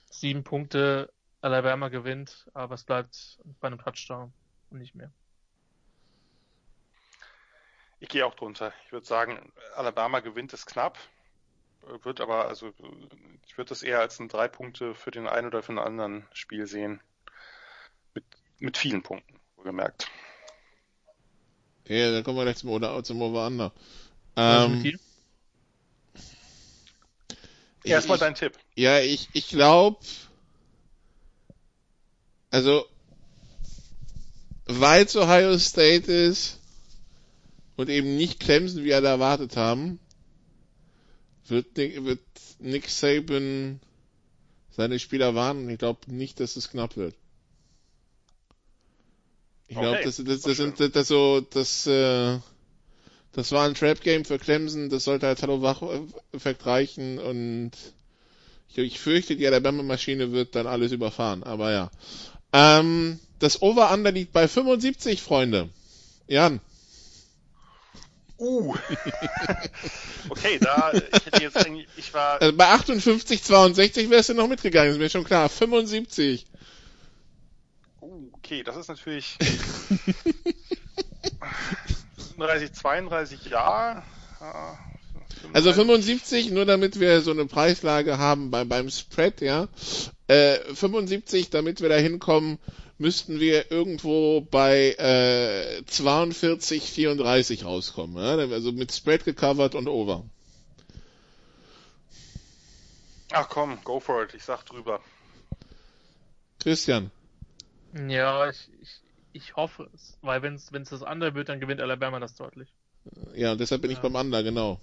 [0.08, 1.12] sieben Punkte.
[1.40, 4.32] Alabama gewinnt, aber es bleibt bei einem Touchdown
[4.70, 5.10] und nicht mehr.
[7.98, 8.72] Ich gehe auch drunter.
[8.84, 10.96] Ich würde sagen, Alabama gewinnt es knapp.
[12.02, 12.72] Wird aber, also,
[13.46, 16.24] ich würde das eher als ein drei Punkte für den einen oder für den anderen
[16.32, 17.00] Spiel sehen.
[18.14, 18.24] Mit,
[18.60, 20.08] mit vielen Punkten, wohlgemerkt.
[21.88, 23.66] Ja, dann kommen wir gleich zum, Oder zum Over-Under.
[23.66, 23.74] Mit
[24.36, 24.98] Ähm,
[27.84, 28.58] Erstmal dein Tipp.
[28.74, 29.98] Ja, ich, ich glaube,
[32.50, 32.84] also,
[34.66, 36.58] weil es Ohio State ist
[37.76, 40.00] und eben nicht Clemson, wie alle erwartet haben,
[41.46, 42.20] wird Nick, wird
[42.58, 43.80] Nick Saban
[44.70, 45.68] seine Spieler warnen.
[45.70, 47.14] Ich glaube nicht, dass es knapp wird.
[49.68, 52.38] Ich glaube, Okay, das, das, das das, sind das so, das, äh,
[53.32, 54.88] das war ein Trap Game für Clemson.
[54.88, 57.72] Das sollte als Hallo-Wach-Effekt reichen und
[58.68, 61.90] ich, ich fürchte, die Alabama-Maschine wird dann alles überfahren, aber ja.
[62.52, 65.68] Ähm, das Over-Under liegt bei 75, Freunde.
[66.28, 66.60] Jan.
[68.38, 68.74] Uh.
[70.28, 74.48] okay, da, ich hätte jetzt eigentlich, ich war, Also bei 58, 62 wärst du noch
[74.48, 75.48] mitgegangen, ist mir schon klar.
[75.48, 76.46] 75.
[78.06, 79.36] uh, okay, das ist natürlich
[82.36, 84.02] 35, 32 ja.
[84.40, 84.78] ja,
[85.52, 85.74] Also 35.
[85.74, 89.68] 75, nur damit wir so eine Preislage haben bei, beim Spread, ja.
[90.28, 92.58] Äh, 75, damit wir da hinkommen,
[92.98, 98.16] müssten wir irgendwo bei äh, 42, 34 rauskommen.
[98.16, 98.36] Ja?
[98.52, 100.24] Also mit Spread gecovert und over.
[103.32, 105.00] Ach komm, go for it, ich sag drüber.
[106.60, 107.10] Christian.
[107.92, 110.18] Ja, ich, ich, ich hoffe es.
[110.22, 112.72] Weil wenn es das andere wird, dann gewinnt Alabama das deutlich.
[113.34, 114.00] Ja, und deshalb bin ich Ja.
[114.00, 114.80] beim Under, genau.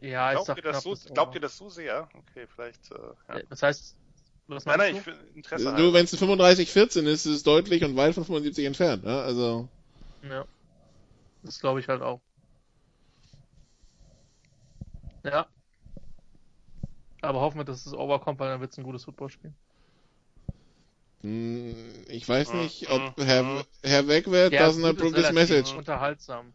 [0.00, 2.08] Ja, ich Glaubt sag ihr, das so, glaubt ihr das so sehr?
[2.14, 2.94] Okay, vielleicht, äh,
[3.28, 3.38] ja.
[3.38, 3.98] Äh, Das heißt,
[4.46, 5.06] was Nein, meinst nein, ich du?
[5.06, 5.92] will Interesse halber.
[5.94, 9.04] wenn es 35, 14 ist, ist es deutlich und weit von 75 entfernt.
[9.04, 9.22] Ja?
[9.22, 9.68] Also
[10.22, 10.46] Ja.
[11.42, 12.22] Das glaube ich halt auch.
[15.24, 15.50] Ja.
[17.20, 19.54] Aber hoffen wir, dass es overkommt, weil dann wird es ein gutes Footballspiel.
[21.22, 23.64] Mh, ich weiß Mhm, nicht, ob mhm, Herr.
[23.82, 25.74] Herr Wegwert Ja, doesn't gut, approve ist this relativ message.
[25.76, 26.54] Unterhaltsam.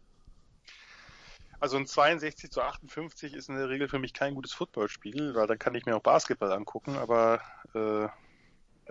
[1.60, 5.46] Also ein 62 zu 58 ist in der Regel für mich kein gutes Footballspiel, weil
[5.46, 7.40] dann kann ich mir auch Basketball angucken, aber
[7.74, 8.04] äh,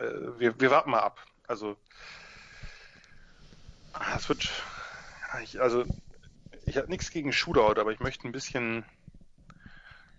[0.02, 1.26] äh, wir, wir warten mal ab.
[1.48, 1.78] Also
[3.94, 4.50] ah, es wird
[5.44, 5.86] ich, also
[6.66, 8.86] ich habe nichts gegen Shootout, aber ich möchte ein bisschen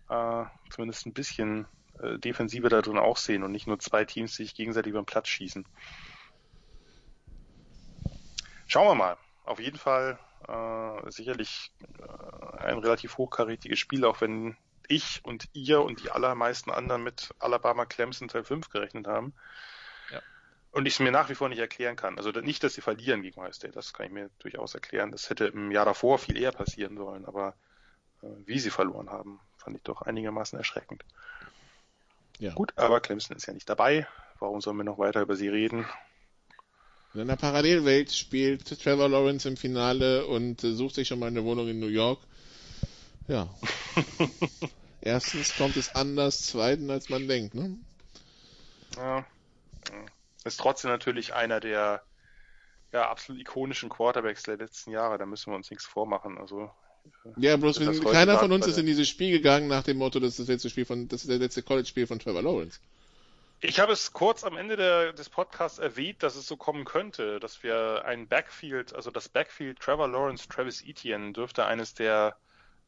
[0.08, 1.66] äh, zumindest ein bisschen
[2.00, 5.02] äh, Defensive da drin auch sehen und nicht nur zwei Teams, die sich gegenseitig über
[5.02, 5.66] den Platz schießen.
[8.66, 9.16] Schauen wir mal.
[9.44, 14.56] Auf jeden Fall äh, sicherlich äh, ein relativ hochkarätiges Spiel, auch wenn
[14.88, 19.34] ich und ihr und die allermeisten anderen mit Alabama Clemson Teil 5 gerechnet haben.
[20.10, 20.20] Ja.
[20.70, 22.18] Und ich es mir nach wie vor nicht erklären kann.
[22.18, 25.12] Also nicht, dass sie verlieren gegen Ohio State, das kann ich mir durchaus erklären.
[25.12, 27.54] Das hätte im Jahr davor viel eher passieren sollen, aber
[28.22, 31.04] äh, wie sie verloren haben, fand ich doch einigermaßen erschreckend.
[32.42, 32.54] Ja.
[32.54, 34.04] Gut, aber Clemson ist ja nicht dabei.
[34.40, 35.86] Warum sollen wir noch weiter über sie reden?
[37.14, 41.44] In einer Parallelwelt spielt Trevor Lawrence im Finale und äh, sucht sich schon mal eine
[41.44, 42.18] Wohnung in New York.
[43.28, 43.48] Ja.
[45.00, 47.78] Erstens kommt es anders, zweitens als man denkt, ne?
[48.96, 49.24] Ja.
[50.42, 52.02] Ist trotzdem natürlich einer der
[52.90, 56.38] ja, absolut ikonischen Quarterbacks der letzten Jahre, da müssen wir uns nichts vormachen.
[56.38, 56.72] Also
[57.36, 60.30] ja, bloß wir keiner von uns ist in dieses Spiel gegangen nach dem Motto, das
[60.30, 62.80] ist das letzte Spiel von, das ist der letzte College-Spiel von Trevor Lawrence.
[63.64, 67.38] Ich habe es kurz am Ende der, des Podcasts erwähnt, dass es so kommen könnte,
[67.38, 72.36] dass wir ein Backfield, also das Backfield Trevor Lawrence, Travis Etienne dürfte eines der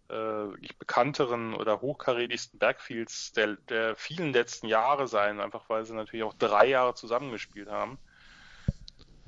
[0.09, 0.47] äh,
[0.81, 6.35] bekannteren oder hochkarätigsten Backfields der, der vielen letzten Jahre sein, einfach weil sie natürlich auch
[6.35, 7.99] drei Jahre zusammengespielt haben.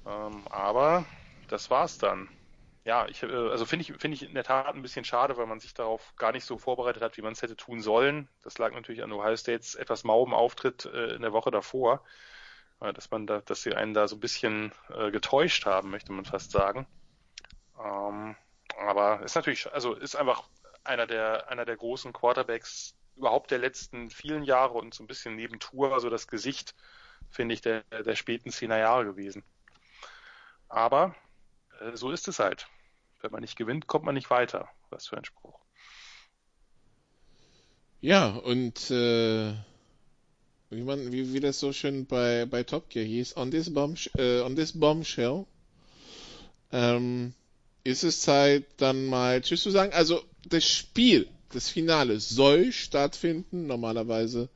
[0.05, 1.05] Ähm, aber
[1.49, 2.29] das war's dann.
[2.87, 5.47] Ja, ich, äh, also finde ich, finde ich in der Tat ein bisschen schade, weil
[5.47, 8.29] man sich darauf gar nicht so vorbereitet hat, wie man es hätte tun sollen.
[8.45, 12.05] Das lag natürlich an Ohio States etwas mauben Auftritt äh, in der Woche davor,
[12.79, 16.25] dass man da, dass sie einen da so ein bisschen äh, getäuscht haben, möchte man
[16.25, 16.87] fast sagen.
[17.83, 18.37] Ähm,
[18.79, 20.45] aber ist natürlich, also ist einfach
[20.85, 25.35] einer der, einer der großen Quarterbacks überhaupt der letzten vielen Jahre und so ein bisschen
[25.35, 26.77] neben Tour, also das Gesicht,
[27.31, 29.43] finde ich, der, der späten Zehner Jahre gewesen.
[30.69, 31.17] Aber
[31.95, 32.69] so ist es halt.
[33.21, 34.69] Wenn man nicht gewinnt, kommt man nicht weiter.
[34.91, 35.59] Was für ein Spruch.
[38.01, 39.55] Ja, und äh,
[40.71, 43.99] wie man, wie, wie das so schön bei, bei Top Gear hieß, on this, bomb,
[44.19, 45.47] äh, on this bombshell,
[46.73, 47.35] ähm,
[47.85, 49.93] ist es Zeit, dann mal Tschüss zu sagen.
[49.93, 54.49] Also das Spiel, das Finale soll stattfinden, normalerweise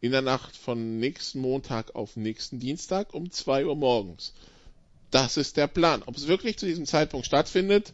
[0.00, 4.32] in der Nacht von nächsten Montag auf nächsten Dienstag um 2 Uhr morgens.
[5.10, 6.02] Das ist der Plan.
[6.04, 7.92] Ob es wirklich zu diesem Zeitpunkt stattfindet,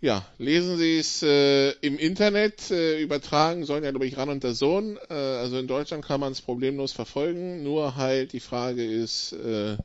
[0.00, 4.44] ja, lesen Sie es äh, im Internet, äh, übertragen sollen ja, glaube ich, ran und
[4.44, 4.98] der Sohn.
[5.08, 9.78] Äh, also in Deutschland kann man es problemlos verfolgen, nur halt die Frage ist äh,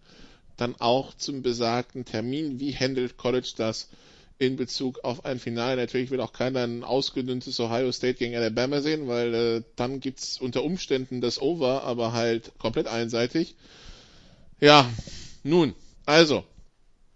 [0.57, 3.87] dann auch zum besagten Termin, wie handelt College das?
[4.39, 5.75] in Bezug auf ein Finale.
[5.75, 10.39] Natürlich will auch keiner ein ausgedünntes Ohio State gegen Alabama sehen, weil äh, dann gibt's
[10.39, 13.55] unter Umständen das Over, aber halt komplett einseitig.
[14.61, 14.89] Ja,
[15.43, 15.75] nun,
[16.09, 16.43] also,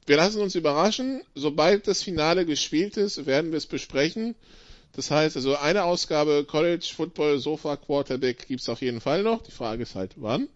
[0.05, 1.23] wir lassen uns überraschen.
[1.33, 4.35] Sobald das Finale gespielt ist, werden wir es besprechen.
[4.95, 9.41] Das heißt, also eine Ausgabe College Football Sofa Quarterback gibt's auf jeden Fall noch.
[9.41, 10.47] Die Frage ist halt, wann.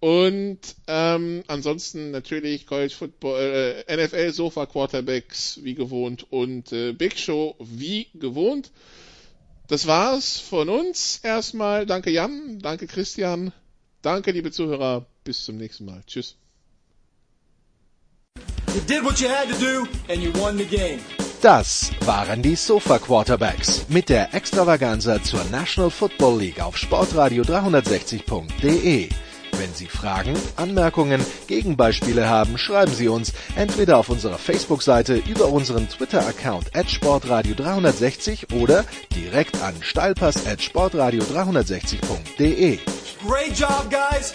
[0.00, 0.58] Und
[0.88, 7.54] ähm, ansonsten natürlich College Football, äh, NFL Sofa Quarterbacks wie gewohnt und äh, Big Show
[7.60, 8.72] wie gewohnt.
[9.68, 11.86] Das war's von uns erstmal.
[11.86, 13.52] Danke Jan, danke Christian,
[14.02, 15.06] danke liebe Zuhörer.
[15.22, 16.02] Bis zum nächsten Mal.
[16.08, 16.36] Tschüss.
[21.40, 29.08] Das waren die Sofa Quarterbacks mit der Extravaganza zur National Football League auf Sportradio 360.de.
[29.58, 35.88] Wenn Sie Fragen, Anmerkungen, Gegenbeispiele haben, schreiben Sie uns entweder auf unserer Facebook-Seite über unseren
[35.88, 42.78] Twitter-Account at sportradio360 oder direkt an steilpass at sportradio360.de.
[43.26, 44.34] Great job, guys!